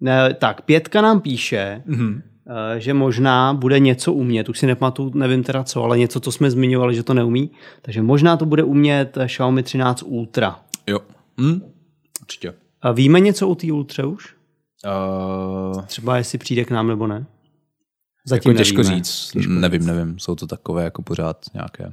Ne, 0.00 0.34
tak, 0.34 0.60
pětka 0.62 1.00
nám 1.00 1.20
píše, 1.20 1.82
mm-hmm. 1.88 2.22
Eh, 2.48 2.80
že 2.80 2.94
možná 2.94 3.54
bude 3.54 3.78
něco 3.78 4.12
umět, 4.12 4.48
už 4.48 4.58
si 4.58 4.66
nepamatuju, 4.66 5.12
nevím 5.14 5.42
teda 5.42 5.64
co, 5.64 5.84
ale 5.84 5.98
něco, 5.98 6.20
co 6.20 6.32
jsme 6.32 6.50
zmiňovali, 6.50 6.94
že 6.94 7.02
to 7.02 7.14
neumí, 7.14 7.50
takže 7.82 8.02
možná 8.02 8.36
to 8.36 8.46
bude 8.46 8.62
umět 8.62 9.18
Xiaomi 9.26 9.62
13 9.62 10.02
Ultra. 10.02 10.60
Jo, 10.86 11.00
hm, 11.40 11.60
určitě. 12.20 12.54
A 12.82 12.92
víme 12.92 13.20
něco 13.20 13.48
o 13.48 13.54
té 13.54 13.72
Ultra 13.72 14.06
už? 14.06 14.34
Uh... 15.74 15.82
Třeba 15.82 16.16
jestli 16.16 16.38
přijde 16.38 16.64
k 16.64 16.70
nám 16.70 16.88
nebo 16.88 17.06
ne? 17.06 17.26
Zatím 18.26 18.50
jako 18.50 18.58
těžko 18.58 18.82
nevíme. 18.82 18.96
říct, 18.96 19.30
těžko 19.32 19.52
nevím, 19.52 19.80
říct. 19.80 19.86
nevím, 19.86 20.18
jsou 20.18 20.34
to 20.34 20.46
takové 20.46 20.84
jako 20.84 21.02
pořád 21.02 21.46
nějaké 21.54 21.92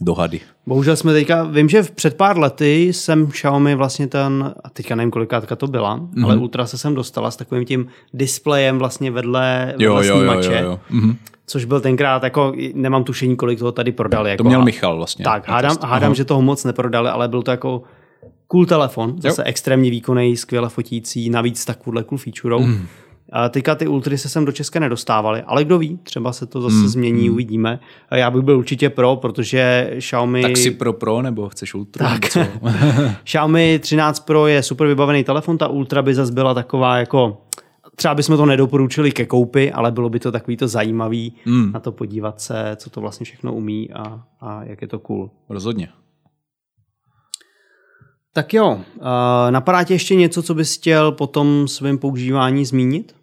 dohady. 0.00 0.40
Bohužel 0.66 0.96
jsme 0.96 1.12
teďka, 1.12 1.44
vím, 1.44 1.68
že 1.68 1.82
před 1.82 2.16
pár 2.16 2.38
lety 2.38 2.92
jsem 2.92 3.26
Xiaomi 3.26 3.74
vlastně 3.74 4.06
ten, 4.06 4.54
a 4.64 4.70
teďka 4.70 4.94
nevím, 4.94 5.10
kolikátka 5.10 5.56
to 5.56 5.66
byla, 5.66 5.98
mm-hmm. 5.98 6.24
ale 6.24 6.36
Ultra 6.36 6.66
se 6.66 6.78
sem 6.78 6.94
dostala 6.94 7.30
s 7.30 7.36
takovým 7.36 7.64
tím 7.64 7.86
displejem 8.14 8.78
vlastně 8.78 9.10
vedle, 9.10 9.74
vedle 9.78 10.06
jo, 10.06 10.16
snímače. 10.16 10.52
Jo, 10.52 10.58
jo, 10.58 10.70
jo. 10.70 10.80
Mm-hmm. 10.90 11.16
Což 11.46 11.64
byl 11.64 11.80
tenkrát, 11.80 12.22
jako 12.22 12.52
nemám 12.74 13.04
tušení, 13.04 13.36
kolik 13.36 13.58
toho 13.58 13.72
tady 13.72 13.92
prodali. 13.92 14.30
Jako, 14.30 14.42
to 14.42 14.48
měl 14.48 14.64
Michal 14.64 14.96
vlastně. 14.96 15.24
Tak, 15.24 15.48
hádám, 15.48 15.76
hádám 15.82 16.14
že 16.14 16.24
toho 16.24 16.42
moc 16.42 16.64
neprodali, 16.64 17.08
ale 17.08 17.28
byl 17.28 17.42
to 17.42 17.50
jako 17.50 17.82
cool 18.46 18.66
telefon, 18.66 19.14
zase 19.20 19.42
jo. 19.42 19.46
extrémně 19.48 19.90
výkonný, 19.90 20.36
skvěle 20.36 20.68
fotící, 20.68 21.30
navíc 21.30 21.64
takovouhle 21.64 22.04
cool 22.04 22.18
feature. 22.18 22.66
Mm. 22.66 22.86
Teďka 23.50 23.74
ty 23.74 23.86
Ultry 23.86 24.18
se 24.18 24.28
sem 24.28 24.44
do 24.44 24.52
Česka 24.52 24.80
nedostávaly, 24.80 25.42
ale 25.42 25.64
kdo 25.64 25.78
ví, 25.78 25.98
třeba 26.02 26.32
se 26.32 26.46
to 26.46 26.60
zase 26.60 26.76
hmm. 26.76 26.88
změní, 26.88 27.22
hmm. 27.22 27.32
uvidíme. 27.32 27.80
Já 28.10 28.30
bych 28.30 28.42
byl 28.42 28.58
určitě 28.58 28.90
pro, 28.90 29.16
protože 29.16 29.94
Xiaomi... 29.98 30.42
Tak 30.42 30.56
si 30.56 30.70
pro 30.70 30.92
pro, 30.92 31.22
nebo 31.22 31.48
chceš 31.48 31.74
Ultra? 31.74 32.08
Tak. 32.08 32.26
Xiaomi 33.24 33.78
13 33.78 34.20
Pro 34.20 34.46
je 34.46 34.62
super 34.62 34.86
vybavený 34.86 35.24
telefon, 35.24 35.58
ta 35.58 35.68
Ultra 35.68 36.02
by 36.02 36.14
zase 36.14 36.32
byla 36.32 36.54
taková 36.54 36.98
jako... 36.98 37.42
Třeba 37.96 38.14
bychom 38.14 38.36
to 38.36 38.46
nedoporučili 38.46 39.12
ke 39.12 39.26
koupi, 39.26 39.72
ale 39.72 39.92
bylo 39.92 40.08
by 40.08 40.20
to 40.20 40.32
takový 40.32 40.56
to 40.56 40.68
zajímavý 40.68 41.32
hmm. 41.44 41.72
na 41.72 41.80
to 41.80 41.92
podívat 41.92 42.40
se, 42.40 42.76
co 42.76 42.90
to 42.90 43.00
vlastně 43.00 43.24
všechno 43.24 43.54
umí 43.54 43.92
a, 43.92 44.22
a 44.40 44.64
jak 44.64 44.82
je 44.82 44.88
to 44.88 44.98
cool. 44.98 45.30
Rozhodně. 45.48 45.88
Tak 48.32 48.54
jo, 48.54 48.80
napadá 49.50 49.84
tě 49.84 49.94
ještě 49.94 50.14
něco, 50.14 50.42
co 50.42 50.54
bys 50.54 50.76
chtěl 50.76 51.12
po 51.12 51.26
tom 51.26 51.68
svém 51.68 51.98
používání 51.98 52.64
zmínit? 52.64 53.15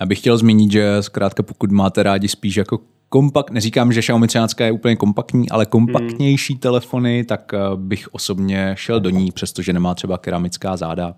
Já 0.00 0.06
bych 0.06 0.18
chtěl 0.18 0.38
zmínit, 0.38 0.72
že 0.72 1.02
zkrátka 1.02 1.42
pokud 1.42 1.70
máte 1.70 2.02
rádi 2.02 2.28
spíš 2.28 2.56
jako 2.56 2.80
kompakt, 3.08 3.50
neříkám, 3.50 3.92
že 3.92 4.00
Xiaomi 4.00 4.26
13 4.26 4.60
je 4.60 4.72
úplně 4.72 4.96
kompaktní, 4.96 5.50
ale 5.50 5.66
kompaktnější 5.66 6.52
hmm. 6.52 6.60
telefony, 6.60 7.24
tak 7.24 7.54
eh, 7.54 7.58
bych 7.76 8.14
osobně 8.14 8.74
šel 8.78 9.00
do 9.00 9.10
ní, 9.10 9.32
přestože 9.32 9.72
nemá 9.72 9.94
třeba 9.94 10.18
keramická 10.18 10.76
záda 10.76 11.14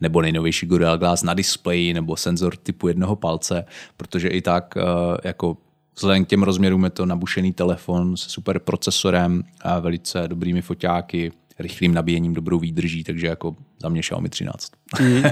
nebo 0.00 0.22
nejnovější 0.22 0.66
Gorilla 0.66 0.96
Glass 0.96 1.22
na 1.22 1.34
displeji 1.34 1.94
nebo 1.94 2.16
senzor 2.16 2.56
typu 2.56 2.88
jednoho 2.88 3.16
palce, 3.16 3.64
protože 3.96 4.28
i 4.28 4.40
tak 4.40 4.74
eh, 4.76 4.82
jako 5.24 5.56
vzhledem 5.96 6.24
k 6.24 6.28
těm 6.28 6.42
rozměrům 6.42 6.84
je 6.84 6.90
to 6.90 7.06
nabušený 7.06 7.52
telefon 7.52 8.16
s 8.16 8.20
super 8.20 8.58
procesorem 8.58 9.42
a 9.60 9.78
velice 9.78 10.28
dobrými 10.28 10.62
foťáky, 10.62 11.32
rychlým 11.62 11.94
nabíjením, 11.94 12.34
dobrou 12.34 12.58
výdrží, 12.58 13.04
takže 13.04 13.26
jako 13.26 13.56
za 13.82 13.88
mě 13.88 14.00
Xiaomi 14.00 14.28
13. 14.28 14.72
Mm. 15.00 15.22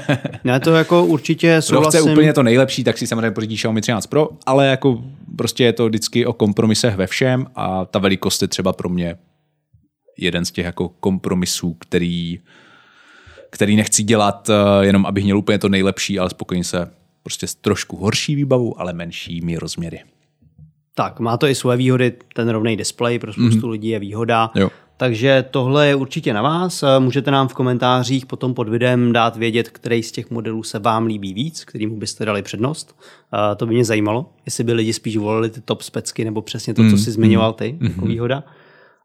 Ne, 0.45 0.61
to 0.61 0.71
jako 0.71 1.05
určitě 1.05 1.63
souhlasím. 1.63 1.91
Kdo 2.01 2.11
chce 2.11 2.13
úplně 2.13 2.33
to 2.33 2.43
nejlepší, 2.43 2.85
tak 2.85 2.99
si 2.99 3.07
samozřejmě 3.07 3.31
pořídí 3.31 3.57
Xiaomi 3.57 3.81
13 3.81 4.07
Pro, 4.07 4.29
ale 4.47 4.67
jako 4.67 5.05
prostě 5.37 5.65
je 5.65 5.73
to 5.73 5.87
vždycky 5.87 6.27
o 6.27 6.33
kompromisech 6.33 6.97
ve 6.97 7.07
všem 7.07 7.47
a 7.55 7.85
ta 7.85 7.99
velikost 7.99 8.43
je 8.43 8.49
třeba 8.49 8.73
pro 8.73 8.89
mě 8.89 9.17
jeden 10.19 10.45
z 10.45 10.51
těch 10.51 10.65
jako 10.65 10.89
kompromisů, 10.89 11.75
který, 11.75 12.41
který 13.51 13.77
nechci 13.77 14.03
dělat 14.03 14.51
eh, 14.51 14.87
jenom, 14.87 15.07
abych 15.07 15.25
měl 15.25 15.39
úplně 15.39 15.59
to 15.59 15.69
nejlepší, 15.69 16.19
ale 16.19 16.31
spokojně 16.31 16.65
se 16.65 16.91
prostě 17.23 17.47
s 17.47 17.55
trošku 17.55 17.97
horší 17.97 18.35
výbavu, 18.35 18.81
ale 18.81 18.93
menšími 18.93 19.57
rozměry. 19.57 20.01
Tak, 20.95 21.21
má 21.21 21.37
to 21.37 21.47
i 21.47 21.55
své 21.55 21.77
výhody, 21.77 22.13
ten 22.35 22.49
rovný 22.49 22.77
displej 22.77 23.19
pro 23.19 23.33
spoustu 23.33 23.61
mm-hmm. 23.61 23.71
lidí 23.71 23.89
je 23.89 23.99
výhoda. 23.99 24.51
Jo. 24.55 24.71
Takže 25.01 25.45
tohle 25.51 25.87
je 25.87 25.95
určitě 25.95 26.33
na 26.33 26.43
vás. 26.43 26.85
Můžete 26.99 27.31
nám 27.31 27.49
v 27.49 27.55
komentářích 27.55 28.27
potom 28.27 28.55
pod 28.55 28.69
videem 28.69 29.13
dát 29.13 29.37
vědět, 29.37 29.69
který 29.69 30.03
z 30.03 30.13
těch 30.13 30.31
modelů 30.31 30.63
se 30.63 30.79
vám 30.79 31.07
líbí 31.07 31.35
víc, 31.35 31.65
kterýmu 31.65 31.97
byste 31.97 32.25
dali 32.25 32.43
přednost. 32.43 33.01
To 33.57 33.67
by 33.67 33.75
mě 33.75 33.85
zajímalo, 33.85 34.31
jestli 34.47 34.65
by 34.65 34.73
lidi 34.73 34.93
spíš 34.93 35.17
volili 35.17 35.51
ty 35.51 35.61
top 35.61 35.83
specky 35.83 36.25
nebo 36.25 36.43
přesně 36.43 36.75
to, 36.75 36.83
co 36.83 36.89
mm, 36.89 36.99
jsi 36.99 37.11
zmiňoval 37.11 37.53
ty, 37.53 37.77
mm, 37.81 37.87
jako 37.87 38.07
výhoda. 38.07 38.45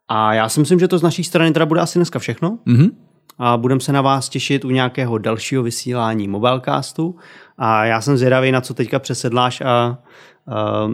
A 0.07 0.33
já 0.33 0.49
si 0.49 0.59
myslím, 0.59 0.79
že 0.79 0.87
to 0.87 0.97
z 0.97 1.03
naší 1.03 1.23
strany 1.23 1.51
teda 1.51 1.65
bude 1.65 1.81
asi 1.81 1.99
dneska 1.99 2.19
všechno. 2.19 2.59
Mm-hmm. 2.67 2.91
A 3.37 3.57
budeme 3.57 3.81
se 3.81 3.93
na 3.93 4.01
vás 4.01 4.29
těšit 4.29 4.65
u 4.65 4.69
nějakého 4.69 5.17
dalšího 5.17 5.63
vysílání 5.63 6.27
Mobilecastu. 6.27 7.15
A 7.57 7.85
já 7.85 8.01
jsem 8.01 8.17
zvědavý, 8.17 8.51
na 8.51 8.61
co 8.61 8.73
teďka 8.73 8.99
přesedláš 8.99 9.61
a 9.61 9.97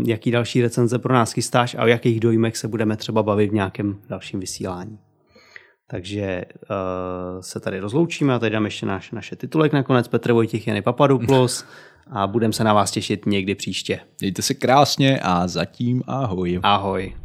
jaký 0.06 0.32
další 0.32 0.62
recenze 0.62 1.00
pro 1.00 1.14
nás 1.14 1.32
chystáš 1.32 1.76
a 1.76 1.84
o 1.84 1.88
jakých 1.88 2.20
dojmech 2.20 2.58
se 2.58 2.68
budeme 2.68 2.98
třeba 2.98 3.24
bavit 3.24 3.52
v 3.52 3.54
nějakém 3.54 3.98
dalším 4.10 4.40
vysílání. 4.40 5.00
Takže 5.88 6.46
uh, 6.46 7.42
se 7.42 7.60
tady 7.60 7.80
rozloučíme 7.80 8.34
a 8.34 8.40
tady 8.40 8.52
dám 8.52 8.66
ještě 8.66 8.86
náš, 8.86 9.12
naše 9.12 9.36
titulek 9.36 9.74
nakonec. 9.74 10.08
Petr 10.08 10.32
Vojtěch, 10.32 10.68
Jany 10.68 10.82
Papadopoulos 10.82 11.66
a 12.12 12.28
budeme 12.28 12.54
se 12.54 12.64
na 12.64 12.74
vás 12.74 12.92
těšit 12.92 13.26
někdy 13.26 13.56
příště. 13.56 14.00
Mějte 14.22 14.42
se 14.42 14.54
krásně 14.54 15.20
a 15.20 15.48
zatím 15.48 16.04
ahoj. 16.08 16.60
Ahoj. 16.64 17.16